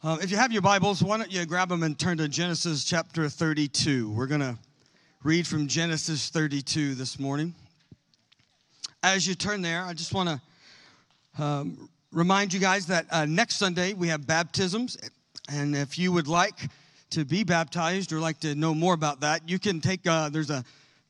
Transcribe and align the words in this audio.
Um, 0.00 0.20
if 0.22 0.30
you 0.30 0.36
have 0.36 0.52
your 0.52 0.62
Bibles, 0.62 1.02
why 1.02 1.16
don't 1.16 1.32
you 1.32 1.44
grab 1.44 1.70
them 1.70 1.82
and 1.82 1.98
turn 1.98 2.18
to 2.18 2.28
Genesis 2.28 2.84
chapter 2.84 3.28
32? 3.28 4.08
We're 4.08 4.28
going 4.28 4.40
to 4.40 4.56
read 5.24 5.44
from 5.44 5.66
Genesis 5.66 6.30
32 6.30 6.94
this 6.94 7.18
morning. 7.18 7.52
As 9.02 9.26
you 9.26 9.34
turn 9.34 9.60
there, 9.60 9.82
I 9.82 9.94
just 9.94 10.14
want 10.14 10.28
to 11.36 11.42
um, 11.42 11.88
remind 12.12 12.54
you 12.54 12.60
guys 12.60 12.86
that 12.86 13.06
uh, 13.10 13.24
next 13.24 13.56
Sunday 13.56 13.92
we 13.92 14.06
have 14.06 14.24
baptisms. 14.24 14.96
And 15.50 15.74
if 15.74 15.98
you 15.98 16.12
would 16.12 16.28
like 16.28 16.70
to 17.10 17.24
be 17.24 17.42
baptized 17.42 18.12
or 18.12 18.20
like 18.20 18.38
to 18.38 18.54
know 18.54 18.76
more 18.76 18.94
about 18.94 19.18
that, 19.22 19.48
you 19.48 19.58
can 19.58 19.80
take, 19.80 20.06
uh, 20.06 20.28
there's 20.28 20.50
a 20.50 20.62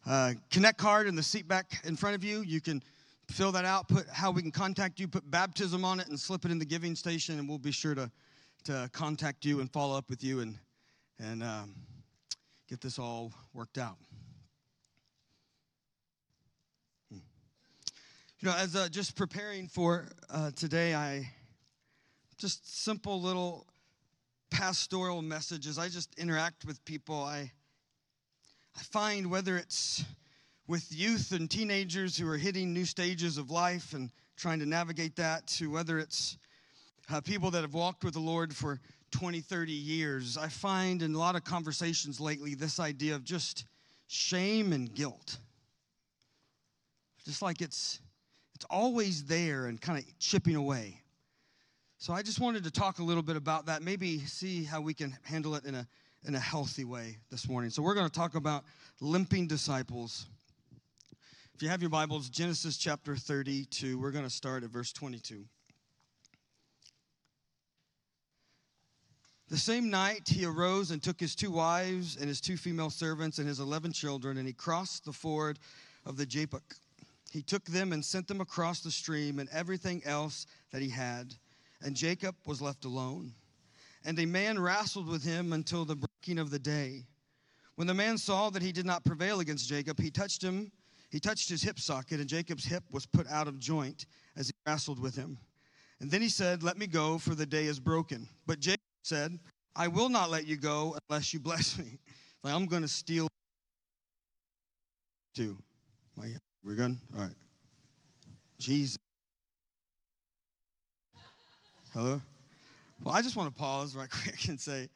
uh, 0.07 0.33
connect 0.51 0.79
card 0.79 1.07
in 1.07 1.15
the 1.15 1.23
seat 1.23 1.47
back 1.47 1.83
in 1.85 1.95
front 1.95 2.17
of 2.17 2.25
you. 2.25 2.41
You 2.41 2.63
can 2.63 2.83
fill 3.31 3.53
that 3.53 3.67
out, 3.67 3.87
put 3.87 4.09
how 4.09 4.31
we 4.31 4.41
can 4.41 4.51
contact 4.51 4.99
you, 4.99 5.09
put 5.09 5.31
baptism 5.31 5.85
on 5.85 6.01
it, 6.01 6.09
and 6.09 6.19
slip 6.19 6.47
it 6.47 6.51
in 6.51 6.59
the 6.59 6.65
giving 6.65 6.97
station, 6.97 7.39
and 7.39 7.47
we'll 7.47 7.59
be 7.59 7.71
sure 7.71 7.95
to 7.95 8.11
to 8.65 8.89
contact 8.93 9.45
you 9.45 9.61
and 9.61 9.71
follow 9.73 9.97
up 9.97 10.09
with 10.11 10.23
you 10.23 10.41
and, 10.41 10.59
and 11.19 11.43
um, 11.43 11.75
get 12.69 12.81
this 12.81 12.99
all 12.99 13.33
worked 13.55 13.79
out. 13.79 13.97
Hmm. 17.11 17.19
You 18.41 18.49
know, 18.49 18.57
as 18.57 18.77
uh, 18.77 18.89
just 18.89 19.17
preparing 19.17 19.69
for 19.69 20.09
uh, 20.31 20.51
today, 20.55 20.95
I 20.95 21.31
just 22.37 22.83
simple 22.83 23.21
little 23.21 23.67
pastoral 24.51 25.23
messages. 25.23 25.79
I 25.79 25.89
just 25.89 26.19
interact 26.19 26.65
with 26.65 26.85
people. 26.85 27.23
I 27.23 27.51
I 28.79 28.83
find 28.83 29.29
whether 29.29 29.57
it's 29.57 30.05
with 30.69 30.87
youth 30.95 31.33
and 31.33 31.51
teenagers 31.51 32.17
who 32.17 32.29
are 32.29 32.37
hitting 32.37 32.73
new 32.73 32.85
stages 32.85 33.37
of 33.37 33.51
life 33.51 33.93
and 33.93 34.13
trying 34.37 34.61
to 34.61 34.67
navigate 34.67 35.17
that, 35.17 35.47
to 35.49 35.69
whether 35.69 35.99
it's 35.99 36.39
uh, 37.11 37.21
people 37.21 37.51
that 37.51 37.63
have 37.63 37.75
walked 37.75 38.05
with 38.05 38.15
the 38.15 38.21
Lord 38.21 38.55
for 38.55 38.81
20, 39.13 39.41
30 39.41 39.73
years, 39.73 40.37
I 40.37 40.49
find 40.49 41.03
in 41.03 41.15
a 41.15 41.19
lot 41.19 41.37
of 41.37 41.45
conversations 41.45 42.21
lately 42.21 42.55
this 42.55 42.79
idea 42.79 43.15
of 43.15 43.25
just 43.25 43.65
shame 44.07 44.73
and 44.73 44.93
guilt. 44.93 45.39
Just 47.25 47.43
like 47.43 47.61
it's 47.61 48.01
it's 48.55 48.67
always 48.71 49.25
there 49.25 49.67
and 49.67 49.81
kind 49.81 49.99
of 49.99 50.19
chipping 50.19 50.57
away. 50.57 51.01
So 51.99 52.13
I 52.13 52.23
just 52.23 52.41
wanted 52.41 52.65
to 52.65 52.71
talk 52.71 52.99
a 52.99 53.05
little 53.05 53.23
bit 53.23 53.37
about 53.37 53.67
that, 53.67 53.83
maybe 53.83 54.19
see 54.21 54.65
how 54.65 54.81
we 54.81 54.95
can 54.95 55.17
handle 55.23 55.55
it 55.55 55.65
in 55.65 55.75
a 55.75 55.87
in 56.25 56.35
a 56.35 56.41
healthy 56.41 56.85
way 56.85 57.19
this 57.31 57.49
morning. 57.49 57.71
So 57.71 57.83
we're 57.83 57.95
going 57.95 58.09
to 58.09 58.13
talk 58.13 58.35
about 58.35 58.65
limping 59.01 59.47
disciples. 59.47 60.27
If 61.55 61.63
you 61.63 61.69
have 61.69 61.81
your 61.81 61.91
Bibles, 61.91 62.29
Genesis 62.29 62.77
chapter 62.77 63.17
32, 63.17 63.99
we're 63.99 64.11
going 64.11 64.25
to 64.25 64.31
start 64.31 64.65
at 64.65 64.71
verse 64.71 64.93
22. 64.93 65.45
The 69.49 69.57
same 69.57 69.89
night 69.89 70.29
he 70.29 70.45
arose 70.45 70.91
and 70.91 71.03
took 71.03 71.19
his 71.19 71.35
two 71.35 71.51
wives 71.51 72.17
and 72.17 72.29
his 72.29 72.41
two 72.41 72.59
female 72.59 72.91
servants 72.91 73.39
and 73.39 73.49
his 73.49 73.61
eleven 73.61 73.93
children, 73.93 74.37
and 74.37 74.47
he 74.47 74.53
crossed 74.53 75.07
the 75.07 75.13
ford 75.13 75.59
of 76.05 76.19
the 76.19 76.27
Jabbok. 76.27 76.75
He 77.31 77.43
took 77.43 77.65
them 77.65 77.93
and 77.93 78.05
sent 78.05 78.29
them 78.29 78.43
across 78.43 78.81
the 78.81 78.91
stream 78.91 79.39
and 79.39 79.49
everything 79.51 80.03
else 80.05 80.47
that 80.71 80.83
he 80.83 80.91
had. 80.91 81.35
And 81.83 81.97
Jacob 81.97 82.35
was 82.47 82.61
left 82.61 82.85
alone. 82.85 83.33
And 84.05 84.19
a 84.19 84.27
man 84.27 84.59
wrestled 84.59 85.07
with 85.07 85.25
him 85.25 85.53
until 85.53 85.85
the 85.85 85.97
breaking 85.97 86.39
of 86.39 86.51
the 86.51 86.59
day. 86.59 87.05
When 87.77 87.87
the 87.87 87.95
man 87.95 88.19
saw 88.19 88.51
that 88.51 88.63
he 88.63 88.73
did 88.73 88.87
not 88.87 89.05
prevail 89.05 89.41
against 89.41 89.69
Jacob, 89.69 90.01
he 90.01 90.11
touched 90.11 90.43
him. 90.43 90.73
He 91.11 91.21
touched 91.21 91.49
his 91.49 91.63
hip 91.63 91.79
socket, 91.79 92.21
and 92.21 92.29
Jacob's 92.29 92.65
hip 92.65 92.85
was 92.91 93.07
put 93.07 93.27
out 93.29 93.49
of 93.49 93.59
joint 93.59 94.07
as 94.37 94.49
he 94.49 94.55
wrestled 94.67 94.99
with 94.99 95.17
him. 95.17 95.39
And 96.01 96.11
then 96.11 96.21
he 96.21 96.29
said, 96.29 96.63
Let 96.63 96.77
me 96.77 96.87
go, 96.87 97.19
for 97.19 97.35
the 97.35 97.47
day 97.47 97.65
is 97.65 97.81
broken. 97.81 98.29
But 98.47 98.61
Jacob 98.61 98.78
said, 99.03 99.39
I 99.77 99.89
will 99.89 100.09
not 100.09 100.31
let 100.31 100.47
you 100.47 100.57
go 100.57 100.97
unless 101.09 101.33
you 101.33 101.41
bless 101.41 101.79
me. 101.79 101.99
Like, 102.45 102.55
I'm 102.55 102.67
going 102.67 102.83
to 102.83 102.89
steal 102.89 103.27
too. 105.35 105.59
We're 106.69 106.75
good? 106.75 106.97
All 107.17 107.23
right. 107.23 107.35
Jesus. 108.59 108.99
Hello? 111.95 112.21
Well, 113.03 113.15
I 113.15 113.23
just 113.23 113.37
want 113.37 113.55
to 113.55 113.59
pause 113.59 113.97
right 113.97 114.11
quick 114.23 114.49
and 114.49 114.61
say, 114.61 114.91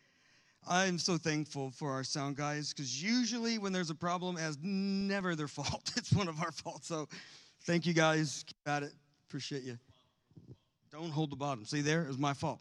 I'm 0.68 0.98
so 0.98 1.16
thankful 1.16 1.70
for 1.70 1.91
our 1.92 2.04
sound 2.04 2.36
guys 2.36 2.74
because 2.74 3.02
usually 3.02 3.56
when 3.56 3.72
there's 3.72 3.88
a 3.88 3.94
problem, 3.94 4.36
as 4.36 4.58
never 4.62 5.34
their 5.34 5.48
fault. 5.48 5.92
It's 5.96 6.12
one 6.12 6.28
of 6.28 6.41
our 6.42 6.52
faults. 6.52 6.88
So 6.88 7.08
thank 7.64 7.86
you 7.86 7.94
guys. 7.94 8.44
Keep 8.46 8.56
at 8.66 8.82
it. 8.82 8.92
Appreciate 9.28 9.62
you. 9.62 9.78
Don't 10.92 11.10
hold 11.10 11.30
the 11.30 11.36
bottom. 11.36 11.64
See 11.64 11.80
there? 11.80 12.02
It 12.02 12.08
was 12.08 12.18
my 12.18 12.34
fault. 12.34 12.60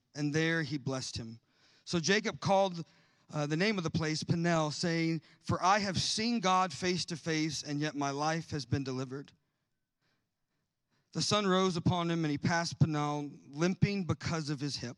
And 0.15 0.33
there 0.33 0.63
he 0.63 0.77
blessed 0.77 1.17
him. 1.17 1.39
So 1.85 1.99
Jacob 1.99 2.39
called 2.39 2.83
uh, 3.33 3.45
the 3.45 3.57
name 3.57 3.77
of 3.77 3.83
the 3.83 3.89
place 3.89 4.23
Peniel, 4.23 4.71
saying, 4.71 5.21
For 5.43 5.63
I 5.63 5.79
have 5.79 5.99
seen 5.99 6.39
God 6.39 6.73
face 6.73 7.05
to 7.05 7.15
face, 7.15 7.63
and 7.63 7.79
yet 7.79 7.95
my 7.95 8.09
life 8.09 8.51
has 8.51 8.65
been 8.65 8.83
delivered. 8.83 9.31
The 11.13 11.21
sun 11.21 11.47
rose 11.47 11.77
upon 11.77 12.09
him, 12.09 12.23
and 12.23 12.31
he 12.31 12.37
passed 12.37 12.79
Peniel, 12.79 13.29
limping 13.53 14.03
because 14.03 14.49
of 14.49 14.59
his 14.59 14.77
hip. 14.77 14.97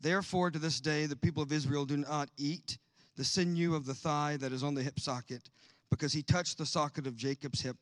Therefore, 0.00 0.50
to 0.50 0.58
this 0.58 0.80
day, 0.80 1.06
the 1.06 1.16
people 1.16 1.42
of 1.42 1.52
Israel 1.52 1.84
do 1.84 1.96
not 1.96 2.28
eat 2.36 2.78
the 3.16 3.24
sinew 3.24 3.74
of 3.74 3.86
the 3.86 3.94
thigh 3.94 4.36
that 4.38 4.52
is 4.52 4.62
on 4.62 4.74
the 4.74 4.82
hip 4.82 5.00
socket, 5.00 5.50
because 5.90 6.12
he 6.12 6.22
touched 6.22 6.58
the 6.58 6.66
socket 6.66 7.06
of 7.06 7.16
Jacob's 7.16 7.60
hip 7.60 7.76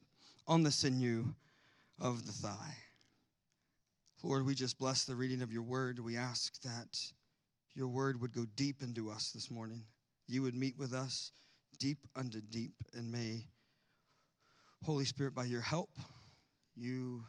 on 0.46 0.62
the 0.62 0.70
sinew 0.70 1.34
of 2.00 2.26
the 2.26 2.32
thigh. 2.32 2.76
Lord, 4.24 4.46
we 4.46 4.54
just 4.54 4.78
bless 4.78 5.04
the 5.04 5.14
reading 5.14 5.42
of 5.42 5.52
your 5.52 5.62
word. 5.62 5.98
We 5.98 6.16
ask 6.16 6.58
that 6.62 6.98
your 7.74 7.88
word 7.88 8.18
would 8.22 8.32
go 8.32 8.46
deep 8.56 8.82
into 8.82 9.10
us 9.10 9.30
this 9.32 9.50
morning. 9.50 9.84
You 10.26 10.40
would 10.40 10.54
meet 10.54 10.78
with 10.78 10.94
us 10.94 11.30
deep 11.78 11.98
unto 12.16 12.40
deep, 12.40 12.72
and 12.94 13.12
may, 13.12 13.44
Holy 14.82 15.04
Spirit, 15.04 15.34
by 15.34 15.44
your 15.44 15.60
help, 15.60 15.90
you 16.74 17.22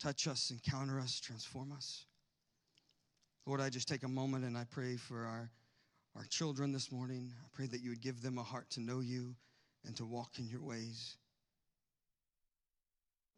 touch 0.00 0.26
us, 0.26 0.50
encounter 0.50 0.98
us, 0.98 1.20
transform 1.20 1.70
us. 1.70 2.06
Lord, 3.46 3.60
I 3.60 3.70
just 3.70 3.86
take 3.86 4.02
a 4.02 4.08
moment 4.08 4.44
and 4.44 4.58
I 4.58 4.64
pray 4.64 4.96
for 4.96 5.24
our, 5.24 5.48
our 6.16 6.24
children 6.24 6.72
this 6.72 6.90
morning. 6.90 7.32
I 7.40 7.46
pray 7.52 7.66
that 7.66 7.82
you 7.82 7.90
would 7.90 8.02
give 8.02 8.20
them 8.20 8.38
a 8.38 8.42
heart 8.42 8.68
to 8.70 8.80
know 8.80 8.98
you 8.98 9.36
and 9.86 9.94
to 9.94 10.04
walk 10.04 10.40
in 10.40 10.48
your 10.48 10.62
ways. 10.62 11.18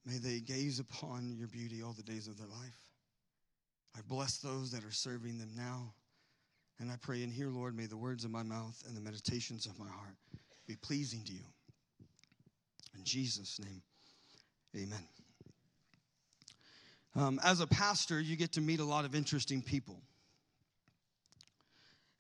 May 0.06 0.18
they 0.18 0.38
gaze 0.38 0.78
upon 0.78 1.34
your 1.36 1.48
beauty 1.48 1.82
all 1.82 1.92
the 1.92 2.02
days 2.04 2.28
of 2.28 2.38
their 2.38 2.46
life. 2.46 2.78
I 3.96 4.00
bless 4.08 4.38
those 4.38 4.70
that 4.70 4.84
are 4.84 4.92
serving 4.92 5.38
them 5.38 5.50
now. 5.56 5.92
And 6.78 6.90
I 6.90 6.96
pray 7.00 7.22
and 7.22 7.32
hear, 7.32 7.48
Lord, 7.48 7.76
may 7.76 7.86
the 7.86 7.96
words 7.96 8.24
of 8.24 8.30
my 8.30 8.42
mouth 8.42 8.80
and 8.86 8.96
the 8.96 9.00
meditations 9.00 9.66
of 9.66 9.78
my 9.78 9.88
heart 9.88 10.14
be 10.68 10.76
pleasing 10.76 11.24
to 11.24 11.32
you. 11.32 11.44
In 12.96 13.02
Jesus' 13.02 13.58
name, 13.58 13.82
amen. 14.76 15.08
Um, 17.14 17.40
as 17.42 17.60
a 17.60 17.66
pastor, 17.66 18.20
you 18.20 18.36
get 18.36 18.52
to 18.52 18.60
meet 18.60 18.78
a 18.78 18.84
lot 18.84 19.06
of 19.06 19.14
interesting 19.14 19.62
people. 19.62 19.98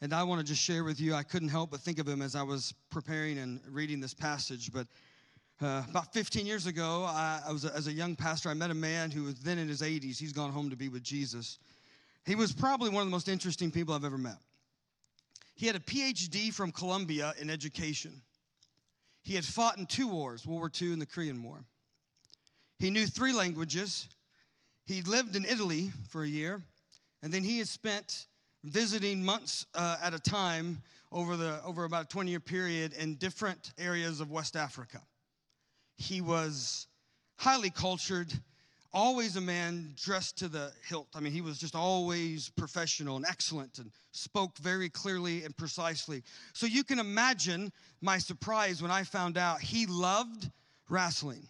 And 0.00 0.14
I 0.14 0.22
want 0.24 0.40
to 0.40 0.46
just 0.46 0.62
share 0.62 0.84
with 0.84 1.00
you, 1.00 1.14
I 1.14 1.22
couldn't 1.22 1.48
help 1.48 1.70
but 1.70 1.80
think 1.80 1.98
of 1.98 2.08
him 2.08 2.22
as 2.22 2.34
I 2.34 2.42
was 2.42 2.74
preparing 2.90 3.38
and 3.38 3.60
reading 3.70 4.00
this 4.00 4.14
passage, 4.14 4.72
but 4.72 4.86
uh, 5.62 5.82
about 5.88 6.12
15 6.12 6.44
years 6.44 6.66
ago, 6.66 7.04
I, 7.08 7.40
I 7.48 7.52
was 7.52 7.64
a, 7.64 7.74
as 7.74 7.86
a 7.86 7.92
young 7.92 8.14
pastor. 8.14 8.50
I 8.50 8.54
met 8.54 8.70
a 8.70 8.74
man 8.74 9.10
who 9.10 9.24
was 9.24 9.36
then 9.36 9.58
in 9.58 9.68
his 9.68 9.80
80s. 9.80 10.18
He's 10.18 10.32
gone 10.32 10.50
home 10.52 10.68
to 10.70 10.76
be 10.76 10.88
with 10.88 11.02
Jesus. 11.02 11.58
He 12.26 12.34
was 12.34 12.52
probably 12.52 12.90
one 12.90 13.00
of 13.00 13.06
the 13.06 13.12
most 13.12 13.28
interesting 13.28 13.70
people 13.70 13.94
I've 13.94 14.04
ever 14.04 14.18
met. 14.18 14.36
He 15.54 15.66
had 15.66 15.76
a 15.76 15.80
PhD 15.80 16.52
from 16.52 16.72
Columbia 16.72 17.32
in 17.40 17.48
education. 17.48 18.20
He 19.22 19.34
had 19.34 19.44
fought 19.44 19.78
in 19.78 19.86
two 19.86 20.08
wars 20.08 20.46
World 20.46 20.60
War 20.60 20.70
II 20.80 20.92
and 20.92 21.00
the 21.00 21.06
Korean 21.06 21.42
War. 21.42 21.64
He 22.78 22.90
knew 22.90 23.06
three 23.06 23.32
languages. 23.32 24.08
He 24.84 25.00
lived 25.02 25.36
in 25.36 25.46
Italy 25.46 25.90
for 26.10 26.22
a 26.22 26.28
year, 26.28 26.60
and 27.22 27.32
then 27.32 27.42
he 27.42 27.58
had 27.58 27.68
spent 27.68 28.26
visiting 28.62 29.24
months 29.24 29.64
uh, 29.74 29.96
at 30.02 30.12
a 30.12 30.18
time 30.18 30.82
over, 31.10 31.36
the, 31.36 31.62
over 31.64 31.84
about 31.84 32.04
a 32.04 32.08
20 32.08 32.30
year 32.30 32.40
period 32.40 32.92
in 32.92 33.14
different 33.14 33.72
areas 33.78 34.20
of 34.20 34.30
West 34.30 34.54
Africa. 34.54 35.00
He 35.96 36.20
was 36.20 36.86
highly 37.36 37.70
cultured, 37.70 38.32
always 38.92 39.36
a 39.36 39.40
man 39.40 39.92
dressed 40.02 40.38
to 40.38 40.48
the 40.48 40.72
hilt. 40.88 41.08
I 41.14 41.20
mean, 41.20 41.32
he 41.32 41.40
was 41.40 41.58
just 41.58 41.74
always 41.74 42.48
professional 42.50 43.16
and 43.16 43.26
excellent 43.28 43.78
and 43.78 43.90
spoke 44.12 44.56
very 44.58 44.88
clearly 44.88 45.44
and 45.44 45.56
precisely. 45.56 46.22
So 46.52 46.66
you 46.66 46.84
can 46.84 46.98
imagine 46.98 47.72
my 48.00 48.18
surprise 48.18 48.82
when 48.82 48.90
I 48.90 49.04
found 49.04 49.36
out 49.36 49.60
he 49.60 49.86
loved 49.86 50.50
wrestling. 50.88 51.46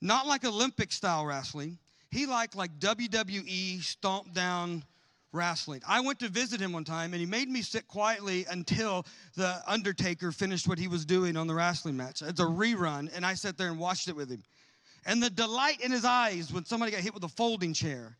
Not 0.00 0.26
like 0.26 0.44
Olympic 0.44 0.92
style 0.92 1.24
wrestling, 1.24 1.78
he 2.10 2.26
liked 2.26 2.54
like 2.54 2.78
WWE 2.78 3.82
stomp 3.82 4.34
down 4.34 4.84
wrestling. 5.32 5.80
I 5.86 6.00
went 6.00 6.18
to 6.20 6.28
visit 6.28 6.60
him 6.60 6.72
one 6.72 6.84
time 6.84 7.12
and 7.14 7.20
he 7.20 7.26
made 7.26 7.48
me 7.48 7.62
sit 7.62 7.88
quietly 7.88 8.46
until 8.50 9.06
the 9.34 9.60
Undertaker 9.66 10.30
finished 10.30 10.68
what 10.68 10.78
he 10.78 10.88
was 10.88 11.04
doing 11.04 11.36
on 11.36 11.46
the 11.46 11.54
wrestling 11.54 11.96
match. 11.96 12.22
It's 12.22 12.40
a 12.40 12.44
rerun, 12.44 13.14
and 13.14 13.24
I 13.24 13.34
sat 13.34 13.56
there 13.56 13.68
and 13.68 13.78
watched 13.78 14.08
it 14.08 14.16
with 14.16 14.30
him. 14.30 14.42
And 15.06 15.22
the 15.22 15.30
delight 15.30 15.80
in 15.80 15.90
his 15.90 16.04
eyes 16.04 16.52
when 16.52 16.64
somebody 16.64 16.92
got 16.92 17.00
hit 17.00 17.14
with 17.14 17.24
a 17.24 17.28
folding 17.28 17.72
chair 17.72 18.16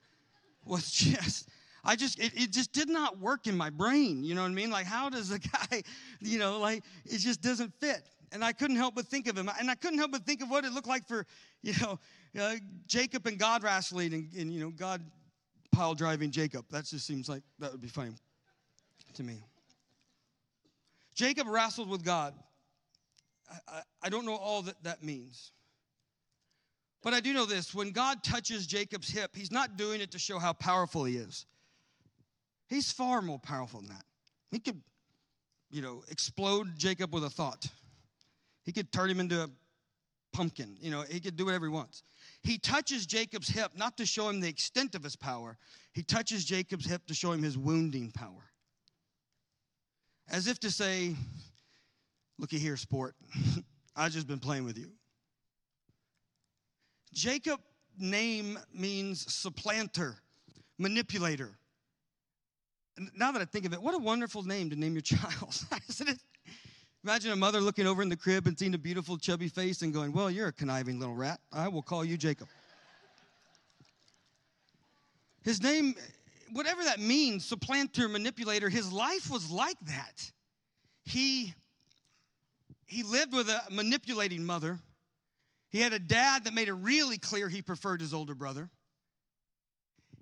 was 0.65 0.91
just. 0.91 1.49
I 1.85 1.97
just, 1.97 2.21
it, 2.21 2.33
it 2.37 2.53
just 2.53 2.73
did 2.73 2.89
not 2.89 3.19
work 3.19 3.49
in 3.49 3.57
my 3.57 3.69
brain. 3.69 4.23
You 4.23 4.37
know 4.37 4.43
what 4.43 4.53
I 4.53 4.55
mean? 4.55 4.71
Like, 4.71 4.87
how 4.87 5.09
does 5.09 5.33
a 5.33 5.39
guy, 5.71 5.83
you 6.21 6.39
know, 6.39 6.61
like, 6.61 6.85
it 7.05 7.19
just 7.19 7.43
doesn't 7.43 7.75
fit. 7.81 8.03
And 8.31 8.45
I 8.45 8.53
couldn't 8.53 8.77
help 8.77 8.95
but 8.95 9.07
think 9.07 9.27
of 9.27 9.37
him. 9.37 9.51
And 9.59 9.69
I 9.69 9.75
couldn't 9.75 9.99
help 9.99 10.13
but 10.13 10.25
think 10.25 10.43
of 10.43 10.49
what 10.49 10.65
it 10.65 10.73
looked 10.73 10.87
like 10.87 11.09
for, 11.09 11.27
you 11.63 11.75
know, 11.81 11.99
uh, 12.41 12.55
Jacob 12.87 13.27
and 13.27 13.37
God 13.37 13.65
wrestling 13.65 14.15
and, 14.15 14.29
and, 14.39 14.53
you 14.53 14.61
know, 14.61 14.71
God 14.71 15.03
pile 15.73 15.95
driving 15.95 16.31
Jacob. 16.31 16.67
That 16.71 16.85
just 16.85 17.07
seems 17.07 17.29
like 17.29 17.43
that 17.59 17.73
would 17.73 17.81
be 17.81 17.89
funny 17.89 18.13
to 19.15 19.23
me. 19.23 19.43
Jacob 21.15 21.47
wrestled 21.49 21.89
with 21.89 22.05
God. 22.05 22.35
I, 23.51 23.57
I, 23.77 23.83
I 24.05 24.09
don't 24.09 24.25
know 24.25 24.37
all 24.37 24.63
that 24.63 24.83
that 24.85 25.03
means. 25.03 25.53
But 27.03 27.15
I 27.15 27.21
do 27.21 27.33
know 27.33 27.47
this 27.47 27.75
when 27.75 27.91
God 27.91 28.23
touches 28.23 28.67
Jacob's 28.67 29.11
hip, 29.11 29.33
he's 29.35 29.51
not 29.51 29.77
doing 29.77 30.01
it 30.01 30.13
to 30.13 30.19
show 30.19 30.39
how 30.39 30.53
powerful 30.53 31.05
he 31.05 31.17
is. 31.17 31.47
He's 32.69 32.93
far 32.93 33.21
more 33.21 33.39
powerful 33.39 33.81
than 33.81 33.91
that. 33.91 34.05
He 34.51 34.61
could, 34.61 34.81
you 35.71 35.83
know, 35.83 36.05
explode 36.11 36.79
Jacob 36.79 37.13
with 37.13 37.25
a 37.25 37.31
thought. 37.31 37.67
He 38.65 38.73
could 38.73 38.93
turn 38.93 39.11
him 39.11 39.19
into 39.19 39.43
a 39.43 39.51
pumpkin. 40.33 40.77
You 40.81 40.91
know, 40.91 41.03
he 41.03 41.21
could 41.21 41.37
do 41.37 41.47
whatever 41.47 41.67
he 41.67 41.73
wants. 41.73 42.03
He 42.43 42.59
touches 42.59 43.07
Jacob's 43.07 43.49
hip 43.49 43.73
not 43.77 43.97
to 43.99 44.07
show 44.07 44.29
him 44.29 44.41
the 44.41 44.49
extent 44.49 44.95
of 44.95 45.03
his 45.03 45.17
power, 45.17 45.57
he 45.93 46.03
touches 46.03 46.45
Jacob's 46.45 46.87
hip 46.87 47.07
to 47.07 47.15
show 47.15 47.33
him 47.33 47.43
his 47.43 47.57
wounding 47.57 48.11
power. 48.11 48.51
As 50.31 50.47
if 50.47 50.59
to 50.61 50.71
say, 50.71 51.15
looky 52.39 52.59
here, 52.59 52.77
sport. 52.77 53.15
I've 53.97 54.13
just 54.13 54.27
been 54.27 54.39
playing 54.39 54.65
with 54.65 54.79
you. 54.79 54.91
Jacob 57.13 57.61
name 57.99 58.59
means 58.73 59.33
supplanter, 59.33 60.17
manipulator. 60.79 61.59
Now 63.15 63.33
that 63.33 63.43
I 63.43 63.45
think 63.45 63.67
of 63.67 63.73
it, 63.73 63.83
what 63.83 63.95
a 63.95 63.99
wonderful 63.99 64.43
name 64.43 64.71
to 64.71 64.77
name 64.77 64.95
your 64.95 65.03
child, 65.03 65.63
isn't 65.89 66.09
it? 66.09 66.19
Imagine 67.05 67.33
a 67.33 67.37
mother 67.37 67.61
looking 67.61 67.87
over 67.87 68.01
in 68.01 68.09
the 68.09 68.17
crib 68.17 68.47
and 68.47 68.57
seeing 68.57 68.75
a 68.75 68.79
beautiful 68.79 69.19
chubby 69.19 69.49
face 69.49 69.83
and 69.83 69.93
going, 69.93 70.13
Well, 70.13 70.31
you're 70.31 70.49
a 70.49 70.53
conniving 70.53 71.01
little 71.01 71.17
rat. 71.17 71.41
I 71.53 71.67
will 71.67 71.83
call 71.83 72.05
you 72.05 72.17
Jacob. 72.17 72.47
His 75.43 75.61
name, 75.61 75.97
whatever 76.53 76.85
that 76.85 77.01
means, 77.01 77.45
supplanter, 77.45 78.09
manipulator, 78.09 78.69
his 78.69 78.93
life 78.93 79.29
was 79.31 79.51
like 79.51 79.79
that. 79.87 80.31
He, 81.05 81.53
he 82.87 83.03
lived 83.03 83.33
with 83.33 83.49
a 83.49 83.63
manipulating 83.73 84.45
mother. 84.45 84.79
He 85.71 85.81
had 85.81 85.93
a 85.93 85.99
dad 85.99 86.45
that 86.45 86.55
made 86.55 86.69
it 86.69 86.75
really 86.75 87.19
clear 87.19 87.49
he 87.49 87.63
preferred 87.63 88.01
his 88.01 88.15
older 88.15 88.37
brother. 88.37 88.71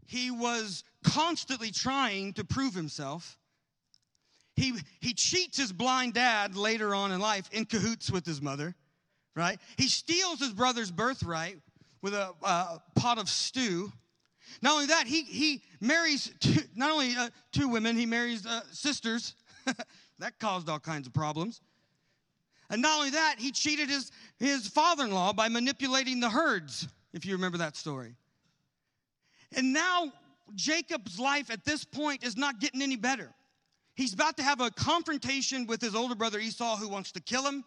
He 0.07 0.31
was 0.31 0.83
constantly 1.05 1.71
trying 1.71 2.33
to 2.35 2.45
prove 2.45 2.75
himself. 2.75 3.39
He, 4.61 4.75
he 5.01 5.15
cheats 5.15 5.57
his 5.57 5.73
blind 5.73 6.13
dad 6.13 6.55
later 6.55 6.95
on 6.95 7.13
in 7.13 7.21
life 7.21 7.49
in 7.51 7.65
cahoots 7.65 8.11
with 8.11 8.27
his 8.27 8.43
mother, 8.43 8.75
right? 9.35 9.59
He 9.79 9.89
steals 9.89 10.39
his 10.39 10.53
brother's 10.53 10.91
birthright 10.91 11.57
with 12.03 12.13
a 12.13 12.35
uh, 12.43 12.77
pot 12.95 13.17
of 13.17 13.31
stew. 13.31 13.91
Not 14.61 14.75
only 14.75 14.87
that, 14.87 15.07
he, 15.07 15.23
he 15.23 15.63
marries 15.81 16.31
two, 16.41 16.61
not 16.77 16.91
only 16.91 17.17
uh, 17.17 17.31
two 17.53 17.69
women, 17.69 17.97
he 17.97 18.05
marries 18.05 18.45
uh, 18.45 18.61
sisters. 18.71 19.35
that 20.19 20.39
caused 20.39 20.69
all 20.69 20.79
kinds 20.79 21.07
of 21.07 21.15
problems. 21.15 21.63
And 22.69 22.83
not 22.83 22.99
only 22.99 23.11
that, 23.11 23.37
he 23.39 23.53
cheated 23.53 23.89
his, 23.89 24.13
his 24.39 24.69
father 24.69 25.05
in 25.05 25.11
law 25.11 25.33
by 25.33 25.49
manipulating 25.49 26.21
the 26.21 26.29
herds, 26.29 26.87
if 27.15 27.25
you 27.25 27.33
remember 27.33 27.57
that 27.59 27.77
story. 27.77 28.15
And 29.57 29.73
now 29.73 30.13
Jacob's 30.55 31.19
life 31.19 31.51
at 31.51 31.65
this 31.65 31.83
point 31.83 32.23
is 32.23 32.37
not 32.37 32.61
getting 32.61 32.83
any 32.83 32.97
better. 32.97 33.33
He's 33.95 34.15
about 34.15 34.37
to 34.39 34.43
have 34.43 34.61
a 34.61 34.71
confrontation 34.71 35.67
with 35.67 35.81
his 35.81 35.95
older 35.95 36.15
brother 36.15 36.39
Esau, 36.39 36.77
who 36.77 36.89
wants 36.89 37.13
to 37.13 37.21
kill 37.21 37.45
him. 37.45 37.65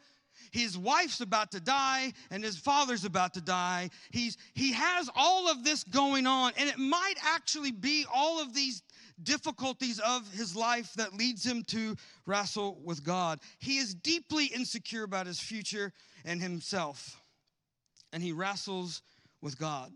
His 0.52 0.78
wife's 0.78 1.22
about 1.22 1.52
to 1.52 1.60
die, 1.60 2.14
and 2.31 2.44
his 2.44 2.58
father's 2.58 3.06
about 3.06 3.36
to 3.36 3.42
die. 3.42 3.90
He's, 4.12 4.38
he 4.54 4.74
has 4.74 5.10
all 5.16 5.50
of 5.50 5.64
this 5.64 5.84
going 5.84 6.25
on, 6.25 6.54
and 6.58 6.70
it 6.70 6.78
might 6.78 7.16
actually 7.24 7.72
be 7.72 8.06
all 8.12 8.42
of 8.42 8.54
these 8.54 8.81
difficulties 9.22 10.00
of 10.00 10.31
his 10.34 10.56
life 10.56 10.94
that 10.94 11.14
leads 11.14 11.46
him 11.46 11.64
to 11.66 11.96
wrestle 12.25 12.80
with 12.84 13.04
God. 13.04 13.40
He 13.60 13.78
is 13.78 13.94
deeply 13.94 14.46
insecure 14.46 15.04
about 15.04 15.28
his 15.28 15.40
future 15.40 15.94
and 16.25 16.42
himself, 16.42 17.22
and 18.12 18.24
he 18.24 18.31
wrestles 18.31 19.02
with 19.42 19.60
God. 19.60 19.92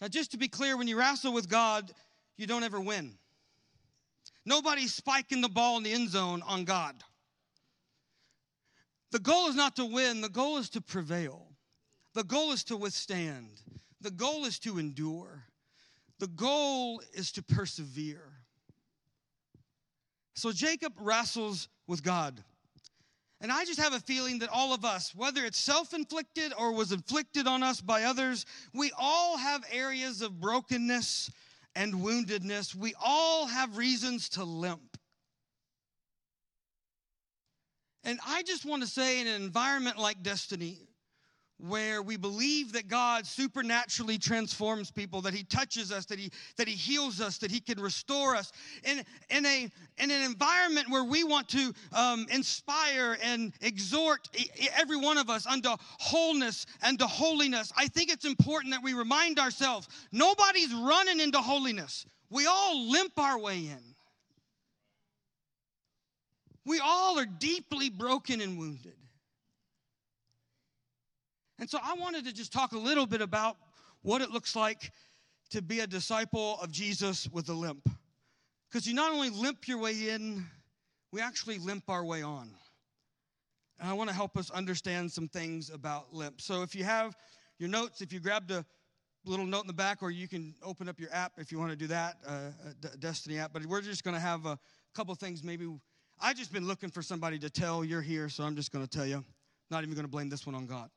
Now, 0.00 0.08
just 0.08 0.32
to 0.32 0.38
be 0.38 0.48
clear, 0.48 0.76
when 0.76 0.88
you 0.88 0.98
wrestle 0.98 1.32
with 1.32 1.48
God, 1.48 1.90
you 2.36 2.46
don't 2.46 2.64
ever 2.64 2.80
win. 2.80 3.18
Nobody's 4.46 4.94
spiking 4.94 5.40
the 5.40 5.48
ball 5.48 5.76
in 5.76 5.82
the 5.82 5.92
end 5.92 6.08
zone 6.08 6.42
on 6.46 6.64
God. 6.64 6.94
The 9.10 9.18
goal 9.18 9.48
is 9.48 9.56
not 9.56 9.76
to 9.76 9.84
win, 9.84 10.20
the 10.20 10.28
goal 10.28 10.56
is 10.56 10.70
to 10.70 10.80
prevail. 10.80 11.48
The 12.14 12.24
goal 12.24 12.52
is 12.52 12.64
to 12.64 12.76
withstand. 12.76 13.48
The 14.00 14.10
goal 14.10 14.44
is 14.44 14.58
to 14.60 14.78
endure. 14.78 15.44
The 16.20 16.28
goal 16.28 17.02
is 17.12 17.32
to 17.32 17.42
persevere. 17.42 18.32
So 20.34 20.52
Jacob 20.52 20.94
wrestles 21.00 21.68
with 21.86 22.02
God. 22.02 22.42
And 23.40 23.52
I 23.52 23.64
just 23.64 23.80
have 23.80 23.92
a 23.92 24.00
feeling 24.00 24.38
that 24.38 24.48
all 24.48 24.72
of 24.72 24.84
us, 24.84 25.14
whether 25.14 25.44
it's 25.44 25.58
self 25.58 25.92
inflicted 25.92 26.52
or 26.56 26.72
was 26.72 26.92
inflicted 26.92 27.46
on 27.46 27.62
us 27.62 27.80
by 27.80 28.04
others, 28.04 28.46
we 28.72 28.92
all 28.98 29.36
have 29.36 29.62
areas 29.70 30.22
of 30.22 30.40
brokenness 30.40 31.30
and 31.76 31.92
woundedness, 31.94 32.74
we 32.74 32.94
all 33.00 33.46
have 33.46 33.76
reasons 33.76 34.30
to 34.30 34.44
limp. 34.44 34.96
And 38.02 38.18
I 38.26 38.42
just 38.44 38.64
want 38.64 38.82
to 38.82 38.88
say, 38.88 39.20
in 39.20 39.26
an 39.26 39.42
environment 39.42 39.98
like 39.98 40.22
Destiny, 40.22 40.85
where 41.58 42.02
we 42.02 42.16
believe 42.16 42.72
that 42.72 42.88
God 42.88 43.26
supernaturally 43.26 44.18
transforms 44.18 44.90
people, 44.90 45.22
that 45.22 45.32
He 45.32 45.42
touches 45.42 45.90
us, 45.90 46.04
that 46.06 46.18
He 46.18 46.30
that 46.56 46.68
He 46.68 46.74
heals 46.74 47.20
us, 47.20 47.38
that 47.38 47.50
He 47.50 47.60
can 47.60 47.80
restore 47.80 48.36
us. 48.36 48.52
In, 48.84 49.02
in 49.30 49.46
a 49.46 49.70
in 49.98 50.10
an 50.10 50.22
environment 50.22 50.90
where 50.90 51.04
we 51.04 51.24
want 51.24 51.48
to 51.50 51.72
um, 51.94 52.26
inspire 52.30 53.16
and 53.22 53.52
exhort 53.62 54.28
every 54.76 54.96
one 54.96 55.16
of 55.16 55.30
us 55.30 55.46
unto 55.46 55.70
wholeness 55.98 56.66
and 56.82 56.98
to 56.98 57.06
holiness, 57.06 57.72
I 57.76 57.86
think 57.86 58.12
it's 58.12 58.26
important 58.26 58.74
that 58.74 58.82
we 58.82 58.92
remind 58.92 59.38
ourselves 59.38 59.88
nobody's 60.12 60.74
running 60.74 61.20
into 61.20 61.38
holiness. 61.38 62.06
We 62.28 62.46
all 62.46 62.90
limp 62.90 63.18
our 63.18 63.38
way 63.38 63.58
in. 63.58 63.80
We 66.66 66.80
all 66.80 67.18
are 67.18 67.26
deeply 67.26 67.88
broken 67.90 68.40
and 68.40 68.58
wounded. 68.58 68.95
And 71.58 71.68
so 71.68 71.78
I 71.82 71.94
wanted 71.94 72.24
to 72.26 72.32
just 72.32 72.52
talk 72.52 72.72
a 72.72 72.78
little 72.78 73.06
bit 73.06 73.22
about 73.22 73.56
what 74.02 74.20
it 74.22 74.30
looks 74.30 74.54
like 74.54 74.92
to 75.50 75.62
be 75.62 75.80
a 75.80 75.86
disciple 75.86 76.58
of 76.60 76.70
Jesus 76.70 77.28
with 77.30 77.48
a 77.48 77.54
limp. 77.54 77.88
Because 78.68 78.86
you 78.86 78.94
not 78.94 79.12
only 79.12 79.30
limp 79.30 79.68
your 79.68 79.78
way 79.78 80.10
in, 80.10 80.44
we 81.12 81.20
actually 81.20 81.58
limp 81.58 81.88
our 81.88 82.04
way 82.04 82.22
on. 82.22 82.50
And 83.78 83.88
I 83.88 83.92
want 83.92 84.10
to 84.10 84.16
help 84.16 84.36
us 84.36 84.50
understand 84.50 85.10
some 85.10 85.28
things 85.28 85.70
about 85.70 86.12
limp. 86.12 86.40
So 86.40 86.62
if 86.62 86.74
you 86.74 86.84
have 86.84 87.16
your 87.58 87.68
notes, 87.68 88.00
if 88.00 88.12
you 88.12 88.20
grabbed 88.20 88.50
a 88.50 88.64
little 89.24 89.46
note 89.46 89.62
in 89.62 89.66
the 89.66 89.72
back, 89.72 90.02
or 90.02 90.10
you 90.10 90.28
can 90.28 90.54
open 90.62 90.88
up 90.88 91.00
your 91.00 91.12
app 91.12 91.32
if 91.38 91.50
you 91.50 91.58
want 91.58 91.70
to 91.70 91.76
do 91.76 91.86
that, 91.88 92.16
uh, 92.26 92.50
Destiny 92.98 93.38
app. 93.38 93.52
But 93.52 93.66
we're 93.66 93.80
just 93.80 94.04
going 94.04 94.14
to 94.14 94.20
have 94.20 94.46
a 94.46 94.58
couple 94.94 95.14
things. 95.14 95.42
Maybe 95.42 95.68
I've 96.20 96.36
just 96.36 96.52
been 96.52 96.66
looking 96.66 96.90
for 96.90 97.02
somebody 97.02 97.38
to 97.40 97.50
tell 97.50 97.84
you're 97.84 98.02
here, 98.02 98.28
so 98.28 98.44
I'm 98.44 98.56
just 98.56 98.72
going 98.72 98.86
to 98.86 98.90
tell 98.90 99.06
you. 99.06 99.24
Not 99.70 99.82
even 99.82 99.94
going 99.94 100.04
to 100.04 100.10
blame 100.10 100.28
this 100.28 100.46
one 100.46 100.54
on 100.54 100.66
God. 100.66 100.90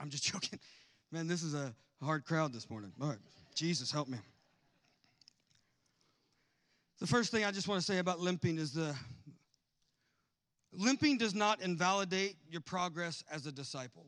I'm 0.00 0.10
just 0.10 0.24
joking. 0.32 0.58
Man, 1.10 1.26
this 1.26 1.42
is 1.42 1.54
a 1.54 1.74
hard 2.02 2.24
crowd 2.24 2.52
this 2.52 2.68
morning. 2.68 2.92
All 3.00 3.08
right. 3.08 3.18
Jesus, 3.54 3.90
help 3.90 4.08
me. 4.08 4.18
The 7.00 7.06
first 7.06 7.30
thing 7.30 7.44
I 7.44 7.50
just 7.50 7.68
want 7.68 7.80
to 7.80 7.86
say 7.86 7.98
about 7.98 8.20
limping 8.20 8.58
is 8.58 8.72
the 8.72 8.94
limping 10.72 11.18
does 11.18 11.34
not 11.34 11.60
invalidate 11.60 12.36
your 12.48 12.60
progress 12.60 13.22
as 13.30 13.46
a 13.46 13.52
disciple. 13.52 14.06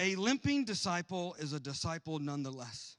A 0.00 0.14
limping 0.14 0.64
disciple 0.64 1.34
is 1.38 1.52
a 1.52 1.60
disciple 1.60 2.18
nonetheless. 2.18 2.96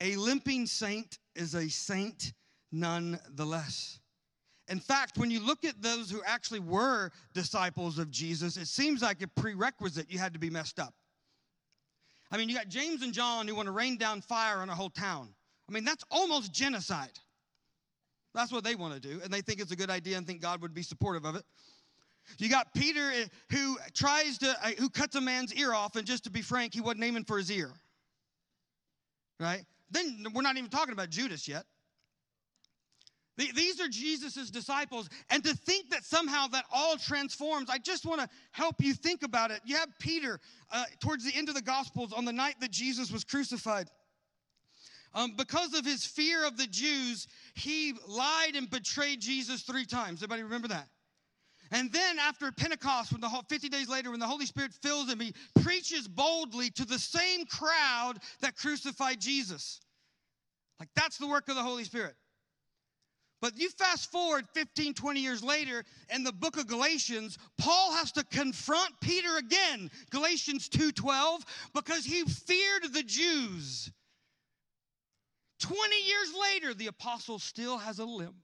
A 0.00 0.16
limping 0.16 0.66
saint 0.66 1.18
is 1.34 1.54
a 1.54 1.68
saint 1.68 2.32
nonetheless. 2.70 3.98
In 4.68 4.80
fact, 4.80 5.18
when 5.18 5.30
you 5.30 5.40
look 5.40 5.64
at 5.64 5.82
those 5.82 6.10
who 6.10 6.22
actually 6.24 6.60
were 6.60 7.10
disciples 7.34 7.98
of 7.98 8.10
Jesus, 8.10 8.56
it 8.56 8.66
seems 8.66 9.02
like 9.02 9.20
a 9.22 9.28
prerequisite 9.28 10.10
you 10.10 10.18
had 10.18 10.32
to 10.32 10.38
be 10.38 10.48
messed 10.48 10.78
up. 10.78 10.94
I 12.30 12.38
mean, 12.38 12.48
you 12.48 12.56
got 12.56 12.68
James 12.68 13.02
and 13.02 13.12
John 13.12 13.46
who 13.46 13.54
want 13.54 13.66
to 13.66 13.72
rain 13.72 13.98
down 13.98 14.22
fire 14.22 14.58
on 14.58 14.70
a 14.70 14.74
whole 14.74 14.90
town. 14.90 15.28
I 15.68 15.72
mean, 15.72 15.84
that's 15.84 16.04
almost 16.10 16.52
genocide. 16.52 17.18
That's 18.34 18.50
what 18.50 18.64
they 18.64 18.74
want 18.74 18.94
to 18.94 19.00
do, 19.00 19.20
and 19.22 19.32
they 19.32 19.42
think 19.42 19.60
it's 19.60 19.70
a 19.70 19.76
good 19.76 19.90
idea 19.90 20.18
and 20.18 20.26
think 20.26 20.42
God 20.42 20.60
would 20.62 20.74
be 20.74 20.82
supportive 20.82 21.24
of 21.24 21.36
it. 21.36 21.44
You 22.38 22.48
got 22.48 22.72
Peter 22.74 23.12
who 23.50 23.78
tries 23.92 24.38
to, 24.38 24.56
eh, 24.64 24.74
who 24.78 24.88
cuts 24.88 25.14
a 25.14 25.20
man's 25.20 25.54
ear 25.54 25.72
off, 25.72 25.94
and 25.96 26.06
just 26.06 26.24
to 26.24 26.30
be 26.30 26.42
frank, 26.42 26.74
he 26.74 26.80
wasn't 26.80 27.04
aiming 27.04 27.24
for 27.24 27.38
his 27.38 27.50
ear. 27.50 27.70
Right? 29.38 29.64
Then 29.90 30.26
we're 30.32 30.42
not 30.42 30.56
even 30.56 30.70
talking 30.70 30.92
about 30.92 31.10
Judas 31.10 31.46
yet. 31.46 31.64
These 33.36 33.80
are 33.80 33.88
Jesus' 33.88 34.48
disciples. 34.48 35.08
And 35.30 35.42
to 35.44 35.54
think 35.54 35.90
that 35.90 36.04
somehow 36.04 36.46
that 36.48 36.64
all 36.72 36.96
transforms, 36.96 37.68
I 37.68 37.78
just 37.78 38.06
want 38.06 38.20
to 38.20 38.28
help 38.52 38.76
you 38.80 38.94
think 38.94 39.24
about 39.24 39.50
it. 39.50 39.60
You 39.64 39.76
have 39.76 39.88
Peter 39.98 40.38
uh, 40.72 40.84
towards 41.00 41.24
the 41.24 41.36
end 41.36 41.48
of 41.48 41.56
the 41.56 41.62
Gospels 41.62 42.12
on 42.12 42.24
the 42.24 42.32
night 42.32 42.56
that 42.60 42.70
Jesus 42.70 43.10
was 43.10 43.24
crucified. 43.24 43.88
Um, 45.14 45.34
because 45.36 45.74
of 45.74 45.84
his 45.84 46.04
fear 46.04 46.46
of 46.46 46.56
the 46.56 46.66
Jews, 46.66 47.26
he 47.54 47.94
lied 48.08 48.54
and 48.54 48.70
betrayed 48.70 49.20
Jesus 49.20 49.62
three 49.62 49.84
times. 49.84 50.22
Everybody 50.22 50.42
remember 50.42 50.68
that? 50.68 50.88
And 51.70 51.92
then 51.92 52.18
after 52.20 52.52
Pentecost, 52.52 53.10
when 53.10 53.20
the 53.20 53.28
whole, 53.28 53.42
50 53.48 53.68
days 53.68 53.88
later, 53.88 54.10
when 54.10 54.20
the 54.20 54.26
Holy 54.26 54.46
Spirit 54.46 54.72
fills 54.72 55.10
him, 55.10 55.18
he 55.18 55.34
preaches 55.62 56.06
boldly 56.06 56.70
to 56.70 56.84
the 56.84 56.98
same 56.98 57.46
crowd 57.46 58.18
that 58.40 58.56
crucified 58.56 59.20
Jesus. 59.20 59.80
Like 60.78 60.88
that's 60.94 61.18
the 61.18 61.26
work 61.26 61.48
of 61.48 61.56
the 61.56 61.62
Holy 61.62 61.84
Spirit. 61.84 62.14
But 63.40 63.58
you 63.58 63.68
fast 63.70 64.10
forward 64.10 64.46
15, 64.54 64.94
20 64.94 65.20
years 65.20 65.42
later, 65.42 65.84
in 66.08 66.24
the 66.24 66.32
book 66.32 66.56
of 66.56 66.66
Galatians, 66.66 67.36
Paul 67.58 67.92
has 67.92 68.10
to 68.12 68.24
confront 68.24 68.98
Peter 69.00 69.36
again, 69.36 69.90
Galatians 70.10 70.68
2:12, 70.68 71.44
because 71.74 72.04
he 72.04 72.24
feared 72.24 72.92
the 72.92 73.02
Jews. 73.02 73.90
20 75.60 76.06
years 76.06 76.34
later, 76.34 76.74
the 76.74 76.86
apostle 76.86 77.38
still 77.38 77.78
has 77.78 77.98
a 77.98 78.04
limp. 78.04 78.36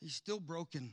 He's 0.00 0.14
still 0.14 0.40
broken. 0.40 0.92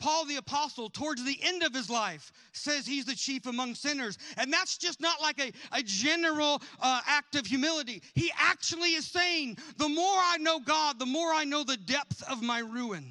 Paul 0.00 0.24
the 0.24 0.36
Apostle, 0.36 0.90
towards 0.90 1.22
the 1.24 1.38
end 1.42 1.62
of 1.62 1.72
his 1.72 1.88
life, 1.88 2.32
says 2.52 2.86
he's 2.86 3.04
the 3.04 3.14
chief 3.14 3.46
among 3.46 3.74
sinners. 3.74 4.18
And 4.36 4.52
that's 4.52 4.78
just 4.78 5.00
not 5.00 5.20
like 5.20 5.38
a, 5.40 5.52
a 5.76 5.82
general 5.82 6.60
uh, 6.80 7.00
act 7.06 7.36
of 7.36 7.46
humility. 7.46 8.02
He 8.14 8.32
actually 8.36 8.94
is 8.94 9.06
saying, 9.06 9.58
the 9.76 9.88
more 9.88 10.18
I 10.18 10.38
know 10.40 10.58
God, 10.58 10.98
the 10.98 11.06
more 11.06 11.32
I 11.32 11.44
know 11.44 11.62
the 11.62 11.76
depth 11.76 12.24
of 12.28 12.42
my 12.42 12.60
ruin. 12.60 13.04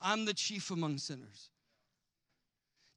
I'm 0.00 0.24
the 0.24 0.32
chief 0.32 0.70
among 0.70 0.98
sinners. 0.98 1.50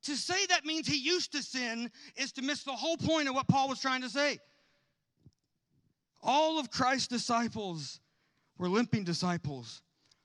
To 0.03 0.15
say 0.15 0.45
that 0.47 0.65
means 0.65 0.87
he 0.87 0.97
used 0.97 1.31
to 1.31 1.41
sin 1.41 1.89
is 2.15 2.31
to 2.33 2.41
miss 2.41 2.63
the 2.63 2.71
whole 2.71 2.97
point 2.97 3.27
of 3.27 3.35
what 3.35 3.47
Paul 3.47 3.69
was 3.69 3.81
trying 3.81 4.01
to 4.01 4.09
say. 4.09 4.39
All 6.21 6.59
of 6.59 6.69
Christ's 6.69 7.07
disciples 7.07 7.99
were 8.57 8.69
limping 8.69 9.03
disciples. 9.03 9.81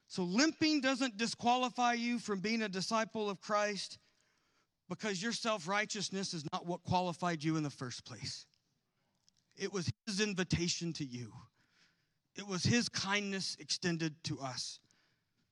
So, 0.08 0.24
limping 0.24 0.80
doesn't 0.80 1.18
disqualify 1.18 1.92
you 1.92 2.18
from 2.18 2.40
being 2.40 2.62
a 2.62 2.68
disciple 2.68 3.28
of 3.28 3.42
Christ 3.42 3.98
because 4.88 5.22
your 5.22 5.32
self 5.32 5.68
righteousness 5.68 6.32
is 6.32 6.44
not 6.50 6.66
what 6.66 6.82
qualified 6.82 7.44
you 7.44 7.58
in 7.58 7.62
the 7.62 7.70
first 7.70 8.06
place. 8.06 8.46
It 9.54 9.70
was 9.70 9.92
His 10.06 10.20
invitation 10.20 10.94
to 10.94 11.04
you, 11.04 11.30
it 12.36 12.46
was 12.46 12.64
His 12.64 12.88
kindness 12.88 13.56
extended 13.60 14.14
to 14.24 14.40
us. 14.40 14.80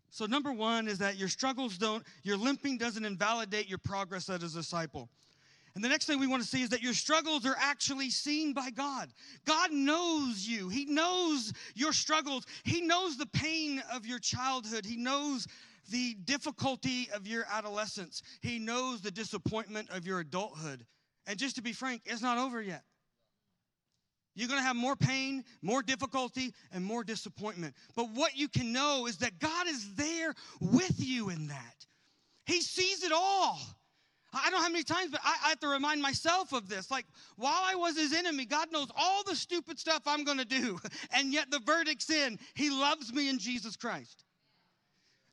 So, 0.09 0.25
number 0.25 0.53
one 0.53 0.89
is 0.89 0.97
that 0.99 1.19
your 1.19 1.29
struggles 1.29 1.77
don't, 1.77 2.03
your 2.23 2.39
limping 2.39 2.79
doesn't 2.79 3.05
invalidate 3.05 3.69
your 3.69 3.79
progress 3.79 4.31
as 4.31 4.43
a 4.43 4.49
disciple. 4.49 5.11
And 5.77 5.85
the 5.85 5.91
next 5.91 6.07
thing 6.07 6.19
we 6.19 6.27
want 6.27 6.43
to 6.43 6.49
see 6.49 6.63
is 6.63 6.71
that 6.71 6.83
your 6.83 6.95
struggles 6.95 7.45
are 7.45 7.55
actually 7.61 8.09
seen 8.09 8.55
by 8.55 8.71
God. 8.71 9.11
God 9.45 9.71
knows 9.73 10.49
you, 10.49 10.71
He 10.71 10.87
knows 10.87 11.53
your 11.75 11.93
struggles, 11.93 12.47
He 12.65 12.81
knows 12.81 13.19
the 13.19 13.27
pain 13.27 13.83
of 13.93 14.07
your 14.07 14.19
childhood, 14.19 14.87
He 14.87 14.97
knows 14.97 15.47
the 15.91 16.15
difficulty 16.25 17.11
of 17.15 17.27
your 17.27 17.45
adolescence, 17.53 18.23
He 18.41 18.59
knows 18.59 19.03
the 19.03 19.11
disappointment 19.11 19.91
of 19.91 20.07
your 20.07 20.21
adulthood. 20.21 20.87
And 21.27 21.39
just 21.39 21.57
to 21.57 21.63
be 21.63 21.75
frank, 21.75 22.01
it's 22.07 22.23
not 22.23 22.39
over 22.39 22.63
yet. 22.63 22.83
You're 24.35 24.49
going 24.49 24.61
to 24.61 24.67
have 24.67 24.77
more 24.77 24.97
pain, 24.97 25.45
more 25.61 25.83
difficulty, 25.83 26.55
and 26.73 26.87
more 26.87 27.05
disappointment. 27.05 27.75
But 27.95 28.09
what 28.15 28.35
you 28.35 28.49
can 28.49 28.73
know 28.73 29.07
is 29.07 29.19
that 29.19 29.39
God 29.39 29.69
is 29.69 29.95
there 29.95 30.33
with 30.59 30.95
you 30.97 31.29
in 31.29 31.49
that. 31.49 31.87
He 32.47 32.63
sees 32.63 33.03
it 33.03 33.13
all. 33.13 33.61
I 34.37 34.51
don't 34.51 34.59
know 34.59 34.63
how 34.63 34.69
many 34.69 34.85
times, 34.85 35.11
but 35.11 35.21
I, 35.25 35.37
I, 35.45 35.49
have 35.51 35.61
to 35.61 35.69
remind 35.69 36.03
myself 36.03 36.53
of 36.53 36.69
this. 36.69 36.91
Like, 36.91 37.07
while 37.37 37.63
I 37.65 37.75
was 37.75 37.97
his 37.97 38.13
enemy, 38.13 38.45
God 38.45 38.71
knows 38.73 38.89
all 38.97 39.23
the 39.25 39.35
stupid 39.35 39.79
stuff 39.79 40.03
I'm 40.07 40.25
going 40.25 40.39
to 40.39 40.45
do. 40.45 40.79
And 41.13 41.33
yet 41.33 41.51
the 41.51 41.61
verdict's 41.61 42.11
in. 42.11 42.39
He 42.55 42.69
loves 42.69 43.13
me 43.13 43.29
in 43.29 43.39
Jesus 43.39 43.77
Christ. 43.77 44.25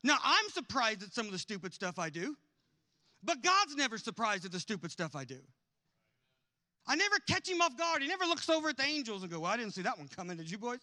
Now, 0.04 0.18
I'm 0.24 0.50
surprised 0.50 1.04
at 1.04 1.14
some 1.14 1.26
of 1.26 1.32
the 1.32 1.40
stupid 1.40 1.74
stuff 1.74 2.00
I 2.00 2.10
do, 2.10 2.36
but 3.24 3.42
God's 3.42 3.76
never 3.76 3.98
surprised 3.98 4.46
at 4.46 4.52
the 4.52 4.60
stupid 4.60 4.92
stuff 4.92 5.16
I 5.16 5.24
do. 5.24 5.40
I 6.86 6.96
never 6.96 7.16
catch 7.28 7.50
him 7.50 7.62
off 7.62 7.78
guard. 7.78 8.02
He 8.02 8.08
never 8.08 8.26
looks 8.26 8.50
over 8.50 8.70
at 8.70 8.78
the 8.78 8.84
angels 8.84 9.24
and 9.24 9.32
go, 9.32 9.40
Well, 9.40 9.52
I 9.52 9.58
didn't 9.58 9.74
see 9.74 9.82
that 9.84 9.98
one 9.98 10.08
coming, 10.10 10.38
did 10.38 10.52
you, 10.52 10.58
boys? 10.58 10.80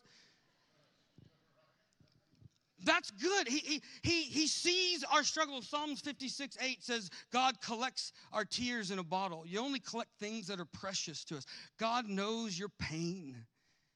That's 2.85 3.11
good. 3.11 3.49
He, 3.49 3.83
he, 4.03 4.23
he, 4.23 4.47
sees 4.47 5.05
our 5.05 5.23
struggle. 5.23 5.63
Psalms 5.63 6.01
56 6.01 6.57
8 6.61 6.83
says, 6.83 7.11
God 7.33 7.61
collects 7.61 8.13
our 8.33 8.45
tears 8.45 8.91
in 8.91 8.99
a 8.99 9.05
bottle. 9.05 9.45
You 9.47 9.61
only 9.61 9.81
collect 9.81 10.11
things 10.19 10.47
that 10.47 10.61
are 10.61 10.67
precious 10.67 11.25
to 11.25 11.37
us. 11.37 11.47
God 11.79 12.09
knows 12.09 12.59
your 12.59 12.71
pain, 12.79 13.37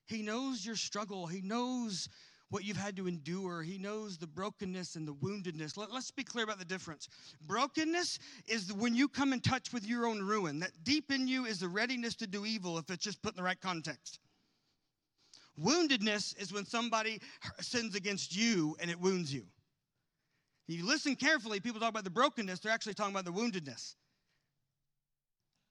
He 0.06 0.22
knows 0.22 0.64
your 0.64 0.76
struggle, 0.76 1.26
He 1.26 1.40
knows 1.40 2.08
what 2.50 2.64
you've 2.64 2.76
had 2.76 2.96
to 2.96 3.08
endure. 3.08 3.62
He 3.62 3.78
knows 3.78 4.16
the 4.16 4.28
brokenness 4.28 4.94
and 4.94 5.08
the 5.08 5.14
woundedness. 5.14 5.76
Let, 5.76 5.90
us 5.90 6.12
be 6.12 6.22
clear 6.22 6.44
about 6.44 6.60
the 6.60 6.64
difference. 6.64 7.08
Brokenness 7.48 8.20
is 8.46 8.72
when 8.72 8.94
you 8.94 9.08
come 9.08 9.32
in 9.32 9.40
touch 9.40 9.72
with 9.72 9.84
your 9.84 10.06
own 10.06 10.22
ruin. 10.22 10.60
That 10.60 10.70
deep 10.84 11.10
in 11.10 11.26
you 11.26 11.46
is 11.46 11.58
the 11.58 11.68
readiness 11.68 12.14
to 12.16 12.28
do 12.28 12.46
evil 12.46 12.78
if 12.78 12.88
it's 12.90 13.02
just 13.02 13.22
put 13.22 13.32
in 13.32 13.38
the 13.38 13.42
right 13.42 13.60
context. 13.60 14.20
Woundedness 15.62 16.40
is 16.40 16.52
when 16.52 16.64
somebody 16.64 17.20
sins 17.61 17.94
against 17.94 18.37
you 18.37 18.76
and 18.80 18.90
it 18.90 19.00
wounds 19.00 19.32
you. 19.32 19.46
If 20.68 20.76
you 20.76 20.87
listen 20.87 21.14
carefully, 21.14 21.61
people 21.61 21.80
talk 21.80 21.90
about 21.90 22.04
the 22.04 22.11
brokenness, 22.11 22.61
they're 22.61 22.73
actually 22.73 22.94
talking 22.94 23.14
about 23.14 23.25
the 23.25 23.32
woundedness. 23.32 23.94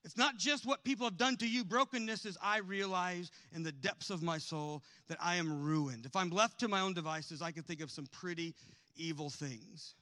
It's 0.04 0.16
not 0.16 0.36
just 0.36 0.66
what 0.66 0.84
people 0.84 1.06
have 1.06 1.16
done 1.16 1.36
to 1.38 1.48
you. 1.48 1.64
Brokenness 1.64 2.26
is 2.26 2.36
I 2.42 2.58
realize 2.58 3.30
in 3.52 3.62
the 3.62 3.72
depths 3.72 4.10
of 4.10 4.22
my 4.22 4.36
soul 4.36 4.82
that 5.08 5.16
I 5.20 5.36
am 5.36 5.62
ruined. 5.62 6.04
If 6.04 6.14
I'm 6.14 6.28
left 6.30 6.60
to 6.60 6.68
my 6.68 6.80
own 6.80 6.92
devices, 6.92 7.40
I 7.40 7.52
can 7.52 7.62
think 7.62 7.80
of 7.80 7.90
some 7.90 8.06
pretty 8.06 8.54
evil 8.96 9.30
things. 9.30 9.94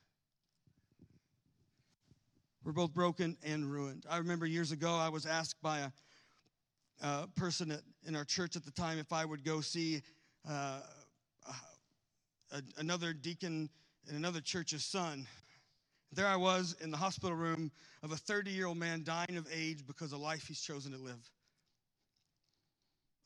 We're 2.64 2.72
both 2.72 2.92
broken 2.92 3.36
and 3.44 3.70
ruined. 3.70 4.04
I 4.10 4.18
remember 4.18 4.44
years 4.44 4.72
ago, 4.72 4.94
I 4.94 5.08
was 5.08 5.24
asked 5.24 5.60
by 5.62 5.78
a 5.78 5.90
uh, 7.02 7.26
person 7.36 7.70
at, 7.72 7.80
in 8.06 8.16
our 8.16 8.24
church 8.24 8.56
at 8.56 8.64
the 8.64 8.70
time 8.70 8.98
if 8.98 9.12
I 9.12 9.24
would 9.24 9.44
go 9.44 9.60
see 9.60 10.02
uh, 10.48 10.80
a, 12.52 12.62
another 12.78 13.12
deacon 13.12 13.68
in 14.08 14.16
another 14.16 14.40
church's 14.40 14.84
son. 14.84 15.26
There 16.12 16.26
I 16.26 16.36
was 16.36 16.76
in 16.80 16.90
the 16.90 16.96
hospital 16.96 17.36
room 17.36 17.70
of 18.02 18.12
a 18.12 18.16
30 18.16 18.50
year 18.50 18.66
old 18.66 18.76
man 18.76 19.02
dying 19.04 19.36
of 19.36 19.48
AIDS 19.52 19.82
because 19.82 20.12
of 20.12 20.20
life 20.20 20.46
he's 20.46 20.60
chosen 20.60 20.92
to 20.92 20.98
live. 20.98 21.30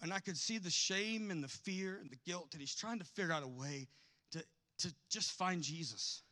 And 0.02 0.12
I 0.12 0.20
could 0.20 0.36
see 0.36 0.58
the 0.58 0.70
shame 0.70 1.30
and 1.30 1.42
the 1.42 1.48
fear 1.48 1.98
and 2.00 2.10
the 2.10 2.18
guilt 2.26 2.50
that 2.52 2.60
he's 2.60 2.74
trying 2.74 2.98
to 2.98 3.04
figure 3.04 3.32
out 3.32 3.42
a 3.42 3.48
way 3.48 3.88
to, 4.32 4.44
to 4.80 4.94
just 5.10 5.32
find 5.32 5.62
Jesus. 5.62 6.22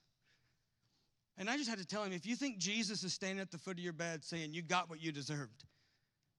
And 1.38 1.50
I 1.50 1.56
just 1.56 1.68
had 1.68 1.78
to 1.78 1.86
tell 1.86 2.04
him 2.04 2.12
if 2.12 2.26
you 2.26 2.36
think 2.36 2.58
Jesus 2.58 3.02
is 3.02 3.12
standing 3.12 3.40
at 3.40 3.50
the 3.50 3.58
foot 3.58 3.78
of 3.78 3.82
your 3.82 3.92
bed 3.92 4.22
saying, 4.22 4.52
You 4.52 4.62
got 4.62 4.88
what 4.88 5.02
you 5.02 5.10
deserved, 5.10 5.64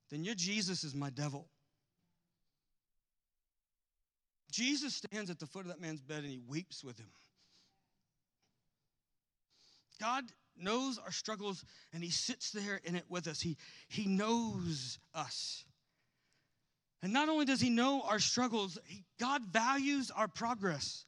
then 0.09 0.23
your 0.23 0.35
Jesus 0.35 0.83
is 0.83 0.95
my 0.95 1.09
devil. 1.09 1.47
Jesus 4.51 4.95
stands 4.95 5.29
at 5.29 5.39
the 5.39 5.45
foot 5.45 5.65
of 5.65 5.67
that 5.67 5.81
man's 5.81 6.01
bed 6.01 6.19
and 6.19 6.31
he 6.31 6.39
weeps 6.47 6.83
with 6.83 6.97
him. 6.97 7.09
God 9.99 10.23
knows 10.57 10.97
our 10.97 11.11
struggles 11.11 11.65
and 11.93 12.03
he 12.03 12.09
sits 12.09 12.51
there 12.51 12.79
in 12.83 12.95
it 12.95 13.05
with 13.09 13.27
us. 13.27 13.41
He, 13.41 13.57
he 13.87 14.05
knows 14.05 14.99
us. 15.13 15.65
And 17.01 17.11
not 17.11 17.29
only 17.29 17.45
does 17.45 17.61
he 17.61 17.69
know 17.69 18.01
our 18.01 18.19
struggles, 18.19 18.77
he, 18.85 19.03
God 19.19 19.45
values 19.45 20.09
our 20.09 20.27
progress. 20.27 21.05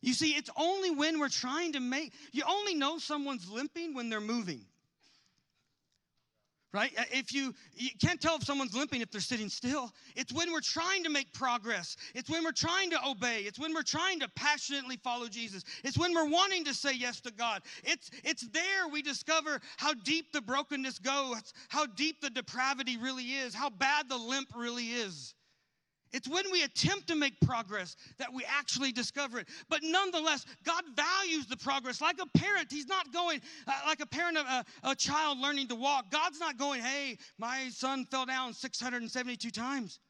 You 0.00 0.14
see, 0.14 0.30
it's 0.30 0.50
only 0.56 0.90
when 0.90 1.20
we're 1.20 1.28
trying 1.28 1.74
to 1.74 1.80
make, 1.80 2.12
you 2.32 2.42
only 2.48 2.74
know 2.74 2.98
someone's 2.98 3.48
limping 3.48 3.94
when 3.94 4.08
they're 4.08 4.20
moving. 4.20 4.64
Right? 6.72 6.92
Uh, 6.98 7.04
if 7.12 7.34
you 7.34 7.54
you 7.74 7.90
can't 8.00 8.20
tell 8.20 8.36
if 8.36 8.44
someone's 8.44 8.74
limping 8.74 9.02
if 9.02 9.10
they're 9.10 9.20
sitting 9.20 9.50
still. 9.50 9.92
It's 10.16 10.32
when 10.32 10.52
we're 10.52 10.60
trying 10.60 11.04
to 11.04 11.10
make 11.10 11.32
progress. 11.34 11.96
It's 12.14 12.30
when 12.30 12.44
we're 12.44 12.52
trying 12.52 12.90
to 12.90 12.98
obey. 13.06 13.40
It's 13.40 13.58
when 13.58 13.74
we're 13.74 13.82
trying 13.82 14.20
to 14.20 14.28
passionately 14.30 14.96
follow 14.96 15.28
Jesus. 15.28 15.64
It's 15.84 15.98
when 15.98 16.14
we're 16.14 16.28
wanting 16.28 16.64
to 16.64 16.74
say 16.74 16.94
yes 16.94 17.20
to 17.22 17.30
God. 17.30 17.62
It's 17.84 18.10
it's 18.24 18.48
there 18.48 18.88
we 18.90 19.02
discover 19.02 19.60
how 19.76 19.92
deep 19.92 20.32
the 20.32 20.40
brokenness 20.40 20.98
goes, 20.98 21.52
how 21.68 21.84
deep 21.86 22.20
the 22.22 22.30
depravity 22.30 22.96
really 22.96 23.24
is, 23.24 23.54
how 23.54 23.68
bad 23.68 24.08
the 24.08 24.16
limp 24.16 24.48
really 24.56 24.86
is. 24.86 25.34
It's 26.12 26.28
when 26.28 26.44
we 26.52 26.62
attempt 26.62 27.08
to 27.08 27.14
make 27.14 27.40
progress 27.40 27.96
that 28.18 28.32
we 28.32 28.44
actually 28.44 28.92
discover 28.92 29.38
it. 29.38 29.48
But 29.70 29.80
nonetheless, 29.82 30.44
God 30.64 30.82
values 30.94 31.46
the 31.46 31.56
progress. 31.56 32.00
Like 32.00 32.18
a 32.20 32.38
parent, 32.38 32.68
He's 32.70 32.88
not 32.88 33.12
going, 33.12 33.40
uh, 33.66 33.72
like 33.86 34.00
a 34.00 34.06
parent 34.06 34.36
of 34.36 34.46
a, 34.46 34.64
a 34.90 34.94
child 34.94 35.38
learning 35.38 35.68
to 35.68 35.74
walk. 35.74 36.10
God's 36.10 36.38
not 36.38 36.58
going, 36.58 36.82
hey, 36.82 37.18
my 37.38 37.68
son 37.70 38.04
fell 38.10 38.26
down 38.26 38.52
672 38.52 39.50
times. 39.50 40.00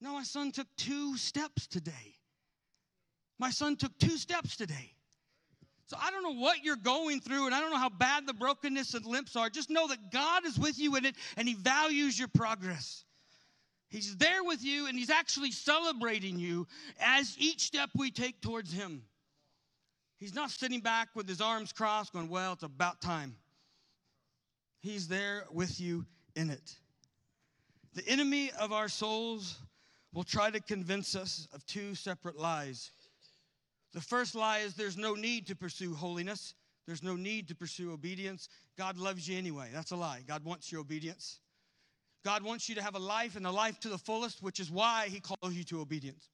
No, 0.00 0.12
my 0.12 0.22
son 0.24 0.50
took 0.52 0.66
two 0.76 1.16
steps 1.16 1.66
today. 1.66 2.16
My 3.38 3.50
son 3.50 3.76
took 3.76 3.96
two 3.98 4.16
steps 4.16 4.56
today. 4.56 4.94
So 5.86 5.96
I 6.00 6.10
don't 6.10 6.22
know 6.22 6.40
what 6.40 6.64
you're 6.64 6.76
going 6.76 7.20
through, 7.20 7.46
and 7.46 7.54
I 7.54 7.60
don't 7.60 7.70
know 7.70 7.78
how 7.78 7.88
bad 7.88 8.26
the 8.26 8.34
brokenness 8.34 8.92
and 8.94 9.06
limps 9.06 9.36
are. 9.36 9.48
Just 9.48 9.70
know 9.70 9.88
that 9.88 10.10
God 10.12 10.44
is 10.44 10.58
with 10.58 10.78
you 10.78 10.96
in 10.96 11.06
it, 11.06 11.16
and 11.36 11.48
He 11.48 11.54
values 11.54 12.18
your 12.18 12.28
progress. 12.28 13.04
He's 13.88 14.16
there 14.16 14.44
with 14.44 14.62
you 14.62 14.86
and 14.86 14.98
he's 14.98 15.10
actually 15.10 15.50
celebrating 15.50 16.38
you 16.38 16.66
as 17.00 17.34
each 17.38 17.62
step 17.62 17.90
we 17.96 18.10
take 18.10 18.40
towards 18.40 18.72
him. 18.72 19.02
He's 20.18 20.34
not 20.34 20.50
sitting 20.50 20.80
back 20.80 21.08
with 21.14 21.28
his 21.28 21.40
arms 21.40 21.72
crossed 21.72 22.12
going, 22.12 22.28
Well, 22.28 22.54
it's 22.54 22.64
about 22.64 23.00
time. 23.00 23.36
He's 24.80 25.08
there 25.08 25.44
with 25.50 25.80
you 25.80 26.04
in 26.36 26.50
it. 26.50 26.76
The 27.94 28.06
enemy 28.06 28.50
of 28.60 28.72
our 28.72 28.88
souls 28.88 29.58
will 30.12 30.24
try 30.24 30.50
to 30.50 30.60
convince 30.60 31.16
us 31.16 31.48
of 31.52 31.64
two 31.66 31.94
separate 31.94 32.36
lies. 32.36 32.90
The 33.92 34.00
first 34.00 34.34
lie 34.34 34.58
is 34.58 34.74
there's 34.74 34.96
no 34.96 35.14
need 35.14 35.46
to 35.46 35.56
pursue 35.56 35.94
holiness, 35.94 36.54
there's 36.86 37.02
no 37.02 37.16
need 37.16 37.48
to 37.48 37.54
pursue 37.54 37.92
obedience. 37.92 38.48
God 38.76 38.98
loves 38.98 39.28
you 39.28 39.36
anyway. 39.36 39.70
That's 39.72 39.90
a 39.90 39.96
lie. 39.96 40.22
God 40.26 40.44
wants 40.44 40.70
your 40.70 40.80
obedience. 40.80 41.40
God 42.28 42.42
wants 42.42 42.68
you 42.68 42.74
to 42.74 42.82
have 42.82 42.94
a 42.94 42.98
life 42.98 43.36
and 43.36 43.46
a 43.46 43.50
life 43.50 43.80
to 43.80 43.88
the 43.88 43.96
fullest, 43.96 44.42
which 44.42 44.60
is 44.60 44.70
why 44.70 45.06
He 45.08 45.18
calls 45.18 45.54
you 45.54 45.64
to 45.64 45.80
obedience. 45.80 46.28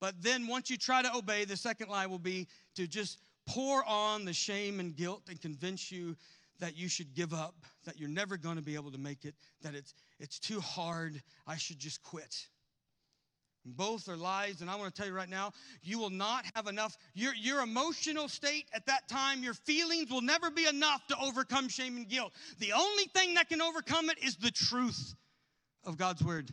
But 0.00 0.14
then 0.22 0.46
once 0.46 0.70
you 0.70 0.76
try 0.76 1.02
to 1.02 1.12
obey, 1.12 1.44
the 1.44 1.56
second 1.56 1.88
lie 1.88 2.06
will 2.06 2.20
be 2.20 2.46
to 2.76 2.86
just 2.86 3.18
pour 3.48 3.84
on 3.84 4.24
the 4.24 4.32
shame 4.32 4.78
and 4.78 4.94
guilt 4.94 5.22
and 5.28 5.40
convince 5.40 5.90
you 5.90 6.14
that 6.60 6.76
you 6.76 6.88
should 6.88 7.14
give 7.14 7.34
up, 7.34 7.56
that 7.84 7.98
you're 7.98 8.08
never 8.08 8.36
going 8.36 8.54
to 8.54 8.62
be 8.62 8.76
able 8.76 8.92
to 8.92 8.98
make 8.98 9.24
it, 9.24 9.34
that 9.62 9.74
it's, 9.74 9.92
it's 10.20 10.38
too 10.38 10.60
hard, 10.60 11.20
I 11.44 11.56
should 11.56 11.80
just 11.80 12.00
quit. 12.04 12.46
Both 13.76 14.08
are 14.08 14.16
lies, 14.16 14.60
and 14.60 14.70
I 14.70 14.76
want 14.76 14.94
to 14.94 15.00
tell 15.00 15.08
you 15.08 15.16
right 15.16 15.28
now, 15.28 15.52
you 15.82 15.98
will 15.98 16.10
not 16.10 16.44
have 16.54 16.66
enough. 16.66 16.96
Your, 17.14 17.34
your 17.34 17.60
emotional 17.60 18.28
state 18.28 18.66
at 18.72 18.86
that 18.86 19.08
time, 19.08 19.42
your 19.42 19.54
feelings 19.54 20.10
will 20.10 20.22
never 20.22 20.50
be 20.50 20.66
enough 20.66 21.06
to 21.08 21.16
overcome 21.20 21.68
shame 21.68 21.96
and 21.96 22.08
guilt. 22.08 22.32
The 22.58 22.72
only 22.72 23.04
thing 23.14 23.34
that 23.34 23.48
can 23.48 23.62
overcome 23.62 24.10
it 24.10 24.18
is 24.22 24.36
the 24.36 24.50
truth 24.50 25.14
of 25.84 25.96
God's 25.96 26.22
word. 26.22 26.50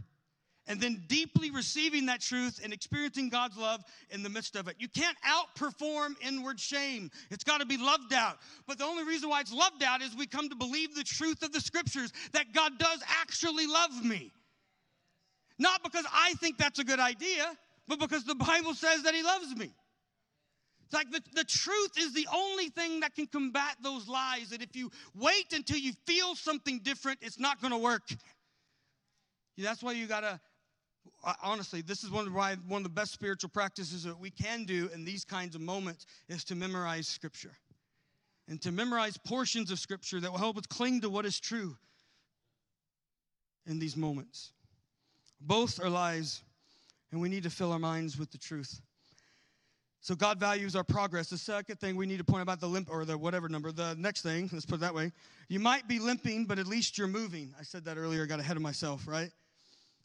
And 0.68 0.82
then 0.82 1.04
deeply 1.08 1.52
receiving 1.52 2.08
that 2.08 2.22
truth 2.22 2.60
and 2.64 2.74
experiencing 2.74 3.30
God's 3.30 3.56
love 3.56 3.84
in 4.10 4.24
the 4.24 4.30
midst 4.30 4.56
of 4.56 4.68
it. 4.68 4.76
You 4.80 4.88
can't 4.88 5.16
outperform 5.24 6.16
inward 6.22 6.60
shame. 6.60 7.12
It's 7.30 7.44
got 7.44 7.60
to 7.60 7.68
be 7.68 7.78
loved 7.78 8.14
out. 8.14 8.38
But 8.66 8.80
the 8.80 8.86
only 8.86 9.04
reason 9.04 9.30
why 9.30 9.42
it's 9.42 9.54
loved 9.54 9.84
out 9.84 10.02
is 10.02 10.16
we 10.16 10.26
come 10.26 10.50
to 10.50 10.56
believe 10.56 10.96
the 10.96 11.04
truth 11.04 11.44
of 11.44 11.52
the 11.52 11.62
scriptures 11.62 12.12
that 12.34 12.52
God 12.52 12.80
does 12.80 13.04
actually 13.22 13.68
love 13.68 14.04
me. 14.04 14.32
Not 15.58 15.84
because 15.84 16.06
I 16.12 16.34
think 16.36 16.58
that's 16.58 16.80
a 16.80 16.84
good 16.84 17.00
idea, 17.00 17.46
but 17.88 18.00
because 18.00 18.26
the 18.26 18.36
Bible 18.36 18.74
says 18.74 19.04
that 19.04 19.14
He 19.14 19.24
loves 19.24 19.56
me. 19.56 19.72
It's 20.86 20.94
like 20.94 21.10
the, 21.12 21.22
the 21.34 21.44
truth 21.44 21.98
is 21.98 22.14
the 22.14 22.28
only 22.34 22.70
thing 22.70 23.00
that 23.00 23.16
can 23.16 23.26
combat 23.26 23.76
those 23.82 24.08
lies. 24.08 24.50
That 24.50 24.62
if 24.62 24.76
you 24.76 24.92
wait 25.16 25.52
until 25.52 25.78
you 25.78 25.94
feel 26.06 26.36
something 26.36 26.80
different, 26.80 27.20
it's 27.22 27.40
not 27.40 27.60
going 27.60 27.72
to 27.72 27.80
work. 27.80 28.04
That's 29.58 29.82
why 29.82 29.94
you 29.94 30.06
got 30.06 30.20
to, 30.20 30.40
uh, 31.24 31.34
honestly, 31.42 31.82
this 31.82 32.04
is 32.04 32.12
one 32.12 32.28
of, 32.28 32.34
why, 32.34 32.56
one 32.68 32.80
of 32.80 32.84
the 32.84 32.90
best 32.90 33.14
spiritual 33.14 33.50
practices 33.50 34.04
that 34.04 34.20
we 34.20 34.30
can 34.30 34.66
do 34.66 34.90
in 34.94 35.06
these 35.06 35.24
kinds 35.24 35.56
of 35.56 35.62
moments 35.62 36.06
is 36.28 36.44
to 36.46 36.56
memorize 36.56 37.08
Scripture. 37.08 37.54
And 38.48 38.62
to 38.62 38.72
memorize 38.72 39.18
portions 39.18 39.72
of 39.72 39.80
Scripture 39.80 40.20
that 40.20 40.32
will 40.32 40.38
help 40.38 40.58
us 40.58 40.66
cling 40.68 41.02
to 41.02 41.10
what 41.10 41.26
is 41.26 41.40
true 41.40 41.78
in 43.66 43.80
these 43.80 43.98
moments. 43.98 44.52
Both 45.46 45.80
are 45.84 45.90
lies, 45.90 46.42
and 47.12 47.22
we 47.22 47.30
need 47.30 47.44
to 47.44 47.50
fill 47.50 47.72
our 47.72 47.80
minds 47.80 48.18
with 48.18 48.32
the 48.32 48.38
truth. 48.38 48.82
So 50.02 50.16
God 50.16 50.40
values 50.40 50.76
our 50.76 50.84
progress. 50.84 51.30
The 51.30 51.38
second 51.38 51.80
thing 51.80 51.96
we 51.96 52.06
need 52.06 52.18
to 52.18 52.24
point 52.24 52.44
about 52.44 52.60
the 52.60 52.68
limp 52.68 52.90
or 52.92 53.06
the 53.06 53.18
whatever 53.18 53.50
number. 53.50 53.72
The 53.72 53.96
next 53.98 54.22
thing, 54.22 54.50
let's 54.54 54.66
put 54.66 54.76
it 54.76 54.82
that 54.82 54.94
way. 54.94 55.12
You 55.48 55.60
might 55.60 55.88
be 55.88 56.00
limping, 56.00 56.46
but 56.46 56.60
at 56.60 56.68
least 56.68 56.98
you're 56.98 57.08
moving. 57.08 57.54
I 57.60 57.64
said 57.64 57.86
that 57.86 57.98
earlier, 57.98 58.26
got 58.26 58.40
ahead 58.40 58.56
of 58.56 58.64
myself, 58.64 59.08
right? 59.08 59.32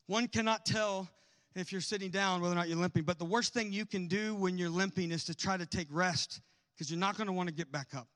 One 0.07 0.27
cannot 0.27 0.67
tell 0.67 1.09
if 1.55 1.73
you're 1.73 1.81
sitting 1.81 2.11
down 2.11 2.41
whether 2.41 2.53
or 2.53 2.57
not 2.57 2.69
you're 2.69 2.79
limping, 2.79 3.05
but 3.05 3.19
the 3.19 3.25
worst 3.25 3.53
thing 3.53 3.73
you 3.73 3.85
can 3.85 4.09
do 4.09 4.35
when 4.35 4.57
you're 4.57 4.71
limping 4.71 5.11
is 5.11 5.25
to 5.25 5.35
try 5.35 5.57
to 5.57 5.67
take 5.67 5.89
rest 5.91 6.41
because 6.75 6.91
you're 6.91 6.99
not 6.99 7.17
going 7.17 7.27
to 7.27 7.33
want 7.33 7.49
to 7.49 7.55
get 7.55 7.71
back 7.71 7.89
up. 7.95 8.09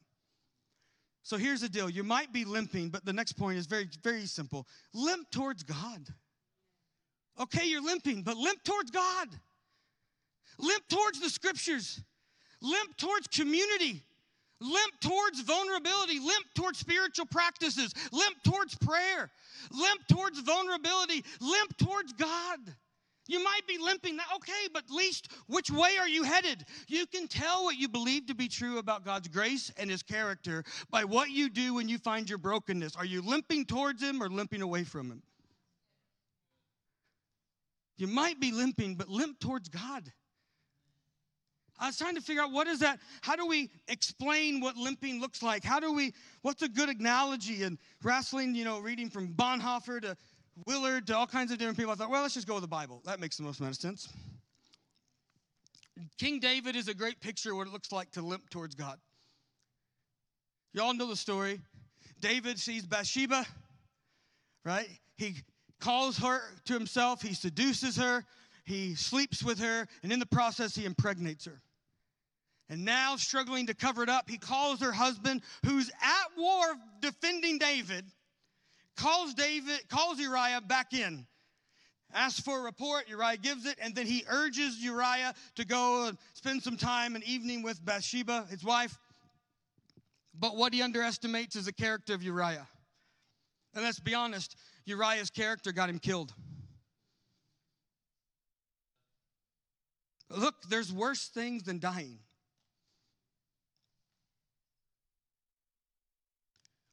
So 1.23 1.37
here's 1.39 1.63
the 1.63 1.69
deal. 1.69 1.89
You 1.89 2.03
might 2.03 2.33
be 2.33 2.45
limping, 2.45 2.91
but 2.91 3.05
the 3.05 3.13
next 3.13 3.33
point 3.33 3.59
is 3.59 3.67
very 3.67 3.89
very 4.03 4.27
simple. 4.27 4.67
Limp 4.93 5.31
towards 5.31 5.63
God. 5.63 6.09
Okay, 7.41 7.67
you're 7.67 7.83
limping, 7.83 8.23
but 8.23 8.37
limp 8.37 8.63
towards 8.65 8.91
God. 8.91 9.29
Limp 10.59 10.89
towards 10.89 11.21
the 11.21 11.29
scriptures. 11.29 12.01
Limp 12.61 12.97
towards 12.97 13.27
community. 13.27 14.03
Limp 14.61 15.01
towards 15.01 15.41
vulnerability. 15.41 16.21
Limp 16.21 16.47
towards 16.55 16.79
spiritual 16.79 17.27
practices. 17.27 17.93
Limp 18.13 18.37
towards 18.45 18.77
prayer. 18.77 19.31
Limp 19.73 20.01
towards 20.09 20.41
vulnerability. 20.41 21.25
Limp 21.41 21.77
towards 21.77 22.13
God. 22.13 22.61
You 23.27 23.43
might 23.43 23.67
be 23.67 23.79
limping, 23.79 24.19
okay, 24.37 24.69
but 24.73 24.85
at 24.85 24.91
least 24.91 25.29
which 25.47 25.71
way 25.71 25.97
are 25.99 26.09
you 26.09 26.25
headed? 26.25 26.67
You 26.89 27.07
can 27.07 27.27
tell 27.27 27.65
what 27.65 27.77
you 27.77 27.89
believe 27.89 28.27
to 28.27 28.35
be 28.35 28.49
true 28.49 28.79
about 28.79 29.05
God's 29.05 29.29
grace 29.29 29.73
and 29.79 29.91
His 29.91 30.03
character 30.03 30.63
by 30.91 31.05
what 31.05 31.31
you 31.31 31.49
do 31.49 31.75
when 31.75 31.89
you 31.89 31.97
find 31.97 32.29
your 32.29 32.39
brokenness. 32.39 32.97
Are 32.97 33.05
you 33.05 33.23
limping 33.23 33.65
towards 33.65 34.03
Him 34.03 34.23
or 34.23 34.29
limping 34.29 34.61
away 34.61 34.85
from 34.85 35.11
Him? 35.11 35.23
You 37.97 38.07
might 38.07 38.41
be 38.41 38.51
limping, 38.51 38.97
but 38.97 39.09
limp 39.09 39.39
towards 39.39 39.69
God. 39.69 40.13
I 41.79 41.89
was 41.89 41.99
trying 41.99 42.15
to 42.15 42.21
figure 42.21 42.43
out 42.43 42.53
what 42.53 42.67
is 42.67 42.81
that? 42.81 43.01
How 43.21 43.35
do 43.37 43.47
we 43.47 43.71
explain 43.89 44.61
what 44.61 44.77
limping 44.77 45.21
looks 45.21 45.43
like? 45.43 45.65
How 45.65 45.81
do 45.81 45.93
we, 45.93 46.15
what's 46.43 46.63
a 46.63 46.69
good 46.69 46.89
analogy? 46.89 47.65
And 47.65 47.79
wrestling, 48.03 48.55
you 48.55 48.65
know, 48.65 48.79
reading 48.79 49.11
from 49.11 49.29
Bonhoeffer 49.35 50.01
to 50.03 50.17
Willard 50.67 51.07
to 51.09 51.17
all 51.17 51.27
kinds 51.27 51.51
of 51.51 51.59
different 51.59 51.77
people, 51.77 51.93
I 51.93 51.97
thought, 51.97 52.11
well, 52.11 52.23
let's 52.23 52.35
just 52.35 52.47
go 52.47 52.55
with 52.55 52.63
the 52.63 52.69
Bible. 52.69 53.03
That 53.05 53.19
makes 53.19 53.37
the 53.37 53.43
most 53.43 53.59
amount 53.59 53.75
of 53.75 53.81
sense. 53.81 54.09
King 56.19 56.39
David 56.41 56.77
is 56.77 56.89
a 56.89 56.95
great 56.95 57.21
picture 57.21 57.51
of 57.51 57.57
what 57.57 57.67
it 57.67 57.73
looks 57.73 57.93
like 57.93 58.11
to 58.13 58.23
limp 58.23 58.51
towards 58.51 58.75
God. 58.75 58.99
Y'all 60.73 60.95
know 60.95 61.09
the 61.09 61.17
story. 61.17 61.61
David 62.21 62.59
sees 62.59 62.87
Bathsheba, 62.87 63.45
right? 64.65 64.89
He 65.17 65.37
calls 65.85 66.17
her 66.17 66.41
to 66.65 66.73
himself, 66.73 67.21
he 67.21 67.35
seduces 67.35 67.95
her, 67.97 68.25
he 68.65 68.95
sleeps 68.95 69.43
with 69.43 69.59
her, 69.59 69.87
and 70.03 70.11
in 70.11 70.19
the 70.19 70.25
process, 70.27 70.75
he 70.75 70.87
impregnates 70.87 71.45
her. 71.45 71.61
And 72.71 72.87
now, 72.87 73.17
struggling 73.17 73.67
to 73.67 73.75
cover 73.75 74.03
it 74.03 74.09
up, 74.09 74.31
he 74.31 74.39
calls 74.39 74.81
her 74.81 74.93
husband, 74.93 75.43
who's 75.67 75.91
at 75.91 76.39
war 76.39 76.65
defending 77.01 77.59
David, 77.59 78.07
calls 78.97 79.35
David, 79.35 79.87
calls 79.91 80.19
Uriah 80.19 80.63
back 80.63 80.95
in, 80.95 81.27
asks 82.15 82.41
for 82.41 82.61
a 82.61 82.63
report. 82.63 83.07
Uriah 83.07 83.37
gives 83.37 83.67
it, 83.67 83.77
and 83.83 83.95
then 83.95 84.07
he 84.07 84.25
urges 84.31 84.79
Uriah 84.79 85.35
to 85.57 85.67
go 85.67 86.13
spend 86.33 86.63
some 86.63 86.79
time 86.79 87.15
an 87.15 87.23
evening 87.27 87.63
with 87.63 87.85
Bathsheba, 87.85 88.47
his 88.49 88.65
wife. 88.65 88.99
But 90.33 90.57
what 90.57 90.73
he 90.73 90.81
underestimates 90.81 91.57
is 91.57 91.67
the 91.67 91.75
character 91.75 92.15
of 92.15 92.23
Uriah. 92.23 92.67
And 93.75 93.85
let's 93.85 94.01
be 94.01 94.15
honest, 94.15 94.57
Uriah's 94.87 95.31
character 95.31 95.73
got 95.73 95.89
him 95.89 95.99
killed. 95.99 96.33
Look, 100.31 100.55
there's 100.69 100.93
worse 100.93 101.29
things 101.29 101.63
than 101.63 101.79
dying. 101.79 102.19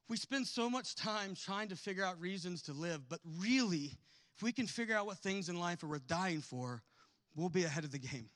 We 0.08 0.17
spend 0.17 0.45
so 0.45 0.69
much 0.69 0.95
time 0.95 1.36
trying 1.36 1.69
to 1.69 1.75
figure 1.75 2.04
out 2.04 2.19
reasons 2.19 2.62
to 2.63 2.73
live, 2.73 3.08
but 3.08 3.19
really, 3.39 3.93
if 4.36 4.43
we 4.43 4.51
can 4.51 4.67
figure 4.67 4.95
out 4.95 5.06
what 5.06 5.17
things 5.19 5.47
in 5.47 5.60
life 5.60 5.84
are 5.84 5.88
worth 5.88 6.06
dying 6.06 6.41
for, 6.41 6.84
we'll 7.36 7.49
be 7.49 7.63
ahead 7.63 7.84
of 7.84 7.91
the 7.91 7.97
game. 7.97 8.30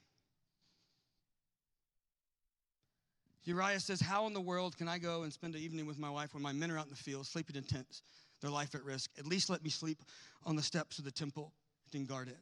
Uriah 3.44 3.80
says, 3.80 4.02
How 4.02 4.26
in 4.26 4.34
the 4.34 4.42
world 4.42 4.76
can 4.78 4.88
I 4.88 4.98
go 4.98 5.24
and 5.24 5.32
spend 5.32 5.54
an 5.56 5.62
evening 5.62 5.86
with 5.86 6.00
my 6.00 6.10
wife 6.10 6.34
when 6.34 6.42
my 6.42 6.52
men 6.52 6.72
are 6.72 6.78
out 6.78 6.86
in 6.86 6.92
the 6.92 6.96
field 6.96 7.28
sleeping 7.28 7.56
in 7.56 7.64
tents? 7.64 8.02
Their 8.46 8.54
life 8.54 8.76
at 8.76 8.84
risk? 8.84 9.10
At 9.18 9.26
least 9.26 9.50
let 9.50 9.64
me 9.64 9.72
sleep 9.72 9.98
on 10.46 10.56
the 10.56 10.62
steps 10.62 11.00
of 11.00 11.06
the 11.06 11.12
temple 11.12 11.52
and 11.94 12.08
guard 12.08 12.28
it. 12.28 12.38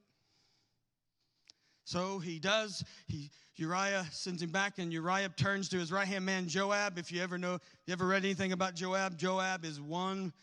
So 1.86 2.20
he 2.20 2.40
does. 2.40 2.84
He 3.08 3.30
Uriah 3.56 4.06
sends 4.12 4.42
him 4.42 4.50
back, 4.50 4.80
and 4.80 4.92
Uriah 4.92 5.30
turns 5.30 5.70
to 5.70 5.78
his 5.78 5.92
right 5.92 6.08
hand 6.08 6.26
man 6.26 6.48
Joab. 6.48 6.98
If 6.98 7.12
you 7.12 7.22
ever 7.22 7.38
know, 7.38 7.60
you 7.86 7.94
ever 7.94 8.08
read 8.08 8.26
anything 8.26 8.52
about 8.52 8.74
Joab? 8.74 9.18
Joab 9.18 9.64
is 9.64 9.80
one 9.80 10.34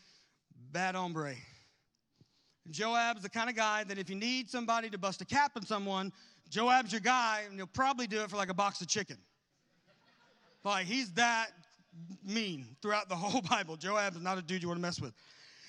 bad 0.71 0.95
hombre. 0.95 1.35
Joab's 2.69 3.21
the 3.21 3.29
kind 3.29 3.49
of 3.49 3.55
guy 3.55 3.83
that 3.83 3.97
if 3.97 4.09
you 4.09 4.15
need 4.15 4.49
somebody 4.49 4.89
to 4.89 4.97
bust 4.97 5.21
a 5.21 5.25
cap 5.25 5.51
on 5.55 5.65
someone, 5.65 6.13
Joab's 6.49 6.91
your 6.91 7.01
guy, 7.01 7.43
and 7.47 7.55
he'll 7.55 7.67
probably 7.67 8.07
do 8.07 8.21
it 8.21 8.29
for 8.29 8.37
like 8.37 8.49
a 8.49 8.53
box 8.53 8.81
of 8.81 8.87
chicken. 8.87 9.17
like 10.63 10.85
he's 10.85 11.11
that 11.13 11.49
mean 12.25 12.65
throughout 12.81 13.09
the 13.09 13.15
whole 13.15 13.41
Bible. 13.49 13.75
Joab 13.75 14.15
is 14.15 14.21
not 14.21 14.37
a 14.37 14.41
dude 14.41 14.61
you 14.61 14.69
want 14.69 14.77
to 14.77 14.81
mess 14.81 15.01
with. 15.01 15.13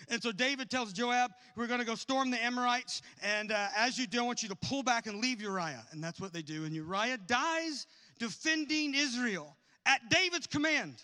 And 0.09 0.23
so 0.23 0.33
David 0.33 0.71
tells 0.71 0.93
Joab, 0.93 1.33
We're 1.57 1.67
going 1.67 1.81
to 1.81 1.87
go 1.87 1.95
storm 1.95 2.31
the 2.31 2.43
Amorites. 2.43 3.03
And 3.23 3.53
uh, 3.53 3.69
as 3.77 3.99
you 3.99 4.07
do, 4.07 4.21
I 4.21 4.23
want 4.23 4.43
you 4.43 4.49
to 4.49 4.57
pull 4.57 4.83
back 4.83 5.07
and 5.07 5.21
leave 5.21 5.41
Uriah. 5.41 5.85
And 5.93 6.03
that's 6.03 6.21
what 6.21 6.33
they 6.33 6.43
do. 6.43 6.65
And 6.65 6.75
Uriah 6.75 7.19
dies 7.27 7.87
defending 8.19 8.95
Israel 8.95 9.57
at 9.87 10.01
David's 10.11 10.47
command. 10.47 11.03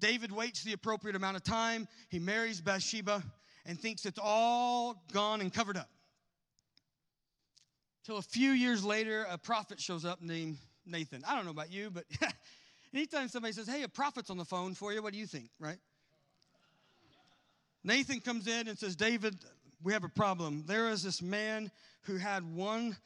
David 0.00 0.32
waits 0.32 0.64
the 0.64 0.72
appropriate 0.72 1.16
amount 1.16 1.36
of 1.36 1.44
time. 1.44 1.86
He 2.08 2.18
marries 2.18 2.60
Bathsheba 2.60 3.22
and 3.66 3.78
thinks 3.78 4.06
it's 4.06 4.18
all 4.22 5.04
gone 5.12 5.40
and 5.40 5.52
covered 5.52 5.76
up. 5.76 5.90
Till 8.04 8.16
a 8.16 8.22
few 8.22 8.50
years 8.50 8.82
later, 8.82 9.26
a 9.28 9.36
prophet 9.36 9.78
shows 9.78 10.04
up 10.04 10.22
named 10.22 10.56
Nathan. 10.86 11.22
I 11.26 11.36
don't 11.36 11.44
know 11.44 11.50
about 11.50 11.70
you, 11.70 11.90
but 11.90 12.04
anytime 12.94 13.28
somebody 13.28 13.52
says, 13.52 13.68
Hey, 13.68 13.82
a 13.82 13.88
prophet's 13.88 14.30
on 14.30 14.38
the 14.38 14.44
phone 14.44 14.74
for 14.74 14.92
you, 14.92 15.02
what 15.02 15.12
do 15.12 15.18
you 15.18 15.26
think, 15.26 15.50
right? 15.58 15.78
Nathan 17.84 18.20
comes 18.20 18.46
in 18.46 18.68
and 18.68 18.78
says, 18.78 18.96
David, 18.96 19.36
we 19.82 19.92
have 19.92 20.04
a 20.04 20.08
problem. 20.08 20.64
There 20.66 20.90
is 20.90 21.02
this 21.02 21.22
man 21.22 21.70
who 22.02 22.16
had 22.16 22.44
one 22.54 22.96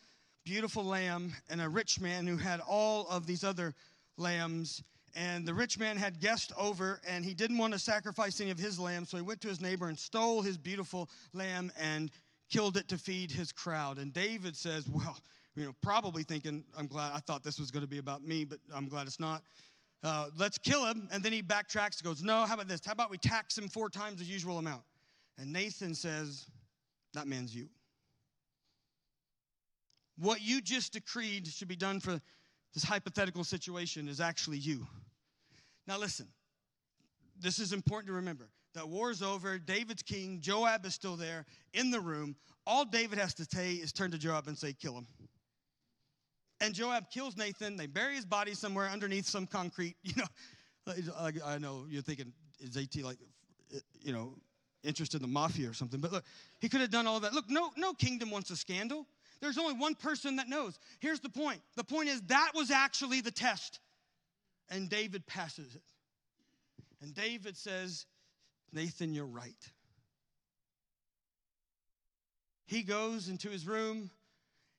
beautiful 0.44 0.84
lamb 0.84 1.32
and 1.48 1.60
a 1.60 1.68
rich 1.68 2.00
man 2.00 2.26
who 2.26 2.36
had 2.36 2.60
all 2.60 3.08
of 3.08 3.26
these 3.26 3.44
other 3.44 3.74
lambs 4.16 4.82
and 5.16 5.46
the 5.46 5.54
rich 5.54 5.78
man 5.78 5.96
had 5.96 6.20
guests 6.20 6.52
over, 6.58 7.00
and 7.06 7.24
he 7.24 7.34
didn't 7.34 7.58
want 7.58 7.72
to 7.72 7.78
sacrifice 7.78 8.40
any 8.40 8.50
of 8.50 8.58
his 8.58 8.78
lamb, 8.78 9.04
so 9.04 9.16
he 9.16 9.22
went 9.22 9.40
to 9.42 9.48
his 9.48 9.60
neighbor 9.60 9.88
and 9.88 9.98
stole 9.98 10.42
his 10.42 10.58
beautiful 10.58 11.08
lamb 11.32 11.70
and 11.78 12.10
killed 12.50 12.76
it 12.76 12.88
to 12.88 12.98
feed 12.98 13.30
his 13.30 13.52
crowd. 13.52 13.98
And 13.98 14.12
David 14.12 14.56
says, 14.56 14.88
Well, 14.88 15.16
you 15.54 15.64
know, 15.64 15.74
probably 15.82 16.24
thinking, 16.24 16.64
I'm 16.76 16.88
glad, 16.88 17.12
I 17.14 17.20
thought 17.20 17.44
this 17.44 17.60
was 17.60 17.70
going 17.70 17.84
to 17.84 17.88
be 17.88 17.98
about 17.98 18.24
me, 18.24 18.44
but 18.44 18.58
I'm 18.74 18.88
glad 18.88 19.06
it's 19.06 19.20
not. 19.20 19.42
Uh, 20.04 20.26
let's 20.36 20.58
kill 20.58 20.84
him. 20.84 21.08
And 21.10 21.22
then 21.22 21.32
he 21.32 21.42
backtracks 21.42 21.96
and 21.96 22.04
goes, 22.04 22.22
No, 22.22 22.44
how 22.44 22.54
about 22.54 22.68
this? 22.68 22.82
How 22.84 22.92
about 22.92 23.10
we 23.10 23.16
tax 23.16 23.56
him 23.56 23.68
four 23.68 23.88
times 23.88 24.18
the 24.18 24.24
usual 24.24 24.58
amount? 24.58 24.82
And 25.38 25.52
Nathan 25.52 25.94
says, 25.94 26.46
That 27.14 27.26
man's 27.26 27.56
you. 27.56 27.68
What 30.18 30.42
you 30.42 30.60
just 30.60 30.92
decreed 30.92 31.46
should 31.46 31.68
be 31.68 31.74
done 31.74 32.00
for 32.00 32.20
this 32.74 32.84
hypothetical 32.84 33.44
situation 33.44 34.06
is 34.06 34.20
actually 34.20 34.58
you. 34.58 34.86
Now, 35.86 35.98
listen, 35.98 36.28
this 37.40 37.58
is 37.58 37.72
important 37.72 38.08
to 38.08 38.12
remember. 38.12 38.48
That 38.74 38.88
war's 38.88 39.22
over, 39.22 39.58
David's 39.58 40.02
king, 40.02 40.40
Joab 40.40 40.84
is 40.84 40.94
still 40.94 41.16
there 41.16 41.46
in 41.72 41.90
the 41.90 42.00
room. 42.00 42.36
All 42.66 42.84
David 42.84 43.18
has 43.18 43.32
to 43.34 43.44
say 43.44 43.72
is 43.72 43.92
turn 43.92 44.10
to 44.10 44.18
Joab 44.18 44.48
and 44.48 44.58
say, 44.58 44.72
Kill 44.72 44.98
him. 44.98 45.06
And 46.60 46.74
Joab 46.74 47.10
kills 47.10 47.36
Nathan. 47.36 47.76
They 47.76 47.86
bury 47.86 48.14
his 48.14 48.24
body 48.24 48.54
somewhere 48.54 48.88
underneath 48.88 49.26
some 49.26 49.46
concrete. 49.46 49.96
You 50.86 51.02
know, 51.06 51.14
like, 51.22 51.36
I 51.42 51.56
know 51.56 51.86
you're 51.88 52.02
thinking, 52.02 52.30
is 52.60 52.76
AT 52.76 53.02
like, 53.02 53.16
eh, 53.74 53.78
you 54.02 54.12
know, 54.12 54.34
interested 54.82 55.16
in 55.16 55.22
the 55.22 55.32
mafia 55.32 55.70
or 55.70 55.72
something? 55.72 55.98
But 55.98 56.12
look, 56.12 56.24
he 56.60 56.68
could 56.68 56.82
have 56.82 56.90
done 56.90 57.06
all 57.06 57.20
that. 57.20 57.32
Look, 57.32 57.48
no, 57.48 57.70
no 57.78 57.94
kingdom 57.94 58.30
wants 58.30 58.50
a 58.50 58.56
scandal. 58.56 59.06
There's 59.40 59.56
only 59.56 59.74
one 59.74 59.94
person 59.94 60.36
that 60.36 60.48
knows. 60.48 60.78
Here's 61.00 61.20
the 61.20 61.30
point 61.30 61.60
the 61.76 61.84
point 61.84 62.08
is 62.08 62.20
that 62.22 62.52
was 62.54 62.70
actually 62.70 63.20
the 63.20 63.30
test. 63.30 63.80
And 64.70 64.88
David 64.88 65.26
passes 65.26 65.74
it. 65.74 65.82
And 67.02 67.14
David 67.14 67.56
says, 67.56 68.06
Nathan, 68.72 69.12
you're 69.12 69.26
right. 69.26 69.52
He 72.66 72.82
goes 72.82 73.28
into 73.28 73.50
his 73.50 73.66
room 73.66 74.10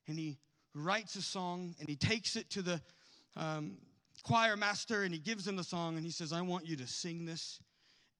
and 0.08 0.18
he 0.18 0.38
writes 0.76 1.16
a 1.16 1.22
song 1.22 1.74
and 1.80 1.88
he 1.88 1.96
takes 1.96 2.36
it 2.36 2.48
to 2.50 2.62
the 2.62 2.80
um, 3.36 3.78
choir 4.22 4.56
master 4.56 5.02
and 5.02 5.12
he 5.12 5.20
gives 5.20 5.46
him 5.46 5.56
the 5.56 5.64
song 5.64 5.96
and 5.96 6.04
he 6.04 6.10
says, 6.10 6.32
I 6.32 6.42
want 6.42 6.66
you 6.66 6.76
to 6.76 6.86
sing 6.86 7.24
this 7.24 7.60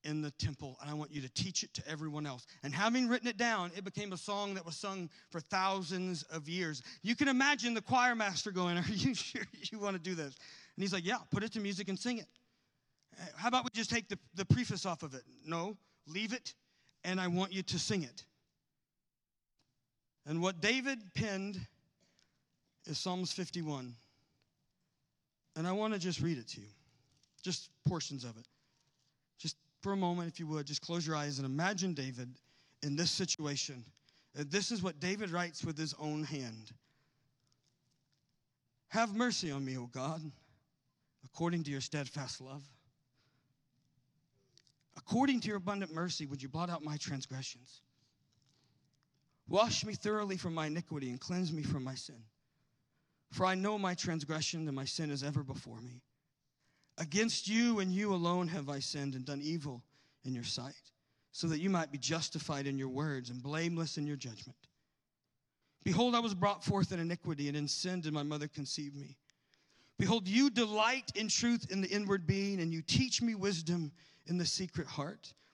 in 0.04 0.22
the 0.22 0.30
temple, 0.32 0.78
and 0.80 0.88
I 0.88 0.94
want 0.94 1.10
you 1.10 1.20
to 1.20 1.28
teach 1.30 1.64
it 1.64 1.74
to 1.74 1.82
everyone 1.88 2.26
else. 2.26 2.46
And 2.62 2.72
having 2.72 3.08
written 3.08 3.26
it 3.26 3.36
down, 3.36 3.72
it 3.76 3.84
became 3.84 4.12
a 4.12 4.16
song 4.16 4.54
that 4.54 4.64
was 4.64 4.76
sung 4.76 5.10
for 5.30 5.40
thousands 5.40 6.22
of 6.24 6.48
years. 6.48 6.82
You 7.02 7.16
can 7.16 7.26
imagine 7.26 7.74
the 7.74 7.82
choir 7.82 8.14
master 8.14 8.52
going, 8.52 8.78
Are 8.78 8.84
you 8.88 9.14
sure 9.14 9.42
you 9.70 9.80
want 9.80 9.96
to 9.96 10.02
do 10.02 10.14
this? 10.14 10.36
And 10.76 10.82
he's 10.82 10.92
like, 10.92 11.04
Yeah, 11.04 11.16
put 11.32 11.42
it 11.42 11.52
to 11.54 11.60
music 11.60 11.88
and 11.88 11.98
sing 11.98 12.18
it. 12.18 12.26
Uh, 13.20 13.24
how 13.36 13.48
about 13.48 13.64
we 13.64 13.70
just 13.74 13.90
take 13.90 14.08
the, 14.08 14.18
the 14.34 14.44
preface 14.44 14.86
off 14.86 15.02
of 15.02 15.14
it? 15.14 15.22
No, 15.44 15.76
leave 16.06 16.32
it, 16.32 16.54
and 17.02 17.20
I 17.20 17.26
want 17.26 17.52
you 17.52 17.62
to 17.64 17.78
sing 17.78 18.04
it. 18.04 18.24
And 20.24 20.40
what 20.40 20.60
David 20.60 21.00
penned 21.14 21.60
is 22.86 22.98
Psalms 22.98 23.32
51. 23.32 23.94
And 25.56 25.66
I 25.66 25.72
want 25.72 25.94
to 25.94 25.98
just 25.98 26.20
read 26.20 26.38
it 26.38 26.48
to 26.48 26.60
you, 26.60 26.68
just 27.42 27.70
portions 27.88 28.24
of 28.24 28.36
it 28.36 28.46
Just 29.38 29.56
for 29.80 29.92
a 29.92 29.96
moment, 29.96 30.28
if 30.28 30.38
you 30.38 30.46
would, 30.48 30.66
just 30.66 30.82
close 30.82 31.06
your 31.06 31.16
eyes 31.16 31.38
and 31.38 31.46
imagine 31.46 31.94
David 31.94 32.28
in 32.82 32.94
this 32.94 33.10
situation. 33.10 33.84
Uh, 34.38 34.44
this 34.50 34.70
is 34.70 34.82
what 34.82 35.00
David 35.00 35.30
writes 35.30 35.64
with 35.64 35.78
his 35.78 35.94
own 35.98 36.24
hand 36.24 36.72
Have 38.88 39.14
mercy 39.14 39.50
on 39.50 39.64
me, 39.64 39.78
O 39.78 39.86
God, 39.86 40.20
according 41.24 41.64
to 41.64 41.70
your 41.70 41.80
steadfast 41.80 42.40
love. 42.40 42.62
According 44.98 45.40
to 45.40 45.48
your 45.48 45.58
abundant 45.58 45.92
mercy, 45.92 46.26
would 46.26 46.42
you 46.42 46.48
blot 46.48 46.70
out 46.70 46.82
my 46.82 46.96
transgressions? 46.96 47.82
Wash 49.48 49.84
me 49.84 49.94
thoroughly 49.94 50.36
from 50.36 50.54
my 50.54 50.66
iniquity 50.66 51.10
and 51.10 51.20
cleanse 51.20 51.52
me 51.52 51.62
from 51.62 51.84
my 51.84 51.94
sin. 51.94 52.16
For 53.30 53.44
I 53.44 53.54
know 53.54 53.78
my 53.78 53.94
transgression 53.94 54.66
and 54.66 54.76
my 54.76 54.84
sin 54.84 55.10
is 55.10 55.22
ever 55.22 55.42
before 55.42 55.80
me. 55.80 56.02
Against 56.98 57.48
you 57.48 57.80
and 57.80 57.92
you 57.92 58.14
alone 58.14 58.48
have 58.48 58.68
I 58.68 58.78
sinned 58.78 59.14
and 59.14 59.24
done 59.24 59.42
evil 59.42 59.82
in 60.24 60.34
your 60.34 60.44
sight, 60.44 60.74
so 61.32 61.46
that 61.48 61.60
you 61.60 61.68
might 61.68 61.92
be 61.92 61.98
justified 61.98 62.66
in 62.66 62.78
your 62.78 62.88
words 62.88 63.28
and 63.28 63.42
blameless 63.42 63.98
in 63.98 64.06
your 64.06 64.16
judgment. 64.16 64.56
Behold, 65.84 66.14
I 66.14 66.20
was 66.20 66.34
brought 66.34 66.64
forth 66.64 66.92
in 66.92 66.98
iniquity, 66.98 67.48
and 67.48 67.56
in 67.56 67.68
sin 67.68 68.00
did 68.00 68.12
my 68.12 68.22
mother 68.22 68.48
conceive 68.48 68.94
me. 68.94 69.16
Behold, 69.98 70.26
you 70.26 70.50
delight 70.50 71.12
in 71.14 71.28
truth 71.28 71.70
in 71.70 71.80
the 71.80 71.88
inward 71.88 72.26
being, 72.26 72.60
and 72.60 72.72
you 72.72 72.82
teach 72.82 73.22
me 73.22 73.34
wisdom 73.34 73.92
in 74.26 74.36
the 74.36 74.46
secret 74.46 74.86
heart. 74.86 75.32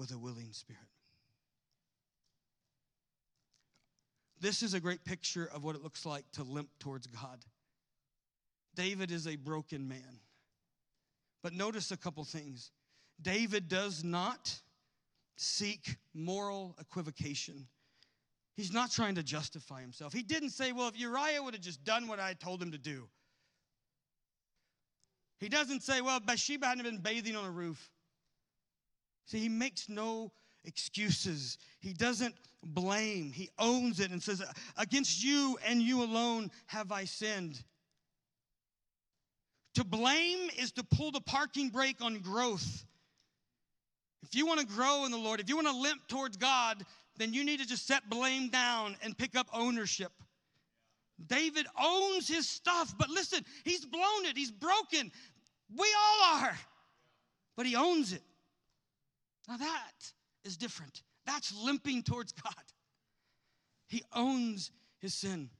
with 0.00 0.12
a 0.12 0.18
willing 0.18 0.48
spirit. 0.52 0.80
This 4.40 4.62
is 4.62 4.72
a 4.72 4.80
great 4.80 5.04
picture 5.04 5.46
of 5.54 5.62
what 5.62 5.76
it 5.76 5.82
looks 5.82 6.06
like 6.06 6.24
to 6.32 6.42
limp 6.42 6.70
towards 6.80 7.06
God. 7.06 7.44
David 8.74 9.10
is 9.10 9.26
a 9.26 9.36
broken 9.36 9.86
man. 9.86 10.20
But 11.42 11.52
notice 11.52 11.90
a 11.90 11.98
couple 11.98 12.24
things. 12.24 12.70
David 13.20 13.68
does 13.68 14.02
not 14.02 14.58
seek 15.36 15.96
moral 16.14 16.74
equivocation. 16.80 17.66
He's 18.56 18.72
not 18.72 18.90
trying 18.90 19.16
to 19.16 19.22
justify 19.22 19.82
himself. 19.82 20.14
He 20.14 20.22
didn't 20.22 20.50
say, 20.50 20.72
well, 20.72 20.88
if 20.88 20.98
Uriah 20.98 21.42
would 21.42 21.52
have 21.52 21.62
just 21.62 21.84
done 21.84 22.08
what 22.08 22.18
I 22.18 22.32
told 22.32 22.62
him 22.62 22.72
to 22.72 22.78
do. 22.78 23.06
He 25.40 25.50
doesn't 25.50 25.82
say, 25.82 26.00
well, 26.00 26.20
Bathsheba 26.20 26.66
hadn't 26.66 26.84
been 26.84 27.02
bathing 27.02 27.36
on 27.36 27.44
a 27.44 27.50
roof. 27.50 27.90
See, 29.30 29.38
he 29.38 29.48
makes 29.48 29.88
no 29.88 30.32
excuses. 30.64 31.56
He 31.78 31.92
doesn't 31.92 32.34
blame. 32.64 33.30
He 33.30 33.48
owns 33.60 34.00
it 34.00 34.10
and 34.10 34.20
says, 34.20 34.42
Against 34.76 35.22
you 35.22 35.56
and 35.64 35.80
you 35.80 36.02
alone 36.02 36.50
have 36.66 36.90
I 36.90 37.04
sinned. 37.04 37.62
To 39.74 39.84
blame 39.84 40.50
is 40.58 40.72
to 40.72 40.82
pull 40.82 41.12
the 41.12 41.20
parking 41.20 41.68
brake 41.68 42.02
on 42.02 42.18
growth. 42.18 42.84
If 44.24 44.34
you 44.34 44.46
want 44.46 44.58
to 44.58 44.66
grow 44.66 45.04
in 45.04 45.12
the 45.12 45.16
Lord, 45.16 45.38
if 45.38 45.48
you 45.48 45.54
want 45.54 45.68
to 45.68 45.76
limp 45.76 46.08
towards 46.08 46.36
God, 46.36 46.84
then 47.16 47.32
you 47.32 47.44
need 47.44 47.60
to 47.60 47.68
just 47.68 47.86
set 47.86 48.10
blame 48.10 48.48
down 48.48 48.96
and 49.00 49.16
pick 49.16 49.36
up 49.36 49.46
ownership. 49.52 50.10
David 51.24 51.66
owns 51.80 52.26
his 52.26 52.48
stuff, 52.48 52.92
but 52.98 53.08
listen, 53.08 53.44
he's 53.62 53.84
blown 53.84 54.24
it, 54.24 54.36
he's 54.36 54.50
broken. 54.50 55.12
We 55.78 55.86
all 55.96 56.40
are, 56.40 56.58
but 57.56 57.64
he 57.64 57.76
owns 57.76 58.12
it. 58.12 58.22
Now 59.50 59.56
that 59.56 60.12
is 60.44 60.56
different. 60.56 61.02
That's 61.26 61.52
limping 61.52 62.04
towards 62.04 62.32
God. 62.32 62.54
He 63.88 64.04
owns 64.14 64.70
his 65.00 65.12
sin. 65.12 65.50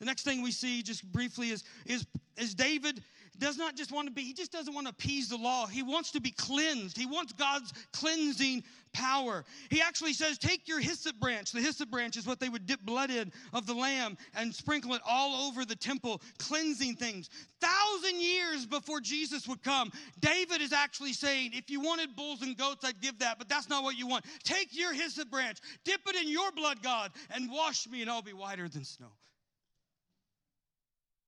The 0.00 0.04
next 0.04 0.22
thing 0.22 0.42
we 0.42 0.52
see, 0.52 0.82
just 0.82 1.02
briefly, 1.10 1.50
is, 1.50 1.64
is, 1.86 2.06
is 2.36 2.54
David 2.54 3.02
does 3.38 3.56
not 3.56 3.76
just 3.76 3.90
want 3.92 4.06
to 4.06 4.12
be, 4.12 4.22
he 4.22 4.32
just 4.32 4.52
doesn't 4.52 4.74
want 4.74 4.86
to 4.86 4.90
appease 4.90 5.28
the 5.28 5.36
law. 5.36 5.66
He 5.66 5.82
wants 5.82 6.10
to 6.12 6.20
be 6.20 6.30
cleansed. 6.30 6.96
He 6.96 7.06
wants 7.06 7.32
God's 7.32 7.72
cleansing 7.92 8.64
power. 8.92 9.44
He 9.70 9.80
actually 9.80 10.12
says, 10.12 10.38
Take 10.38 10.68
your 10.68 10.80
hyssop 10.80 11.18
branch. 11.18 11.52
The 11.52 11.60
hyssop 11.60 11.90
branch 11.90 12.16
is 12.16 12.26
what 12.26 12.40
they 12.40 12.48
would 12.48 12.66
dip 12.66 12.80
blood 12.82 13.10
in 13.10 13.32
of 13.52 13.66
the 13.66 13.74
lamb 13.74 14.18
and 14.34 14.54
sprinkle 14.54 14.94
it 14.94 15.02
all 15.06 15.48
over 15.48 15.64
the 15.64 15.76
temple, 15.76 16.20
cleansing 16.38 16.96
things. 16.96 17.30
Thousand 17.60 18.20
years 18.20 18.37
before 18.66 19.00
Jesus 19.00 19.46
would 19.48 19.62
come, 19.62 19.92
David 20.20 20.60
is 20.60 20.72
actually 20.72 21.12
saying, 21.12 21.52
If 21.54 21.70
you 21.70 21.80
wanted 21.80 22.16
bulls 22.16 22.42
and 22.42 22.56
goats, 22.56 22.84
I'd 22.84 23.00
give 23.00 23.18
that, 23.20 23.38
but 23.38 23.48
that's 23.48 23.68
not 23.68 23.82
what 23.82 23.96
you 23.96 24.06
want. 24.06 24.24
Take 24.44 24.76
your 24.76 24.92
hyssop 24.92 25.30
branch, 25.30 25.58
dip 25.84 26.00
it 26.06 26.16
in 26.16 26.30
your 26.30 26.50
blood, 26.52 26.82
God, 26.82 27.12
and 27.30 27.50
wash 27.50 27.88
me, 27.88 28.02
and 28.02 28.10
I'll 28.10 28.22
be 28.22 28.32
whiter 28.32 28.68
than 28.68 28.84
snow. 28.84 29.12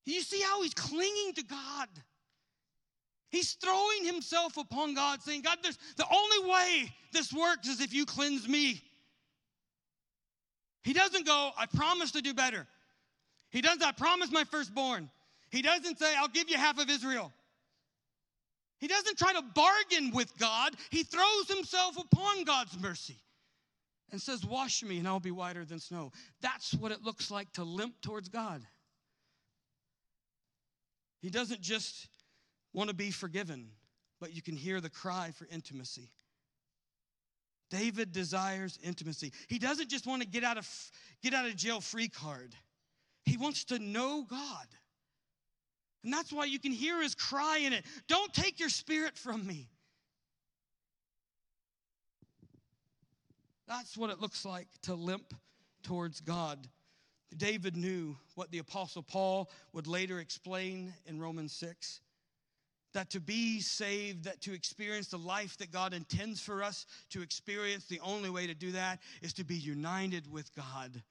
You 0.07 0.23
see 0.23 0.41
how 0.41 0.63
he's 0.63 0.75
clinging 0.75 1.35
to 1.35 1.45
God. 1.45 1.89
He's 3.31 3.53
throwing 3.53 4.05
himself 4.05 4.57
upon 4.57 4.95
God, 4.95 5.23
saying, 5.23 5.43
God, 5.43 5.59
there's, 5.63 5.79
the 5.97 6.07
only 6.13 6.51
way 6.51 6.93
this 7.13 7.33
works 7.33 7.69
is 7.69 7.81
if 7.81 7.95
you 7.95 8.05
cleanse 8.05 8.49
me. 8.49 8.83
He 10.83 10.93
doesn't 10.93 11.27
go, 11.27 11.51
I 11.57 11.67
promise 11.67 12.11
to 12.13 12.23
do 12.23 12.35
better. 12.35 12.67
He 13.51 13.61
doesn't, 13.61 13.83
I 13.83 13.93
promise 13.93 14.33
my 14.33 14.45
firstborn. 14.45 15.11
He 15.51 15.63
doesn't 15.63 15.99
say, 15.99 16.15
I'll 16.17 16.29
give 16.29 16.49
you 16.49 16.57
half 16.57 16.79
of 16.79 16.89
Israel. 16.89 17.33
He 18.79 18.89
doesn't 18.89 19.19
try 19.19 19.33
to 19.35 19.43
bargain 19.43 20.13
with 20.13 20.37
God. 20.39 20.75
He 20.91 21.03
throws 21.03 21.49
himself 21.49 21.97
upon 21.99 22.45
God's 22.45 22.79
mercy 22.79 23.19
and 24.11 24.21
says, 24.21 24.45
Wash 24.45 24.83
me 24.83 24.99
and 24.99 25.07
I'll 25.07 25.21
be 25.21 25.31
whiter 25.31 25.65
than 25.65 25.79
snow. 25.79 26.13
That's 26.41 26.73
what 26.75 26.93
it 26.93 27.03
looks 27.03 27.31
like 27.31 27.53
to 27.55 27.65
limp 27.65 28.01
towards 28.01 28.29
God. 28.29 28.63
He 31.21 31.29
doesn't 31.29 31.61
just 31.61 32.09
want 32.73 32.89
to 32.89 32.95
be 32.95 33.11
forgiven, 33.11 33.69
but 34.21 34.35
you 34.35 34.41
can 34.41 34.57
hear 34.57 34.81
the 34.81 34.89
cry 34.89 35.33
for 35.37 35.47
intimacy. 35.51 36.09
David 37.71 38.13
desires 38.13 38.79
intimacy. 38.83 39.33
He 39.49 39.59
doesn't 39.59 39.89
just 39.89 40.07
want 40.07 40.23
to 40.23 40.29
get 40.29 40.43
out 40.43 40.59
of 40.59 40.69
get 41.23 41.35
out 41.35 41.47
of 41.47 41.55
jail 41.55 41.81
free 41.81 42.09
card. 42.09 42.55
He 43.25 43.37
wants 43.37 43.65
to 43.67 43.79
know 43.79 44.25
God. 44.29 44.67
And 46.05 46.13
that's 46.13 46.33
why 46.33 46.47
you 46.47 46.59
can 46.59 46.73
hear 46.73 47.03
his 47.03 47.15
cry 47.15 47.59
in 47.59 47.73
it. 47.73 47.85
Don't 48.09 48.33
take 48.33 48.59
your 48.59 48.69
spirit 48.69 49.17
from 49.19 49.47
me. 49.47 49.69
That's 53.69 53.97
what 53.97 54.11
it 54.11 54.21
looks 54.21 54.45
like 54.45 54.69
to 54.83 54.95
limp 54.95 55.35
towards 55.83 56.21
God. 56.21 56.67
David 57.37 57.77
knew 57.77 58.17
what 58.35 58.51
the 58.51 58.59
Apostle 58.59 59.03
Paul 59.03 59.51
would 59.73 59.87
later 59.87 60.19
explain 60.19 60.93
in 61.07 61.21
Romans 61.21 61.53
6 61.53 62.01
that 62.93 63.11
to 63.11 63.21
be 63.21 63.61
saved, 63.61 64.25
that 64.25 64.41
to 64.41 64.53
experience 64.53 65.09
the 65.09 65.19
life 65.19 65.57
that 65.59 65.71
God 65.71 65.95
intends 65.95 66.41
for 66.41 66.63
us 66.63 66.87
to 67.11 67.23
experience, 67.23 67.85
the 67.85 68.01
only 68.01 68.31
way 68.31 68.49
to 68.49 68.55
do 68.55 68.73
that 68.73 68.99
is 69.23 69.33
to 69.35 69.45
be 69.45 69.55
united 69.55 70.31
with 70.31 70.53
God. 70.57 71.03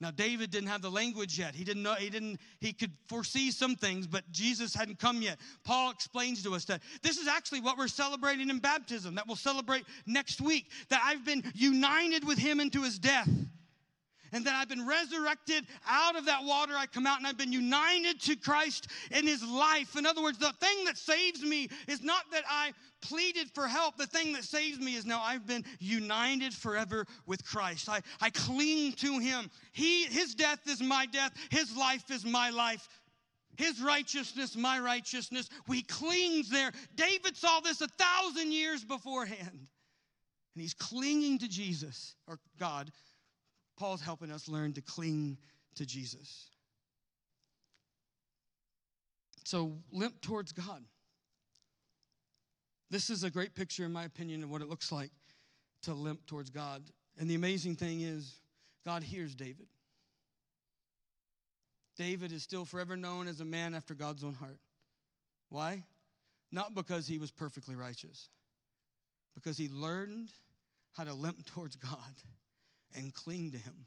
Now 0.00 0.10
David 0.10 0.50
didn't 0.50 0.68
have 0.68 0.82
the 0.82 0.90
language 0.90 1.38
yet. 1.38 1.54
He 1.54 1.64
didn't 1.64 1.82
know 1.82 1.94
he 1.94 2.10
didn't 2.10 2.38
he 2.60 2.72
could 2.72 2.92
foresee 3.08 3.50
some 3.50 3.76
things, 3.76 4.06
but 4.06 4.30
Jesus 4.30 4.74
hadn't 4.74 4.98
come 4.98 5.22
yet. 5.22 5.38
Paul 5.64 5.90
explains 5.90 6.42
to 6.42 6.54
us 6.54 6.66
that 6.66 6.82
this 7.02 7.16
is 7.16 7.28
actually 7.28 7.60
what 7.60 7.78
we're 7.78 7.88
celebrating 7.88 8.50
in 8.50 8.58
baptism 8.58 9.14
that 9.14 9.26
we'll 9.26 9.36
celebrate 9.36 9.84
next 10.04 10.40
week 10.40 10.70
that 10.90 11.00
I've 11.04 11.24
been 11.24 11.42
united 11.54 12.26
with 12.26 12.38
him 12.38 12.60
into 12.60 12.82
his 12.82 12.98
death 12.98 13.30
and 14.36 14.44
that 14.44 14.54
I've 14.54 14.68
been 14.68 14.86
resurrected 14.86 15.66
out 15.88 16.14
of 16.14 16.26
that 16.26 16.44
water. 16.44 16.74
I 16.76 16.84
come 16.84 17.06
out 17.06 17.16
and 17.16 17.26
I've 17.26 17.38
been 17.38 17.54
united 17.54 18.20
to 18.22 18.36
Christ 18.36 18.88
in 19.10 19.26
his 19.26 19.42
life. 19.42 19.96
In 19.96 20.04
other 20.04 20.22
words, 20.22 20.36
the 20.36 20.52
thing 20.60 20.84
that 20.84 20.98
saves 20.98 21.42
me 21.42 21.70
is 21.88 22.02
not 22.02 22.24
that 22.32 22.44
I 22.46 22.72
pleaded 23.00 23.50
for 23.54 23.66
help. 23.66 23.96
The 23.96 24.06
thing 24.06 24.34
that 24.34 24.44
saves 24.44 24.78
me 24.78 24.94
is 24.94 25.06
now 25.06 25.22
I've 25.22 25.46
been 25.46 25.64
united 25.78 26.52
forever 26.52 27.06
with 27.24 27.46
Christ. 27.46 27.88
I, 27.88 28.02
I 28.20 28.28
cling 28.28 28.92
to 28.96 29.18
him. 29.18 29.50
He, 29.72 30.04
his 30.04 30.34
death 30.34 30.60
is 30.68 30.82
my 30.82 31.06
death, 31.06 31.32
his 31.50 31.74
life 31.74 32.10
is 32.10 32.26
my 32.26 32.50
life. 32.50 32.86
His 33.56 33.80
righteousness, 33.80 34.54
my 34.54 34.78
righteousness. 34.78 35.48
We 35.66 35.80
cling 35.80 36.44
there. 36.50 36.72
David 36.94 37.38
saw 37.38 37.60
this 37.60 37.80
a 37.80 37.88
thousand 37.88 38.52
years 38.52 38.84
beforehand. 38.84 39.48
And 40.56 40.62
he's 40.62 40.74
clinging 40.74 41.38
to 41.38 41.48
Jesus 41.48 42.16
or 42.26 42.38
God 42.58 42.90
Paul's 43.76 44.00
helping 44.00 44.30
us 44.30 44.48
learn 44.48 44.72
to 44.74 44.80
cling 44.80 45.38
to 45.76 45.86
Jesus. 45.86 46.48
So 49.44 49.72
limp 49.92 50.20
towards 50.20 50.52
God. 50.52 50.82
This 52.90 53.10
is 53.10 53.24
a 53.24 53.30
great 53.30 53.54
picture, 53.54 53.84
in 53.84 53.92
my 53.92 54.04
opinion, 54.04 54.42
of 54.42 54.50
what 54.50 54.62
it 54.62 54.68
looks 54.68 54.90
like 54.90 55.10
to 55.82 55.94
limp 55.94 56.26
towards 56.26 56.50
God. 56.50 56.82
And 57.18 57.28
the 57.28 57.34
amazing 57.34 57.76
thing 57.76 58.00
is, 58.00 58.40
God 58.84 59.02
hears 59.02 59.34
David. 59.34 59.66
David 61.96 62.32
is 62.32 62.42
still 62.42 62.64
forever 62.64 62.96
known 62.96 63.26
as 63.26 63.40
a 63.40 63.44
man 63.44 63.74
after 63.74 63.94
God's 63.94 64.22
own 64.22 64.34
heart. 64.34 64.58
Why? 65.48 65.82
Not 66.52 66.74
because 66.74 67.06
he 67.06 67.18
was 67.18 67.30
perfectly 67.30 67.74
righteous, 67.74 68.28
because 69.34 69.56
he 69.56 69.68
learned 69.68 70.30
how 70.92 71.04
to 71.04 71.14
limp 71.14 71.44
towards 71.46 71.76
God 71.76 71.92
and 72.94 73.12
cling 73.14 73.52
to 73.52 73.58
Him. 73.58 73.86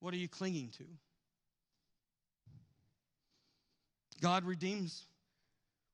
What 0.00 0.12
are 0.12 0.18
you 0.18 0.28
clinging 0.28 0.70
to? 0.78 0.84
God 4.20 4.44
redeems. 4.44 5.06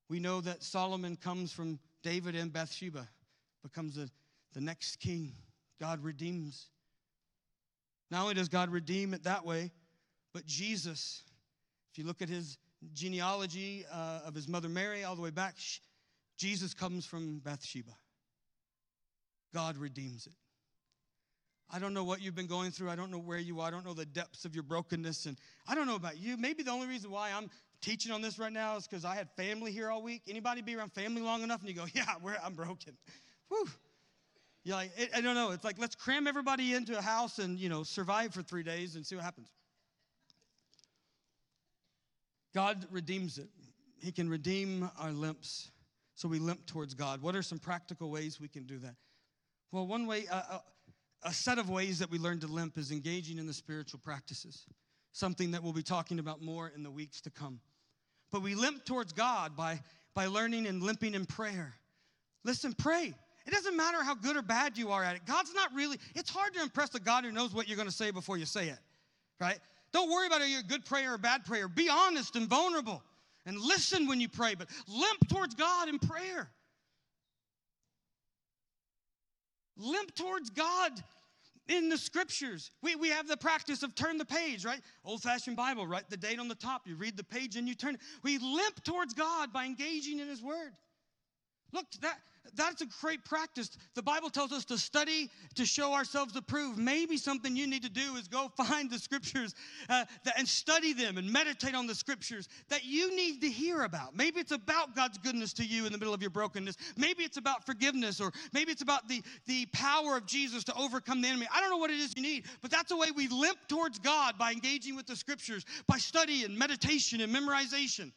We 0.09 0.21
know 0.21 0.41
that 0.41 0.63
Solomon 0.63 1.17
comes 1.17 1.53
from 1.53 1.79
David 2.03 2.35
and 2.35 2.53
Bathsheba, 2.53 3.09
becomes 3.63 3.97
the, 3.97 4.11
the 4.55 4.61
next 4.61 4.97
king. 4.97 5.33
God 5.81 6.03
redeems. 6.03 6.69
Not 8.11 8.23
only 8.23 8.35
does 8.35 8.49
God 8.49 8.71
redeem 8.71 9.13
it 9.13 9.25
that 9.25 9.45
way, 9.45 9.73
but 10.33 10.47
Jesus, 10.47 11.23
if 11.93 11.99
you 11.99 12.05
look 12.05 12.23
at 12.23 12.29
his 12.29 12.59
genealogy 12.95 13.85
uh, 13.93 14.21
of 14.25 14.35
his 14.35 14.49
mother 14.49 14.69
Mary 14.69 15.05
all 15.05 15.17
the 15.17 15.23
way 15.23 15.31
back, 15.31 15.57
Jesus 16.37 16.73
comes 16.73 17.05
from 17.05 17.41
Bathsheba. 17.41 17.93
God 19.53 19.77
redeems 19.77 20.27
it. 20.27 20.35
I 21.71 21.79
don't 21.79 21.93
know 21.93 22.05
what 22.05 22.23
you've 22.23 22.35
been 22.35 22.47
going 22.47 22.71
through. 22.71 22.89
I 22.89 22.97
don't 22.97 23.11
know 23.11 23.19
where 23.19 23.39
you 23.39 23.61
are. 23.61 23.69
I 23.69 23.71
don't 23.71 23.85
know 23.85 23.93
the 23.93 24.07
depths 24.07 24.45
of 24.45 24.55
your 24.55 24.63
brokenness. 24.63 25.27
And 25.27 25.37
I 25.67 25.75
don't 25.75 25.87
know 25.87 25.97
about 25.97 26.19
you. 26.19 26.37
Maybe 26.37 26.63
the 26.63 26.71
only 26.71 26.87
reason 26.87 27.11
why 27.11 27.31
I'm 27.31 27.51
teaching 27.83 28.11
on 28.11 28.23
this 28.23 28.39
right 28.39 28.53
now 28.53 28.77
is 28.77 28.87
because 28.87 29.05
I 29.05 29.15
had 29.15 29.29
family 29.37 29.71
here 29.71 29.91
all 29.91 30.03
week. 30.03 30.23
Anybody 30.29 30.63
be 30.63 30.75
around 30.75 30.93
family 30.93 31.21
long 31.21 31.43
enough 31.43 31.61
and 31.61 31.69
you 31.69 31.75
go, 31.75 31.85
yeah, 31.95 32.07
I'm 32.43 32.55
broken. 32.55 32.97
Whew. 33.49 33.69
You're 34.65 34.77
like, 34.77 34.93
I 35.15 35.21
don't 35.21 35.35
know. 35.35 35.51
It's 35.51 35.65
like, 35.65 35.79
let's 35.79 35.95
cram 35.95 36.27
everybody 36.27 36.75
into 36.75 36.99
a 36.99 37.03
house 37.03 37.39
and, 37.39 37.59
you 37.59 37.69
know, 37.69 37.83
survive 37.83 38.33
for 38.33 38.43
three 38.43 38.63
days 38.63 38.97
and 38.97 39.07
see 39.07 39.15
what 39.15 39.25
happens. 39.25 39.49
God 42.55 42.87
redeems 42.91 43.39
it. 43.39 43.49
He 43.99 44.11
can 44.11 44.29
redeem 44.29 44.91
our 44.99 45.13
limps. 45.13 45.71
So 46.15 46.29
we 46.29 46.39
limp 46.39 46.67
towards 46.67 46.95
God. 46.95 47.23
What 47.23 47.37
are 47.37 47.43
some 47.43 47.59
practical 47.59 48.11
ways 48.11 48.41
we 48.41 48.49
can 48.49 48.65
do 48.65 48.79
that? 48.79 48.95
Well, 49.71 49.87
one 49.87 50.07
way, 50.07 50.27
uh, 50.31 50.59
a 51.23 51.33
set 51.33 51.59
of 51.59 51.69
ways 51.69 51.99
that 51.99 52.11
we 52.11 52.19
learn 52.19 52.41
to 52.41 52.47
limp 52.47 52.79
is 52.79 52.91
engaging 52.91 53.39
in 53.39 53.47
the 53.47 53.53
spiritual 53.53 54.01
practices, 54.03 54.65
something 55.13 55.51
that 55.51 55.63
we'll 55.63 55.73
be 55.73 55.83
talking 55.83 56.19
about 56.19 56.41
more 56.41 56.73
in 56.75 56.83
the 56.83 56.91
weeks 56.91 57.21
to 57.23 57.31
come. 57.31 57.61
But 58.31 58.43
we 58.43 58.55
limp 58.55 58.85
towards 58.85 59.13
God 59.13 59.57
by, 59.57 59.81
by 60.15 60.27
learning 60.27 60.67
and 60.67 60.83
limping 60.83 61.15
in 61.15 61.27
prayer. 61.27 61.75
Listen, 62.45 62.73
pray. 62.73 63.15
It 63.47 63.51
doesn't 63.51 63.77
matter 63.77 64.03
how 64.03 64.15
good 64.15 64.37
or 64.37 64.43
bad 64.43 64.77
you 64.77 64.91
are 64.91 65.03
at 65.03 65.17
it. 65.17 65.23
God's 65.27 65.55
not 65.55 65.73
really, 65.75 65.99
it's 66.15 66.31
hard 66.31 66.55
to 66.55 66.63
impress 66.63 66.95
a 66.95 67.01
God 67.01 67.25
who 67.25 67.33
knows 67.33 67.55
what 67.55 67.69
you're 67.69 67.77
going 67.77 67.89
to 67.89 67.95
say 67.95 68.11
before 68.11 68.37
you 68.37 68.45
say 68.45 68.69
it, 68.69 68.79
right? 69.41 69.59
Don't 69.93 70.11
worry 70.11 70.27
about 70.27 70.43
are 70.43 70.47
you 70.47 70.61
a 70.61 70.63
good 70.63 70.85
prayer 70.85 71.13
or 71.13 71.15
a 71.15 71.19
bad 71.19 71.45
prayer. 71.45 71.67
Be 71.67 71.89
honest 71.89 72.37
and 72.37 72.47
vulnerable 72.47 73.03
and 73.47 73.59
listen 73.59 74.07
when 74.07 74.21
you 74.21 74.29
pray, 74.29 74.55
but 74.55 74.69
limp 74.87 75.29
towards 75.29 75.55
God 75.55 75.89
in 75.89 75.99
prayer. 75.99 76.51
Limp 79.79 80.15
towards 80.15 80.51
God. 80.51 80.93
in 81.69 81.91
the 81.91 81.99
scriptures. 81.99 82.71
We, 82.83 82.97
we 82.97 83.11
have 83.11 83.29
the 83.29 83.37
practice 83.37 83.83
of 83.83 83.95
turn 83.95 84.17
the 84.17 84.25
page, 84.25 84.65
right? 84.65 84.81
Old 85.05 85.23
fashioned 85.23 85.57
Bible, 85.57 85.87
write 85.87 86.09
the 86.09 86.17
date 86.17 86.39
on 86.39 86.49
the 86.49 86.55
top. 86.55 86.87
You 86.87 86.97
read 86.97 87.17
the 87.17 87.25
page 87.25 87.57
and 87.57 87.69
you 87.69 87.75
turn. 87.75 87.99
We 88.23 88.39
limp 88.39 88.83
towards 88.85 89.13
God 89.13 89.53
by 89.53 89.67
engaging 89.67 90.19
in 90.19 90.29
His 90.29 90.43
Word. 90.43 90.73
Look, 91.73 91.85
that, 92.01 92.19
that's 92.55 92.83
a 92.83 92.87
great 93.01 93.25
practice. 93.25 93.71
The 93.95 94.03
Bible 94.03 94.31
tells 94.31 94.53
us 94.53 94.65
to 94.67 94.79
study 94.79 95.31
to 95.55 95.67
show 95.67 95.93
ourselves 95.93 96.37
approved. 96.37 96.79
Maybe 96.79 97.17
something 97.17 97.57
you 97.57 97.67
need 97.67 97.83
to 97.83 97.91
do 97.91 98.17
is 98.17 98.29
go 98.29 98.49
find 98.57 98.91
the 98.91 98.99
scriptures 98.99 99.55
uh, 99.89 100.05
and 100.37 100.47
study 100.47 100.93
them 100.93 101.19
and 101.19 101.31
meditate 101.31 101.75
on 101.75 101.87
the 101.87 101.95
scriptures 101.95 102.49
that 102.69 102.85
you 102.85 103.15
need 103.15 103.41
to 103.41 103.49
hear 103.49 103.83
about. 103.83 104.17
Maybe 104.17 104.41
it's 104.41 104.53
about 104.53 104.95
God's 104.95 105.19
goodness 105.19 105.53
to 105.55 105.65
you 105.65 105.87
in 105.87 105.93
the 105.93 105.99
middle 105.99 106.15
of 106.15 106.21
your 106.21 106.31
brokenness. 106.31 106.77
Maybe 106.97 107.25
it's 107.25 107.37
about 107.37 107.65
forgiveness, 107.67 108.21
or 108.21 108.33
maybe 108.53 108.73
it's 108.73 108.83
about 108.83 109.09
the, 109.09 109.23
the 109.47 109.67
power 109.73 110.17
of 110.17 110.27
Jesus 110.27 110.65
to 110.65 110.75
overcome 110.77 111.21
the 111.23 111.29
enemy. 111.29 111.47
I 111.55 111.61
don't 111.61 111.71
know 111.71 111.77
what 111.77 111.91
it 111.91 111.99
is 111.99 112.15
you 112.17 112.23
need, 112.23 112.45
but 112.63 112.71
that's 112.71 112.91
the 112.91 112.97
way 112.97 113.09
we 113.15 113.29
limp 113.29 113.59
towards 113.69 113.99
God 113.99 114.39
by 114.39 114.53
engaging 114.53 114.97
with 114.97 115.07
the 115.07 115.17
scriptures, 115.17 115.65
by 115.87 115.99
study 115.99 116.45
and 116.45 116.59
meditation 116.59 117.21
and 117.21 117.35
memorization. 117.35 118.13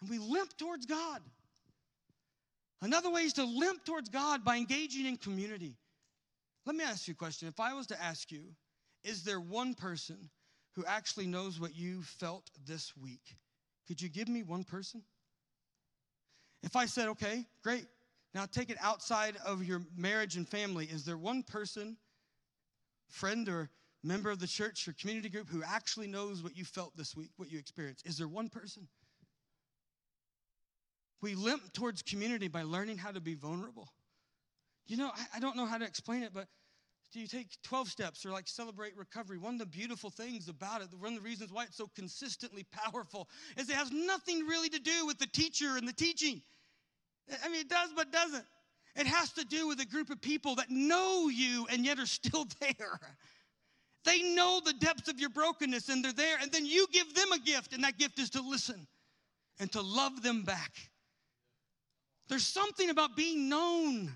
And 0.00 0.10
we 0.10 0.18
limp 0.18 0.56
towards 0.56 0.86
God. 0.86 1.20
Another 2.80 3.10
way 3.10 3.22
is 3.22 3.32
to 3.34 3.44
limp 3.44 3.84
towards 3.84 4.08
God 4.08 4.44
by 4.44 4.56
engaging 4.56 5.06
in 5.06 5.16
community. 5.16 5.76
Let 6.64 6.76
me 6.76 6.84
ask 6.84 7.08
you 7.08 7.12
a 7.12 7.16
question. 7.16 7.48
If 7.48 7.60
I 7.60 7.74
was 7.74 7.86
to 7.88 8.00
ask 8.00 8.30
you, 8.30 8.42
is 9.02 9.24
there 9.24 9.40
one 9.40 9.74
person 9.74 10.30
who 10.74 10.84
actually 10.84 11.26
knows 11.26 11.58
what 11.58 11.74
you 11.74 12.02
felt 12.02 12.50
this 12.66 12.96
week? 12.96 13.36
Could 13.88 14.00
you 14.00 14.08
give 14.08 14.28
me 14.28 14.42
one 14.42 14.64
person? 14.64 15.02
If 16.62 16.76
I 16.76 16.86
said, 16.86 17.08
okay, 17.08 17.46
great, 17.62 17.86
now 18.34 18.44
take 18.46 18.70
it 18.70 18.76
outside 18.80 19.36
of 19.44 19.64
your 19.64 19.82
marriage 19.96 20.36
and 20.36 20.48
family, 20.48 20.84
is 20.86 21.04
there 21.04 21.16
one 21.16 21.42
person, 21.42 21.96
friend 23.08 23.48
or 23.48 23.70
member 24.04 24.30
of 24.30 24.38
the 24.38 24.46
church 24.46 24.86
or 24.86 24.92
community 24.92 25.28
group, 25.28 25.48
who 25.48 25.62
actually 25.62 26.06
knows 26.06 26.42
what 26.42 26.56
you 26.56 26.64
felt 26.64 26.96
this 26.96 27.16
week, 27.16 27.30
what 27.36 27.50
you 27.50 27.58
experienced? 27.58 28.06
Is 28.06 28.18
there 28.18 28.28
one 28.28 28.48
person? 28.48 28.86
We 31.20 31.34
limp 31.34 31.72
towards 31.72 32.02
community 32.02 32.48
by 32.48 32.62
learning 32.62 32.98
how 32.98 33.10
to 33.10 33.20
be 33.20 33.34
vulnerable. 33.34 33.88
You 34.86 34.96
know, 34.96 35.10
I, 35.14 35.36
I 35.36 35.40
don't 35.40 35.56
know 35.56 35.66
how 35.66 35.78
to 35.78 35.84
explain 35.84 36.22
it, 36.22 36.30
but 36.32 36.46
do 37.12 37.20
you 37.20 37.26
take 37.26 37.48
12 37.62 37.88
steps 37.88 38.26
or 38.26 38.30
like 38.30 38.46
celebrate 38.46 38.96
recovery? 38.96 39.38
One 39.38 39.54
of 39.54 39.60
the 39.60 39.66
beautiful 39.66 40.10
things 40.10 40.48
about 40.48 40.82
it, 40.82 40.88
one 40.98 41.14
of 41.14 41.22
the 41.22 41.28
reasons 41.28 41.52
why 41.52 41.64
it's 41.64 41.76
so 41.76 41.90
consistently 41.94 42.66
powerful, 42.70 43.28
is 43.56 43.70
it 43.70 43.76
has 43.76 43.90
nothing 43.90 44.46
really 44.46 44.68
to 44.68 44.78
do 44.78 45.06
with 45.06 45.18
the 45.18 45.26
teacher 45.26 45.76
and 45.76 45.88
the 45.88 45.92
teaching. 45.92 46.42
I 47.44 47.48
mean, 47.48 47.60
it 47.60 47.68
does, 47.68 47.90
but 47.96 48.12
doesn't. 48.12 48.44
It 48.96 49.06
has 49.06 49.32
to 49.34 49.44
do 49.44 49.68
with 49.68 49.80
a 49.80 49.86
group 49.86 50.10
of 50.10 50.20
people 50.20 50.56
that 50.56 50.70
know 50.70 51.28
you 51.28 51.66
and 51.70 51.84
yet 51.84 51.98
are 51.98 52.06
still 52.06 52.46
there. 52.60 53.00
They 54.04 54.22
know 54.34 54.60
the 54.64 54.74
depths 54.74 55.08
of 55.08 55.18
your 55.18 55.30
brokenness 55.30 55.88
and 55.88 56.04
they're 56.04 56.12
there, 56.12 56.36
and 56.40 56.52
then 56.52 56.66
you 56.66 56.86
give 56.92 57.14
them 57.14 57.32
a 57.32 57.38
gift, 57.38 57.72
and 57.72 57.84
that 57.84 57.98
gift 57.98 58.18
is 58.18 58.30
to 58.30 58.42
listen 58.42 58.86
and 59.60 59.70
to 59.72 59.80
love 59.80 60.22
them 60.22 60.42
back. 60.42 60.72
There's 62.28 62.46
something 62.46 62.90
about 62.90 63.16
being 63.16 63.48
known 63.48 64.12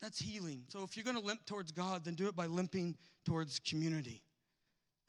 that's 0.00 0.18
healing. 0.18 0.64
So 0.68 0.82
if 0.82 0.96
you're 0.96 1.04
going 1.04 1.16
to 1.16 1.22
limp 1.22 1.46
towards 1.46 1.72
God, 1.72 2.04
then 2.04 2.14
do 2.14 2.28
it 2.28 2.36
by 2.36 2.46
limping 2.46 2.96
towards 3.24 3.58
community 3.60 4.22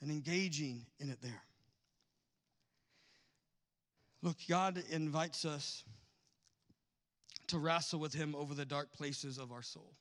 and 0.01 0.09
engaging 0.09 0.85
in 0.99 1.09
it 1.09 1.21
there. 1.21 1.43
Look, 4.21 4.37
God 4.49 4.81
invites 4.89 5.45
us 5.45 5.83
to 7.47 7.59
wrestle 7.59 7.99
with 7.99 8.13
Him 8.13 8.35
over 8.35 8.53
the 8.53 8.65
dark 8.65 8.91
places 8.93 9.37
of 9.37 9.51
our 9.51 9.61
soul. 9.61 9.93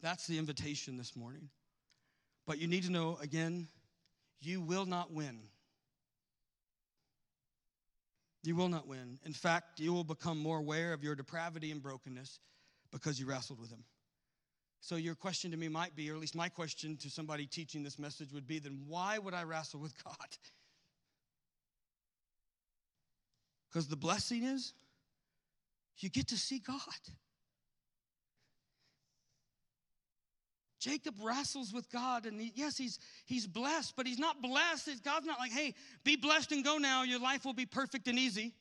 That's 0.00 0.26
the 0.26 0.38
invitation 0.38 0.96
this 0.96 1.16
morning. 1.16 1.48
But 2.46 2.58
you 2.58 2.68
need 2.68 2.84
to 2.84 2.92
know 2.92 3.18
again, 3.22 3.68
you 4.40 4.60
will 4.60 4.86
not 4.86 5.12
win 5.12 5.40
you 8.46 8.56
will 8.56 8.68
not 8.68 8.86
win. 8.86 9.18
In 9.24 9.32
fact, 9.32 9.80
you 9.80 9.92
will 9.92 10.04
become 10.04 10.38
more 10.38 10.58
aware 10.58 10.92
of 10.92 11.02
your 11.02 11.14
depravity 11.14 11.70
and 11.70 11.82
brokenness 11.82 12.38
because 12.92 13.18
you 13.18 13.26
wrestled 13.26 13.60
with 13.60 13.70
Him. 13.70 13.84
So, 14.80 14.96
your 14.96 15.14
question 15.14 15.50
to 15.50 15.56
me 15.56 15.68
might 15.68 15.96
be, 15.96 16.10
or 16.10 16.14
at 16.14 16.20
least 16.20 16.34
my 16.34 16.48
question 16.48 16.96
to 16.98 17.08
somebody 17.08 17.46
teaching 17.46 17.82
this 17.82 17.98
message 17.98 18.32
would 18.32 18.46
be, 18.46 18.58
then 18.58 18.82
why 18.86 19.18
would 19.18 19.32
I 19.32 19.44
wrestle 19.44 19.80
with 19.80 19.94
God? 20.04 20.14
Because 23.70 23.88
the 23.88 23.96
blessing 23.96 24.44
is 24.44 24.72
you 25.98 26.08
get 26.08 26.28
to 26.28 26.36
see 26.36 26.60
God. 26.60 26.78
Jacob 30.84 31.14
wrestles 31.22 31.72
with 31.72 31.90
God, 31.90 32.26
and 32.26 32.38
he, 32.38 32.52
yes, 32.54 32.76
he's 32.76 32.98
he's 33.24 33.46
blessed, 33.46 33.94
but 33.96 34.06
he's 34.06 34.18
not 34.18 34.42
blessed. 34.42 35.02
God's 35.02 35.24
not 35.24 35.38
like, 35.38 35.50
hey, 35.50 35.74
be 36.04 36.14
blessed 36.14 36.52
and 36.52 36.62
go 36.62 36.76
now. 36.76 37.04
Your 37.04 37.20
life 37.20 37.46
will 37.46 37.54
be 37.54 37.64
perfect 37.64 38.06
and 38.06 38.18
easy. 38.18 38.52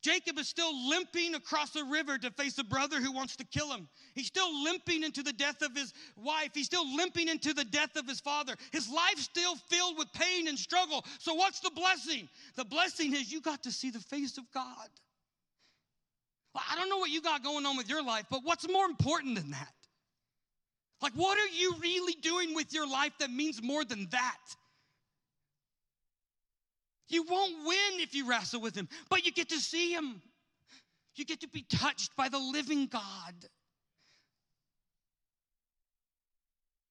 Jacob 0.00 0.38
is 0.38 0.48
still 0.48 0.72
limping 0.88 1.34
across 1.34 1.72
the 1.72 1.84
river 1.84 2.16
to 2.16 2.30
face 2.30 2.56
a 2.56 2.64
brother 2.64 3.02
who 3.02 3.12
wants 3.12 3.36
to 3.36 3.44
kill 3.44 3.70
him. 3.70 3.86
He's 4.14 4.28
still 4.28 4.64
limping 4.64 5.02
into 5.02 5.22
the 5.22 5.34
death 5.34 5.60
of 5.60 5.76
his 5.76 5.92
wife. 6.16 6.52
He's 6.54 6.64
still 6.64 6.96
limping 6.96 7.28
into 7.28 7.52
the 7.52 7.66
death 7.66 7.94
of 7.96 8.08
his 8.08 8.20
father. 8.20 8.54
His 8.72 8.90
life's 8.90 9.24
still 9.24 9.56
filled 9.68 9.98
with 9.98 10.10
pain 10.14 10.48
and 10.48 10.58
struggle. 10.58 11.04
So, 11.18 11.34
what's 11.34 11.60
the 11.60 11.72
blessing? 11.76 12.30
The 12.56 12.64
blessing 12.64 13.12
is 13.12 13.30
you 13.30 13.42
got 13.42 13.64
to 13.64 13.70
see 13.70 13.90
the 13.90 14.00
face 14.00 14.38
of 14.38 14.44
God. 14.54 14.88
I 16.54 16.74
don't 16.74 16.88
know 16.88 16.96
what 16.96 17.10
you 17.10 17.20
got 17.20 17.44
going 17.44 17.66
on 17.66 17.76
with 17.76 17.90
your 17.90 18.02
life, 18.02 18.24
but 18.30 18.40
what's 18.44 18.66
more 18.66 18.86
important 18.86 19.34
than 19.34 19.50
that? 19.50 19.74
Like, 21.02 21.12
what 21.14 21.38
are 21.38 21.48
you 21.48 21.74
really 21.80 22.14
doing 22.20 22.54
with 22.54 22.72
your 22.74 22.88
life 22.88 23.12
that 23.20 23.30
means 23.30 23.62
more 23.62 23.84
than 23.84 24.08
that? 24.10 24.38
You 27.08 27.24
won't 27.24 27.66
win 27.66 28.00
if 28.00 28.14
you 28.14 28.28
wrestle 28.28 28.60
with 28.60 28.76
him, 28.76 28.88
but 29.08 29.24
you 29.24 29.32
get 29.32 29.48
to 29.48 29.58
see 29.58 29.92
him. 29.92 30.22
You 31.16 31.24
get 31.24 31.40
to 31.40 31.48
be 31.48 31.62
touched 31.62 32.14
by 32.16 32.28
the 32.28 32.38
living 32.38 32.86
God. 32.86 33.34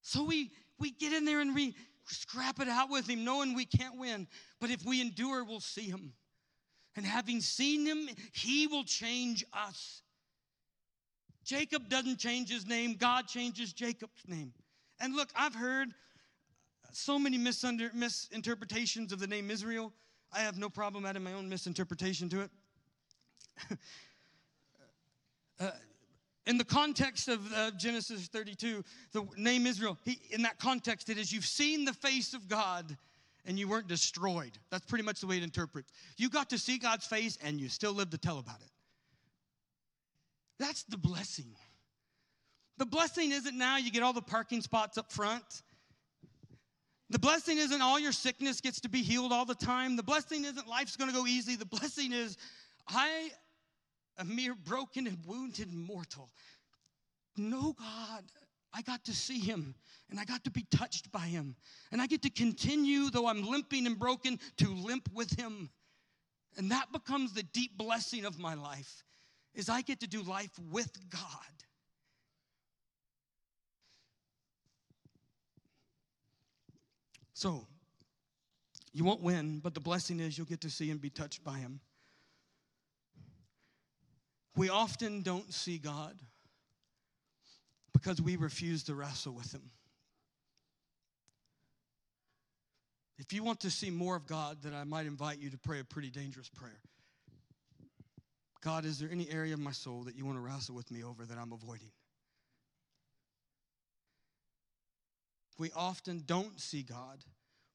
So 0.02 0.24
we 0.24 0.50
we 0.78 0.90
get 0.90 1.12
in 1.12 1.24
there 1.24 1.40
and 1.40 1.54
we 1.54 1.74
scrap 2.04 2.60
it 2.60 2.68
out 2.68 2.90
with 2.90 3.08
him, 3.08 3.24
knowing 3.24 3.54
we 3.54 3.64
can't 3.64 3.98
win. 3.98 4.26
But 4.60 4.70
if 4.70 4.84
we 4.84 5.00
endure, 5.00 5.44
we'll 5.44 5.60
see 5.60 5.88
him. 5.88 6.12
And 6.96 7.06
having 7.06 7.40
seen 7.40 7.86
him, 7.86 8.08
he 8.32 8.66
will 8.66 8.84
change 8.84 9.44
us. 9.52 10.02
Jacob 11.44 11.88
doesn't 11.88 12.18
change 12.18 12.50
his 12.50 12.66
name, 12.66 12.94
God 12.94 13.26
changes 13.26 13.72
Jacob's 13.72 14.22
name. 14.26 14.52
And 15.00 15.14
look, 15.14 15.30
I've 15.34 15.54
heard 15.54 15.94
so 16.92 17.18
many 17.18 17.38
misunder, 17.38 17.92
misinterpretations 17.94 19.12
of 19.12 19.18
the 19.18 19.26
name 19.26 19.50
Israel. 19.50 19.92
I 20.32 20.40
have 20.40 20.58
no 20.58 20.68
problem 20.68 21.06
adding 21.06 21.24
my 21.24 21.32
own 21.32 21.48
misinterpretation 21.48 22.28
to 22.30 22.42
it. 22.42 22.50
uh, 25.60 25.70
in 26.46 26.58
the 26.58 26.64
context 26.64 27.28
of 27.28 27.40
uh, 27.52 27.70
Genesis 27.72 28.26
32, 28.28 28.84
the 29.12 29.26
name 29.36 29.66
Israel, 29.66 29.98
he, 30.04 30.18
in 30.30 30.42
that 30.42 30.58
context, 30.58 31.08
it 31.08 31.18
is 31.18 31.32
you've 31.32 31.44
seen 31.44 31.84
the 31.84 31.92
face 31.92 32.34
of 32.34 32.48
God 32.48 32.96
and 33.46 33.58
you 33.58 33.68
weren't 33.68 33.88
destroyed. 33.88 34.52
That's 34.70 34.84
pretty 34.86 35.04
much 35.04 35.20
the 35.20 35.26
way 35.26 35.38
it 35.38 35.42
interprets. 35.42 35.92
You 36.16 36.28
got 36.28 36.50
to 36.50 36.58
see 36.58 36.78
God's 36.78 37.06
face 37.06 37.38
and 37.42 37.60
you 37.60 37.68
still 37.68 37.92
live 37.92 38.10
to 38.10 38.18
tell 38.18 38.38
about 38.38 38.60
it. 38.60 38.70
That's 40.60 40.82
the 40.84 40.98
blessing. 40.98 41.56
The 42.76 42.84
blessing 42.84 43.32
isn't 43.32 43.56
now 43.56 43.78
you 43.78 43.90
get 43.90 44.02
all 44.02 44.12
the 44.12 44.20
parking 44.20 44.60
spots 44.60 44.98
up 44.98 45.10
front. 45.10 45.62
The 47.08 47.18
blessing 47.18 47.56
isn't 47.56 47.80
all 47.80 47.98
your 47.98 48.12
sickness 48.12 48.60
gets 48.60 48.78
to 48.82 48.90
be 48.90 49.02
healed 49.02 49.32
all 49.32 49.46
the 49.46 49.54
time. 49.54 49.96
The 49.96 50.02
blessing 50.02 50.44
isn't 50.44 50.68
life's 50.68 50.96
going 50.96 51.10
to 51.10 51.16
go 51.16 51.26
easy. 51.26 51.56
The 51.56 51.64
blessing 51.64 52.12
is 52.12 52.36
I, 52.86 53.30
a 54.18 54.24
mere 54.24 54.54
broken 54.54 55.06
and 55.06 55.18
wounded 55.26 55.72
mortal, 55.72 56.30
know 57.38 57.72
God. 57.72 58.24
I 58.72 58.82
got 58.82 59.02
to 59.06 59.12
see 59.12 59.40
him 59.40 59.74
and 60.10 60.20
I 60.20 60.24
got 60.24 60.44
to 60.44 60.50
be 60.50 60.66
touched 60.70 61.10
by 61.10 61.26
him. 61.26 61.56
And 61.90 62.02
I 62.02 62.06
get 62.06 62.22
to 62.22 62.30
continue, 62.30 63.08
though 63.08 63.26
I'm 63.26 63.42
limping 63.42 63.86
and 63.86 63.98
broken, 63.98 64.38
to 64.58 64.68
limp 64.68 65.08
with 65.12 65.36
him. 65.38 65.70
And 66.58 66.70
that 66.70 66.92
becomes 66.92 67.32
the 67.32 67.42
deep 67.44 67.78
blessing 67.78 68.26
of 68.26 68.38
my 68.38 68.54
life 68.54 69.04
is 69.54 69.68
I 69.68 69.82
get 69.82 70.00
to 70.00 70.06
do 70.06 70.22
life 70.22 70.50
with 70.70 70.90
God. 71.10 71.20
So, 77.34 77.66
you 78.92 79.04
won't 79.04 79.22
win, 79.22 79.60
but 79.60 79.72
the 79.72 79.80
blessing 79.80 80.20
is 80.20 80.36
you'll 80.36 80.46
get 80.46 80.60
to 80.62 80.70
see 80.70 80.90
and 80.90 81.00
be 81.00 81.10
touched 81.10 81.42
by 81.42 81.58
Him. 81.58 81.80
We 84.56 84.68
often 84.68 85.22
don't 85.22 85.52
see 85.54 85.78
God 85.78 86.18
because 87.92 88.20
we 88.20 88.36
refuse 88.36 88.82
to 88.84 88.94
wrestle 88.94 89.32
with 89.32 89.54
Him. 89.54 89.70
If 93.18 93.32
you 93.32 93.44
want 93.44 93.60
to 93.60 93.70
see 93.70 93.90
more 93.90 94.16
of 94.16 94.26
God, 94.26 94.58
then 94.62 94.74
I 94.74 94.84
might 94.84 95.06
invite 95.06 95.38
you 95.38 95.50
to 95.50 95.58
pray 95.58 95.80
a 95.80 95.84
pretty 95.84 96.10
dangerous 96.10 96.48
prayer. 96.48 96.80
God, 98.62 98.84
is 98.84 98.98
there 98.98 99.08
any 99.10 99.28
area 99.30 99.54
of 99.54 99.60
my 99.60 99.72
soul 99.72 100.02
that 100.04 100.16
you 100.16 100.26
want 100.26 100.36
to 100.36 100.42
wrestle 100.42 100.74
with 100.74 100.90
me 100.90 101.02
over 101.02 101.24
that 101.24 101.38
I'm 101.38 101.52
avoiding? 101.52 101.90
we 105.60 105.70
often 105.76 106.22
don't 106.26 106.58
see 106.58 106.82
God 106.82 107.22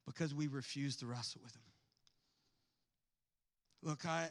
because 0.07 0.33
we 0.33 0.47
refuse 0.47 0.97
to 0.97 1.05
wrestle 1.05 1.41
with 1.43 1.53
Him. 1.55 1.61
Look, 3.83 4.05
I, 4.07 4.27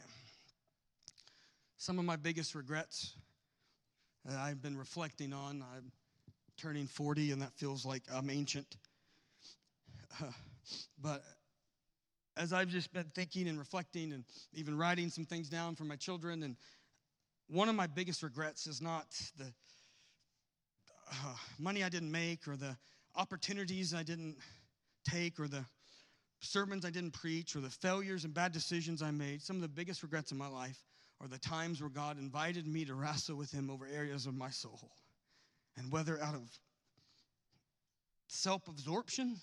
some 1.77 1.97
of 1.97 2.03
my 2.03 2.17
biggest 2.17 2.53
regrets 2.53 3.15
that 4.25 4.35
I've 4.37 4.61
been 4.61 4.77
reflecting 4.77 5.31
on, 5.31 5.63
I'm 5.73 5.89
turning 6.57 6.85
40 6.85 7.31
and 7.31 7.41
that 7.41 7.53
feels 7.53 7.85
like 7.85 8.03
I'm 8.13 8.29
ancient. 8.29 8.75
Uh, 10.21 10.25
but 11.01 11.23
as 12.37 12.53
I've 12.53 12.69
just 12.69 12.91
been 12.93 13.09
thinking 13.15 13.47
and 13.47 13.57
reflecting 13.57 14.11
and 14.13 14.23
even 14.53 14.77
writing 14.77 15.09
some 15.09 15.25
things 15.25 15.49
down 15.49 15.75
for 15.75 15.83
my 15.83 15.95
children, 15.95 16.43
and 16.43 16.55
one 17.47 17.69
of 17.69 17.75
my 17.75 17.87
biggest 17.87 18.23
regrets 18.23 18.67
is 18.67 18.81
not 18.81 19.05
the 19.37 19.51
uh, 21.11 21.35
money 21.59 21.83
I 21.83 21.89
didn't 21.89 22.11
make 22.11 22.47
or 22.47 22.55
the 22.55 22.75
opportunities 23.15 23.93
I 23.93 24.03
didn't 24.03 24.37
take 25.07 25.39
or 25.39 25.47
the 25.47 25.63
sermons 26.41 26.85
I 26.85 26.89
didn't 26.89 27.11
preach 27.11 27.55
or 27.55 27.61
the 27.61 27.69
failures 27.69 28.25
and 28.25 28.33
bad 28.33 28.51
decisions 28.51 29.01
I 29.01 29.11
made. 29.11 29.41
Some 29.41 29.55
of 29.55 29.61
the 29.61 29.67
biggest 29.67 30.03
regrets 30.03 30.31
in 30.31 30.37
my 30.37 30.47
life 30.47 30.83
are 31.21 31.27
the 31.27 31.37
times 31.37 31.81
where 31.81 31.89
God 31.89 32.17
invited 32.17 32.67
me 32.67 32.85
to 32.85 32.95
wrestle 32.95 33.35
with 33.37 33.51
Him 33.51 33.69
over 33.69 33.87
areas 33.87 34.25
of 34.25 34.35
my 34.35 34.49
soul. 34.49 34.91
And 35.77 35.91
whether 35.91 36.21
out 36.21 36.35
of 36.35 36.49
self 38.27 38.67
absorption 38.67 39.37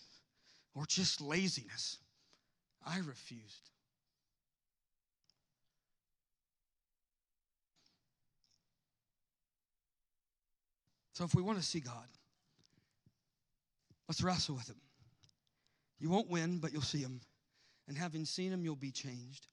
or 0.75 0.85
just 0.87 1.21
laziness, 1.21 1.99
I 2.87 2.99
refused. 2.99 3.71
So, 11.15 11.25
if 11.25 11.35
we 11.35 11.43
want 11.43 11.59
to 11.59 11.65
see 11.65 11.81
God, 11.81 12.09
let's 14.09 14.23
wrestle 14.23 14.55
with 14.55 14.69
Him. 14.69 14.81
You 16.01 16.09
won't 16.09 16.29
win, 16.29 16.59
but 16.59 16.73
you'll 16.73 16.83
see 16.83 16.99
Him. 16.99 17.21
And 17.87 17.97
having 17.97 18.25
seen 18.25 18.53
Him, 18.53 18.65
you'll 18.65 18.77
be 18.77 18.91
changed. 18.91 19.47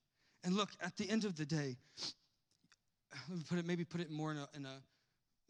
And 0.43 0.55
look, 0.55 0.69
at 0.81 0.95
the 0.97 1.09
end 1.09 1.25
of 1.25 1.35
the 1.35 1.45
day, 1.45 1.77
let 3.29 3.37
me 3.37 3.43
put 3.47 3.59
it, 3.59 3.65
maybe 3.65 3.83
put 3.83 4.01
it 4.01 4.09
more 4.09 4.31
in 4.31 4.37
a, 4.37 4.47
in 4.55 4.65
a 4.65 4.81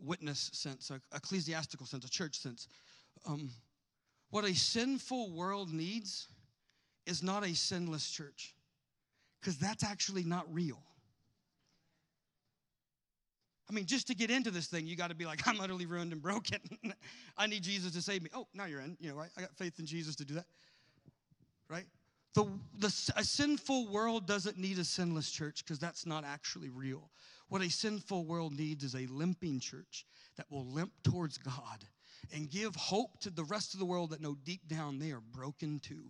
witness 0.01 0.49
sense, 0.53 0.89
a 0.89 0.99
ecclesiastical 1.15 1.85
sense, 1.85 2.05
a 2.05 2.09
church 2.09 2.39
sense. 2.39 2.67
Um, 3.27 3.51
what 4.31 4.45
a 4.45 4.53
sinful 4.53 5.31
world 5.31 5.71
needs 5.71 6.27
is 7.05 7.23
not 7.23 7.45
a 7.45 7.53
sinless 7.55 8.09
church, 8.09 8.55
because 9.39 9.57
that's 9.57 9.83
actually 9.83 10.23
not 10.23 10.51
real. 10.53 10.79
I 13.69 13.73
mean, 13.73 13.85
just 13.85 14.07
to 14.07 14.15
get 14.15 14.31
into 14.31 14.49
this 14.49 14.65
thing, 14.65 14.87
you 14.87 14.95
got 14.95 15.09
to 15.09 15.15
be 15.15 15.25
like, 15.25 15.41
I'm 15.47 15.61
utterly 15.61 15.85
ruined 15.85 16.11
and 16.11 16.21
broken. 16.21 16.59
I 17.37 17.47
need 17.47 17.63
Jesus 17.63 17.93
to 17.93 18.01
save 18.01 18.23
me. 18.23 18.29
Oh, 18.33 18.47
now 18.53 18.65
you're 18.65 18.81
in. 18.81 18.97
You 18.99 19.09
know, 19.09 19.15
right? 19.15 19.29
I 19.37 19.41
got 19.41 19.55
faith 19.55 19.79
in 19.79 19.85
Jesus 19.85 20.15
to 20.17 20.25
do 20.25 20.33
that. 20.35 20.45
Right? 21.69 21.85
The, 22.33 22.45
the, 22.79 22.87
a 23.15 23.23
sinful 23.23 23.87
world 23.91 24.25
doesn't 24.25 24.57
need 24.57 24.79
a 24.79 24.83
sinless 24.83 25.29
church 25.29 25.63
because 25.63 25.79
that's 25.79 26.05
not 26.05 26.23
actually 26.23 26.69
real. 26.69 27.09
What 27.47 27.61
a 27.61 27.69
sinful 27.69 28.25
world 28.25 28.57
needs 28.57 28.83
is 28.83 28.95
a 28.95 29.07
limping 29.07 29.59
church 29.59 30.05
that 30.37 30.45
will 30.49 30.65
limp 30.65 30.91
towards 31.03 31.37
God 31.37 31.85
and 32.33 32.49
give 32.49 32.75
hope 32.75 33.19
to 33.21 33.29
the 33.29 33.43
rest 33.43 33.73
of 33.73 33.79
the 33.79 33.85
world 33.85 34.11
that 34.11 34.21
know 34.21 34.35
deep 34.43 34.67
down 34.67 34.99
they 34.99 35.11
are 35.11 35.21
broken 35.21 35.79
too. 35.79 36.03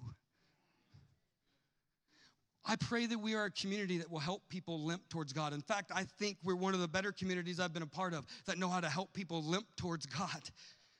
I 2.69 2.75
pray 2.75 3.07
that 3.07 3.17
we 3.17 3.33
are 3.33 3.45
a 3.45 3.51
community 3.51 3.97
that 3.97 4.11
will 4.11 4.19
help 4.19 4.47
people 4.47 4.79
limp 4.85 5.01
towards 5.09 5.33
God. 5.33 5.53
In 5.53 5.61
fact, 5.61 5.91
I 5.91 6.03
think 6.03 6.37
we're 6.43 6.55
one 6.55 6.75
of 6.75 6.79
the 6.79 6.87
better 6.87 7.11
communities 7.11 7.59
I've 7.59 7.73
been 7.73 7.81
a 7.81 7.87
part 7.87 8.13
of 8.13 8.27
that 8.45 8.59
know 8.59 8.69
how 8.69 8.79
to 8.79 8.87
help 8.87 9.11
people 9.11 9.41
limp 9.41 9.65
towards 9.75 10.05
God. 10.05 10.51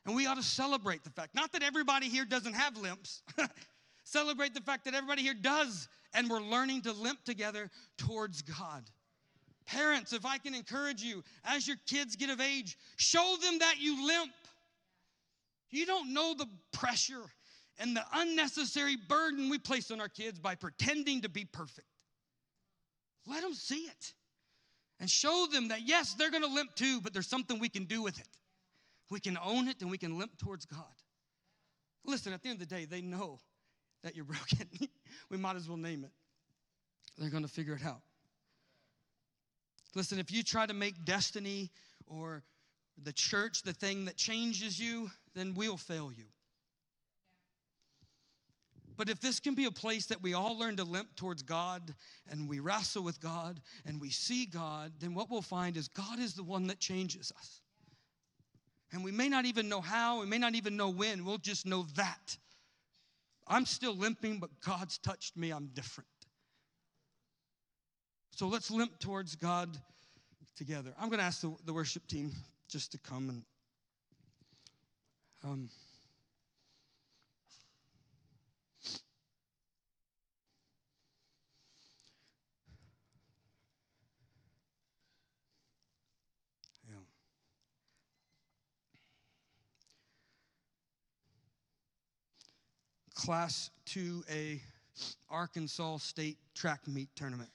And 0.08 0.16
we 0.16 0.26
ought 0.26 0.38
to 0.38 0.44
celebrate 0.44 1.04
the 1.04 1.12
fact, 1.12 1.36
not 1.36 1.52
that 1.52 1.62
everybody 1.62 2.10
here 2.10 2.26
doesn't 2.26 2.56
have 2.56 2.76
limps, 2.76 3.22
celebrate 4.04 4.56
the 4.56 4.62
fact 4.62 4.84
that 4.86 4.96
everybody 4.96 5.22
here 5.22 5.36
does, 5.36 5.88
and 6.16 6.28
we're 6.28 6.42
learning 6.42 6.82
to 6.82 6.92
limp 6.92 7.24
together 7.24 7.70
towards 8.00 8.42
God. 8.42 8.90
Parents, 9.68 10.12
if 10.12 10.26
I 10.26 10.40
can 10.40 10.56
encourage 10.56 11.04
you, 11.04 11.24
as 11.46 11.68
your 11.68 11.78
kids 11.86 12.16
get 12.16 12.32
of 12.32 12.42
age, 12.42 12.80
show 12.96 13.36
them 13.44 13.60
that 13.60 13.76
you 13.80 14.08
limp. 14.08 14.32
You 15.70 15.86
don't 15.86 16.16
know 16.16 16.34
the 16.34 16.48
pressure 16.72 17.26
and 17.80 17.96
the 17.96 18.04
unnecessary 18.14 18.98
burden 18.98 19.50
we 19.50 19.58
place 19.58 19.90
on 19.90 20.02
our 20.02 20.10
kids 20.10 20.38
by 20.38 20.56
pretending 20.56 21.22
to 21.22 21.30
be 21.30 21.46
perfect. 21.46 21.88
Let 23.26 23.42
them 23.42 23.54
see 23.54 23.86
it 23.86 24.14
and 25.00 25.10
show 25.10 25.48
them 25.52 25.70
that, 25.70 25.88
yes, 25.88 26.14
they're 26.14 26.32
going 26.32 26.44
to 26.44 26.50
limp 26.50 26.76
too, 26.76 27.00
but 27.02 27.14
there's 27.14 27.30
something 27.30 27.58
we 27.58 27.70
can 27.70 27.86
do 27.86 28.02
with 28.02 28.20
it. 28.20 28.28
We 29.10 29.20
can 29.20 29.38
own 29.44 29.68
it 29.70 29.82
and 29.82 29.90
we 29.90 29.98
can 29.98 30.20
limp 30.20 30.38
towards 30.38 30.66
God. 30.66 30.84
Listen, 32.06 32.34
at 32.34 32.44
the 32.44 32.50
end 32.50 32.62
of 32.62 32.68
the 32.68 32.76
day, 32.76 32.86
they 32.86 33.02
know 33.02 33.40
that 34.04 34.16
you're 34.16 34.26
broken. 34.26 34.68
we 35.30 35.38
might 35.38 35.56
as 35.56 35.68
well 35.68 35.78
name 35.78 36.04
it. 36.04 36.12
They're 37.18 37.30
going 37.30 37.44
to 37.44 37.50
figure 37.50 37.76
it 37.76 37.86
out. 37.86 38.02
Listen, 39.96 40.20
if 40.20 40.32
you 40.32 40.44
try 40.44 40.66
to 40.66 40.74
make 40.74 41.06
destiny 41.06 41.72
or 42.06 42.44
the 43.02 43.14
church 43.14 43.64
the 43.64 43.74
thing 43.74 44.06
that 44.06 44.18
changes 44.18 44.80
you, 44.80 45.10
then 45.34 45.54
we'll 45.56 45.78
fail 45.78 46.12
you. 46.16 46.26
But 49.00 49.08
if 49.08 49.22
this 49.22 49.40
can 49.40 49.56
be 49.56 49.64
a 49.64 49.72
place 49.72 50.08
that 50.08 50.22
we 50.22 50.34
all 50.34 50.60
learn 50.60 50.76
to 50.76 50.84
limp 50.84 51.16
towards 51.16 51.42
God 51.42 51.96
and 52.30 52.50
we 52.50 52.60
wrestle 52.60 53.02
with 53.02 53.22
God 53.22 53.62
and 53.86 54.02
we 54.02 54.10
see 54.10 54.46
God, 54.46 54.92
then 55.00 55.14
what 55.14 55.32
we'll 55.32 55.42
find 55.42 55.78
is 55.78 55.88
God 55.88 56.20
is 56.20 56.34
the 56.34 56.44
one 56.44 56.68
that 56.68 56.82
changes 56.82 57.32
us. 57.38 57.62
And 58.92 59.02
we 59.02 59.14
may 59.14 59.30
not 59.30 59.46
even 59.46 59.70
know 59.70 59.80
how, 59.80 60.20
we 60.20 60.26
may 60.26 60.38
not 60.38 60.54
even 60.54 60.76
know 60.76 60.90
when, 60.90 61.24
we'll 61.24 61.38
just 61.38 61.66
know 61.66 61.86
that. 61.96 62.38
I'm 63.48 63.66
still 63.66 63.96
limping, 63.96 64.40
but 64.40 64.50
God's 64.60 64.98
touched 64.98 65.38
me, 65.38 65.52
I'm 65.52 65.68
different. 65.68 66.10
So 68.32 68.50
let's 68.50 68.70
limp 68.70 69.00
towards 69.00 69.34
God 69.38 69.78
together. 70.58 70.94
I'm 71.00 71.08
going 71.08 71.20
to 71.20 71.26
ask 71.26 71.40
the, 71.40 71.56
the 71.64 71.72
worship 71.72 72.06
team 72.06 72.34
just 72.68 72.92
to 72.92 72.98
come 72.98 73.30
and. 73.30 73.44
Um, 75.46 75.70
Class 93.20 93.70
2A 93.88 94.62
Arkansas 95.30 95.98
State 95.98 96.38
Track 96.56 96.88
Meet 96.88 97.10
Tournament. 97.18 97.50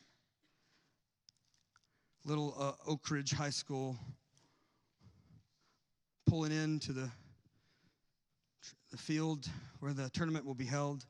Little 2.27 2.55
uh, 2.59 2.73
Oak 2.87 3.11
Ridge 3.11 3.33
High 3.33 3.49
School 3.49 3.97
pulling 6.27 6.53
into 6.53 6.93
the, 6.93 7.11
the 8.91 8.99
field 8.99 9.49
where 9.81 9.95
the 9.95 10.11
tournament 10.11 10.45
will 10.45 10.55
be 10.55 10.67
held. 10.67 11.07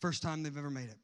First 0.00 0.22
time 0.22 0.44
they've 0.44 0.56
ever 0.56 0.70
made 0.70 0.88
it. 0.88 0.98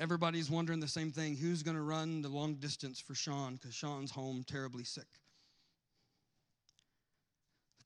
Everybody's 0.00 0.50
wondering 0.50 0.80
the 0.80 0.88
same 0.88 1.12
thing 1.12 1.36
who's 1.36 1.62
going 1.62 1.76
to 1.76 1.82
run 1.82 2.22
the 2.22 2.30
long 2.30 2.54
distance 2.54 2.98
for 2.98 3.14
Sean 3.14 3.56
because 3.56 3.74
Sean's 3.74 4.10
home 4.10 4.42
terribly 4.48 4.84
sick. 4.84 5.04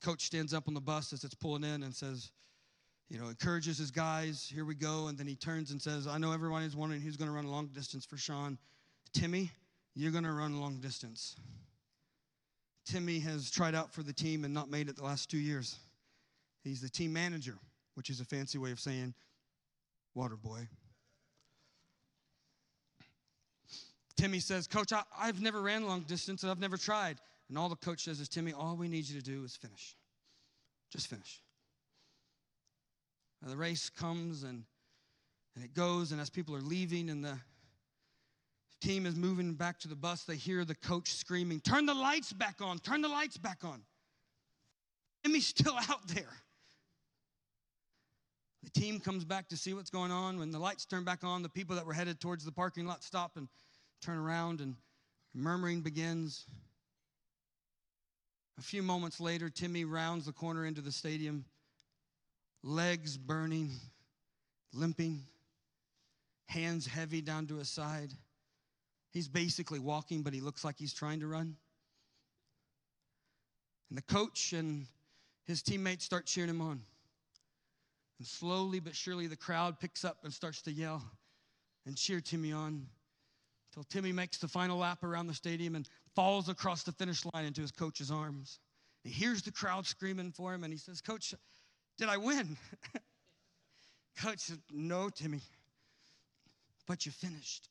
Coach 0.00 0.26
stands 0.26 0.54
up 0.54 0.68
on 0.68 0.74
the 0.74 0.80
bus 0.80 1.12
as 1.12 1.24
it's 1.24 1.34
pulling 1.34 1.64
in 1.64 1.82
and 1.82 1.94
says, 1.94 2.30
you 3.08 3.18
know, 3.18 3.28
encourages 3.28 3.78
his 3.78 3.90
guys, 3.90 4.50
here 4.52 4.64
we 4.64 4.74
go. 4.74 5.06
And 5.08 5.16
then 5.16 5.26
he 5.26 5.36
turns 5.36 5.70
and 5.70 5.80
says, 5.80 6.06
I 6.06 6.18
know 6.18 6.32
everyone 6.32 6.62
is 6.62 6.74
wondering 6.74 7.00
who's 7.00 7.16
going 7.16 7.30
to 7.30 7.34
run 7.34 7.46
long 7.46 7.68
distance 7.68 8.04
for 8.04 8.16
Sean. 8.16 8.58
Timmy, 9.12 9.50
you're 9.94 10.12
going 10.12 10.24
to 10.24 10.32
run 10.32 10.60
long 10.60 10.78
distance. 10.80 11.36
Timmy 12.84 13.18
has 13.20 13.50
tried 13.50 13.74
out 13.74 13.92
for 13.92 14.02
the 14.02 14.12
team 14.12 14.44
and 14.44 14.52
not 14.52 14.70
made 14.70 14.88
it 14.88 14.96
the 14.96 15.04
last 15.04 15.30
two 15.30 15.38
years. 15.38 15.76
He's 16.62 16.80
the 16.80 16.88
team 16.88 17.12
manager, 17.12 17.56
which 17.94 18.10
is 18.10 18.20
a 18.20 18.24
fancy 18.24 18.58
way 18.58 18.72
of 18.72 18.80
saying 18.80 19.14
water 20.14 20.36
boy. 20.36 20.68
Timmy 24.16 24.40
says, 24.40 24.66
Coach, 24.66 24.92
I, 24.92 25.26
have 25.26 25.42
never 25.42 25.60
ran 25.60 25.86
long 25.86 26.00
distance 26.02 26.42
and 26.42 26.50
I've 26.50 26.58
never 26.58 26.76
tried. 26.76 27.18
And 27.48 27.56
all 27.56 27.68
the 27.68 27.76
coach 27.76 28.04
says 28.04 28.20
is, 28.20 28.28
Timmy, 28.28 28.52
all 28.52 28.76
we 28.76 28.88
need 28.88 29.08
you 29.08 29.20
to 29.20 29.24
do 29.24 29.44
is 29.44 29.56
finish. 29.56 29.96
Just 30.90 31.06
finish. 31.08 31.42
And 33.42 33.50
the 33.50 33.56
race 33.56 33.90
comes 33.90 34.42
and, 34.42 34.64
and 35.54 35.64
it 35.64 35.74
goes, 35.74 36.12
and 36.12 36.20
as 36.20 36.30
people 36.30 36.54
are 36.56 36.60
leaving 36.60 37.10
and 37.10 37.24
the 37.24 37.38
team 38.80 39.06
is 39.06 39.14
moving 39.14 39.54
back 39.54 39.78
to 39.80 39.88
the 39.88 39.96
bus, 39.96 40.24
they 40.24 40.36
hear 40.36 40.64
the 40.64 40.74
coach 40.74 41.14
screaming, 41.14 41.60
Turn 41.60 41.86
the 41.86 41.94
lights 41.94 42.32
back 42.32 42.60
on, 42.60 42.78
turn 42.78 43.02
the 43.02 43.08
lights 43.08 43.36
back 43.36 43.58
on. 43.62 43.82
Timmy's 45.24 45.46
still 45.56 45.76
out 45.88 46.06
there. 46.08 46.32
The 48.62 48.80
team 48.80 48.98
comes 48.98 49.24
back 49.24 49.48
to 49.50 49.56
see 49.56 49.74
what's 49.74 49.90
going 49.90 50.10
on. 50.10 50.40
When 50.40 50.50
the 50.50 50.58
lights 50.58 50.86
turn 50.86 51.04
back 51.04 51.22
on, 51.22 51.42
the 51.42 51.48
people 51.48 51.76
that 51.76 51.86
were 51.86 51.92
headed 51.92 52.20
towards 52.20 52.44
the 52.44 52.50
parking 52.50 52.84
lot 52.84 53.04
stop 53.04 53.36
and 53.36 53.48
turn 54.02 54.18
around, 54.18 54.60
and 54.60 54.74
murmuring 55.34 55.82
begins. 55.82 56.46
A 58.58 58.62
few 58.62 58.82
moments 58.82 59.20
later, 59.20 59.50
Timmy 59.50 59.84
rounds 59.84 60.26
the 60.26 60.32
corner 60.32 60.64
into 60.64 60.80
the 60.80 60.92
stadium, 60.92 61.44
legs 62.62 63.16
burning, 63.18 63.70
limping, 64.72 65.22
hands 66.46 66.86
heavy 66.86 67.20
down 67.20 67.46
to 67.48 67.56
his 67.56 67.68
side. 67.68 68.12
He's 69.12 69.28
basically 69.28 69.78
walking, 69.78 70.22
but 70.22 70.32
he 70.32 70.40
looks 70.40 70.64
like 70.64 70.76
he's 70.78 70.94
trying 70.94 71.20
to 71.20 71.26
run. 71.26 71.56
And 73.90 73.98
the 73.98 74.02
coach 74.02 74.52
and 74.52 74.86
his 75.46 75.62
teammates 75.62 76.04
start 76.04 76.26
cheering 76.26 76.50
him 76.50 76.60
on. 76.60 76.80
And 78.18 78.26
slowly 78.26 78.80
but 78.80 78.96
surely, 78.96 79.26
the 79.26 79.36
crowd 79.36 79.78
picks 79.78 80.04
up 80.04 80.18
and 80.24 80.32
starts 80.32 80.62
to 80.62 80.72
yell 80.72 81.04
and 81.84 81.96
cheer 81.96 82.20
Timmy 82.20 82.52
on 82.52 82.86
until 83.70 83.84
Timmy 83.84 84.12
makes 84.12 84.38
the 84.38 84.48
final 84.48 84.78
lap 84.78 85.04
around 85.04 85.26
the 85.26 85.34
stadium 85.34 85.74
and 85.74 85.88
falls 86.16 86.48
across 86.48 86.82
the 86.82 86.92
finish 86.92 87.22
line 87.32 87.44
into 87.44 87.60
his 87.60 87.70
coach's 87.70 88.10
arms. 88.10 88.58
He 89.04 89.10
hears 89.10 89.42
the 89.42 89.52
crowd 89.52 89.86
screaming 89.86 90.32
for 90.32 90.52
him 90.52 90.64
and 90.64 90.72
he 90.72 90.78
says, 90.78 91.00
Coach, 91.00 91.34
did 91.98 92.08
I 92.08 92.16
win? 92.16 92.56
Coach 94.18 94.40
said, 94.40 94.58
No, 94.72 95.10
Timmy, 95.10 95.42
but 96.86 97.04
you 97.04 97.12
finished. 97.12 97.68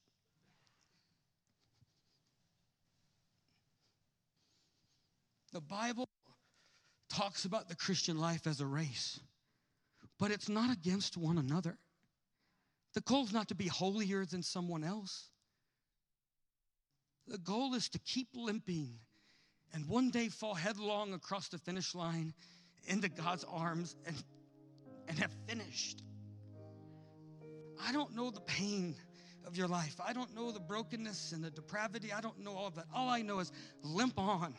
The 5.51 5.61
Bible 5.61 6.07
talks 7.09 7.45
about 7.45 7.67
the 7.67 7.75
Christian 7.75 8.19
life 8.19 8.45
as 8.45 8.61
a 8.61 8.65
race, 8.65 9.19
but 10.19 10.29
it's 10.29 10.49
not 10.49 10.71
against 10.71 11.17
one 11.17 11.37
another. 11.37 11.77
The 12.93 13.01
goal 13.01 13.23
is 13.23 13.33
not 13.33 13.47
to 13.47 13.55
be 13.55 13.67
holier 13.67 14.25
than 14.25 14.43
someone 14.43 14.83
else. 14.83 15.29
The 17.27 17.37
goal 17.39 17.73
is 17.73 17.89
to 17.89 17.99
keep 17.99 18.29
limping 18.35 18.99
and 19.73 19.87
one 19.87 20.09
day 20.09 20.29
fall 20.29 20.53
headlong 20.53 21.13
across 21.13 21.49
the 21.49 21.57
finish 21.57 21.95
line 21.95 22.33
into 22.87 23.09
God's 23.09 23.43
arms 23.43 23.95
and, 24.05 24.15
and 25.07 25.19
have 25.19 25.31
finished. 25.47 26.01
I 27.83 27.91
don't 27.91 28.15
know 28.15 28.31
the 28.31 28.41
pain 28.41 28.95
of 29.45 29.57
your 29.57 29.67
life. 29.67 29.95
I 30.05 30.13
don't 30.13 30.33
know 30.35 30.51
the 30.51 30.59
brokenness 30.59 31.31
and 31.33 31.43
the 31.43 31.51
depravity. 31.51 32.13
I 32.13 32.21
don't 32.21 32.39
know 32.39 32.53
all 32.55 32.67
of 32.67 32.75
that. 32.75 32.85
All 32.93 33.09
I 33.09 33.21
know 33.21 33.39
is 33.39 33.51
limp 33.83 34.17
on 34.17 34.53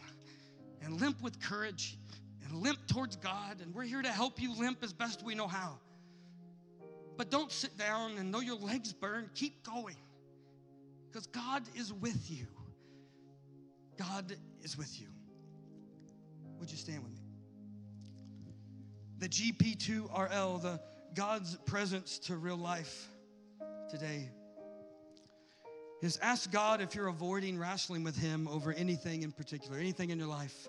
and 0.83 1.01
limp 1.01 1.23
with 1.23 1.41
courage 1.41 1.99
and 2.45 2.63
limp 2.63 2.79
towards 2.87 3.17
God. 3.17 3.61
And 3.63 3.75
we're 3.75 3.85
here 3.85 4.03
to 4.03 4.13
help 4.13 4.41
you 4.41 4.55
limp 4.55 4.83
as 4.83 4.93
best 4.93 5.25
we 5.25 5.35
know 5.35 5.49
how. 5.49 5.79
But 7.17 7.31
don't 7.31 7.51
sit 7.51 7.77
down 7.79 8.19
and 8.19 8.31
know 8.31 8.41
your 8.41 8.57
legs 8.57 8.93
burn. 8.93 9.31
Keep 9.35 9.65
going 9.65 9.97
because 11.09 11.27
God 11.29 11.63
is 11.75 11.93
with 11.93 12.31
you. 12.31 12.47
God 13.97 14.35
is 14.63 14.77
with 14.77 15.01
you. 15.01 15.09
Would 16.59 16.71
you 16.71 16.77
stand 16.77 17.03
with 17.03 17.13
me? 17.13 17.21
The 19.19 19.29
GP2RL, 19.29 20.63
the 20.63 20.81
God's 21.15 21.57
presence 21.65 22.19
to 22.21 22.37
real 22.37 22.57
life 22.57 23.09
today, 23.91 24.31
is 26.03 26.19
ask 26.19 26.51
God 26.53 26.81
if 26.81 26.95
you're 26.95 27.09
avoiding 27.09 27.59
wrestling 27.59 28.05
with 28.05 28.17
Him 28.17 28.47
over 28.49 28.73
anything 28.73 29.23
in 29.23 29.33
particular, 29.33 29.79
anything 29.79 30.11
in 30.11 30.19
your 30.19 30.29
life. 30.29 30.69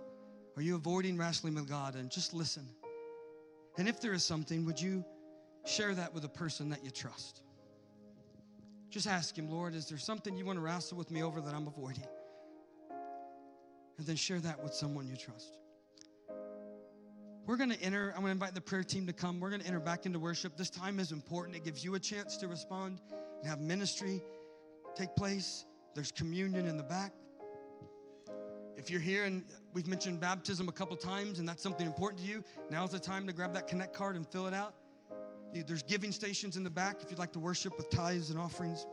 Are 0.56 0.62
you 0.62 0.76
avoiding 0.76 1.18
wrestling 1.18 1.56
with 1.56 1.68
God? 1.68 1.96
And 1.96 2.10
just 2.10 2.34
listen. 2.34 2.68
And 3.78 3.88
if 3.88 4.02
there 4.02 4.14
is 4.14 4.24
something, 4.24 4.66
would 4.66 4.82
you 4.82 5.04
share 5.66 5.94
that 5.94 6.14
with 6.14 6.24
a 6.24 6.30
person 6.30 6.70
that 6.70 6.84
you 6.84 6.90
trust? 6.90 7.42
Just 8.90 9.06
ask 9.06 9.38
Him, 9.38 9.50
Lord, 9.50 9.76
is 9.76 9.88
there 9.88 9.98
something 9.98 10.36
you 10.38 10.46
want 10.46 10.58
to 10.58 10.64
wrestle 10.64 10.98
with 10.98 11.12
me 11.12 11.22
over 11.22 11.42
that 11.42 11.54
I'm 11.54 11.68
avoiding? 11.68 12.08
And 13.98 14.06
then 14.06 14.16
share 14.16 14.40
that 14.40 14.62
with 14.64 14.74
someone 14.74 15.08
you 15.08 15.16
trust. 15.16 15.58
We're 17.46 17.58
going 17.58 17.72
to 17.72 17.82
enter. 17.82 18.10
I'm 18.10 18.22
going 18.22 18.26
to 18.26 18.32
invite 18.32 18.54
the 18.54 18.62
prayer 18.62 18.84
team 18.84 19.08
to 19.08 19.14
come. 19.14 19.40
We're 19.40 19.50
going 19.50 19.62
to 19.62 19.68
enter 19.68 19.80
back 19.80 20.06
into 20.06 20.20
worship. 20.20 20.58
This 20.58 20.70
time 20.70 21.00
is 21.00 21.12
important. 21.12 21.56
It 21.56 21.64
gives 21.64 21.84
you 21.84 21.96
a 21.96 22.00
chance 22.00 22.36
to 22.38 22.48
respond 22.48 23.00
and 23.40 23.50
have 23.50 23.62
ministry 23.62 24.22
take 24.98 25.16
place. 25.16 25.66
There's 25.94 26.12
communion 26.12 26.68
in 26.68 26.76
the 26.76 26.84
back. 26.84 27.14
If 28.76 28.90
you're 28.90 29.02
here 29.02 29.26
and 29.26 29.44
we've 29.74 29.88
mentioned 29.88 30.20
baptism 30.20 30.68
a 30.70 30.72
couple 30.72 30.96
times 30.98 31.40
and 31.40 31.48
that's 31.48 31.64
something 31.64 31.86
important 31.86 32.22
to 32.22 32.28
you, 32.28 32.44
now's 32.70 32.92
the 32.92 33.00
time 33.00 33.26
to 33.28 33.34
grab 33.34 33.54
that 33.54 33.68
connect 33.68 33.94
card 33.94 34.16
and 34.16 34.28
fill 34.28 34.48
it 34.48 34.54
out. 34.54 34.74
There's 35.54 35.84
giving 35.84 36.12
stations 36.12 36.58
in 36.58 36.64
the 36.64 36.70
back 36.70 37.02
if 37.02 37.10
you'd 37.10 37.20
like 37.20 37.32
to 37.34 37.40
worship 37.40 37.78
with 37.78 37.90
tithes 37.90 38.30
and 38.30 38.40
offerings. 38.40 38.86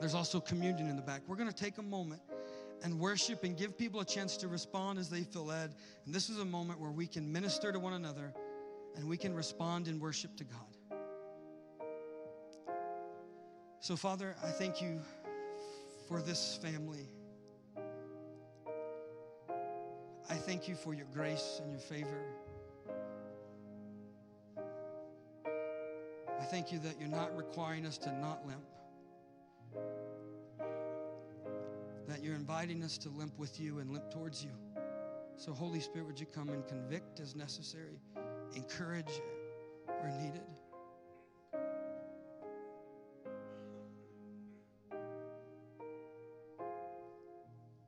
There's 0.00 0.14
also 0.14 0.40
communion 0.40 0.88
in 0.88 0.96
the 0.96 1.02
back. 1.02 1.22
We're 1.26 1.36
going 1.36 1.50
to 1.50 1.54
take 1.54 1.78
a 1.78 1.82
moment 1.82 2.22
and 2.84 3.00
worship 3.00 3.42
and 3.44 3.56
give 3.56 3.76
people 3.76 4.00
a 4.00 4.04
chance 4.04 4.36
to 4.36 4.46
respond 4.46 4.98
as 4.98 5.08
they 5.08 5.22
feel 5.22 5.46
led. 5.46 5.74
And 6.04 6.14
this 6.14 6.28
is 6.28 6.38
a 6.38 6.44
moment 6.44 6.78
where 6.78 6.90
we 6.90 7.06
can 7.06 7.32
minister 7.32 7.72
to 7.72 7.78
one 7.80 7.94
another 7.94 8.34
and 8.94 9.08
we 9.08 9.16
can 9.16 9.34
respond 9.34 9.88
in 9.88 9.98
worship 9.98 10.36
to 10.36 10.44
God. 10.44 10.60
So, 13.80 13.96
Father, 13.96 14.36
I 14.44 14.48
thank 14.48 14.82
you 14.82 15.00
for 16.08 16.20
this 16.20 16.58
family. 16.62 17.08
I 20.30 20.34
thank 20.34 20.68
you 20.68 20.74
for 20.74 20.94
your 20.94 21.06
grace 21.12 21.60
and 21.62 21.70
your 21.70 21.80
favor. 21.80 22.20
I 26.38 26.44
thank 26.44 26.70
you 26.70 26.78
that 26.80 27.00
you're 27.00 27.08
not 27.08 27.34
requiring 27.36 27.86
us 27.86 27.96
to 27.98 28.12
not 28.12 28.46
limp, 28.46 28.64
that 32.14 32.22
you're 32.22 32.36
inviting 32.36 32.84
us 32.84 32.96
to 32.96 33.08
limp 33.08 33.36
with 33.40 33.58
you 33.58 33.80
and 33.80 33.90
limp 33.90 34.08
towards 34.08 34.44
you. 34.44 34.52
So, 35.36 35.52
Holy 35.52 35.80
Spirit, 35.80 36.06
would 36.06 36.20
you 36.20 36.26
come 36.26 36.48
and 36.50 36.64
convict 36.64 37.18
as 37.18 37.34
necessary, 37.34 37.98
encourage 38.54 39.20
where 39.84 40.12
needed? 40.20 40.40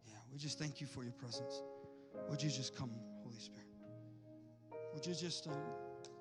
Yeah, 0.08 0.18
we 0.32 0.38
just 0.38 0.58
thank 0.58 0.80
you 0.80 0.88
for 0.88 1.04
your 1.04 1.12
presence. 1.12 1.62
Would 2.28 2.42
you 2.42 2.50
just 2.50 2.74
come, 2.74 2.90
Holy 3.22 3.38
Spirit? 3.38 3.68
Would 4.92 5.06
you 5.06 5.14
just 5.14 5.46
um, 5.46 5.54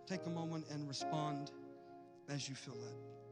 take 0.06 0.28
a 0.28 0.30
moment 0.30 0.66
and 0.70 0.88
respond 0.88 1.50
as 2.30 2.48
you 2.48 2.54
feel 2.54 2.76
led? 2.76 3.25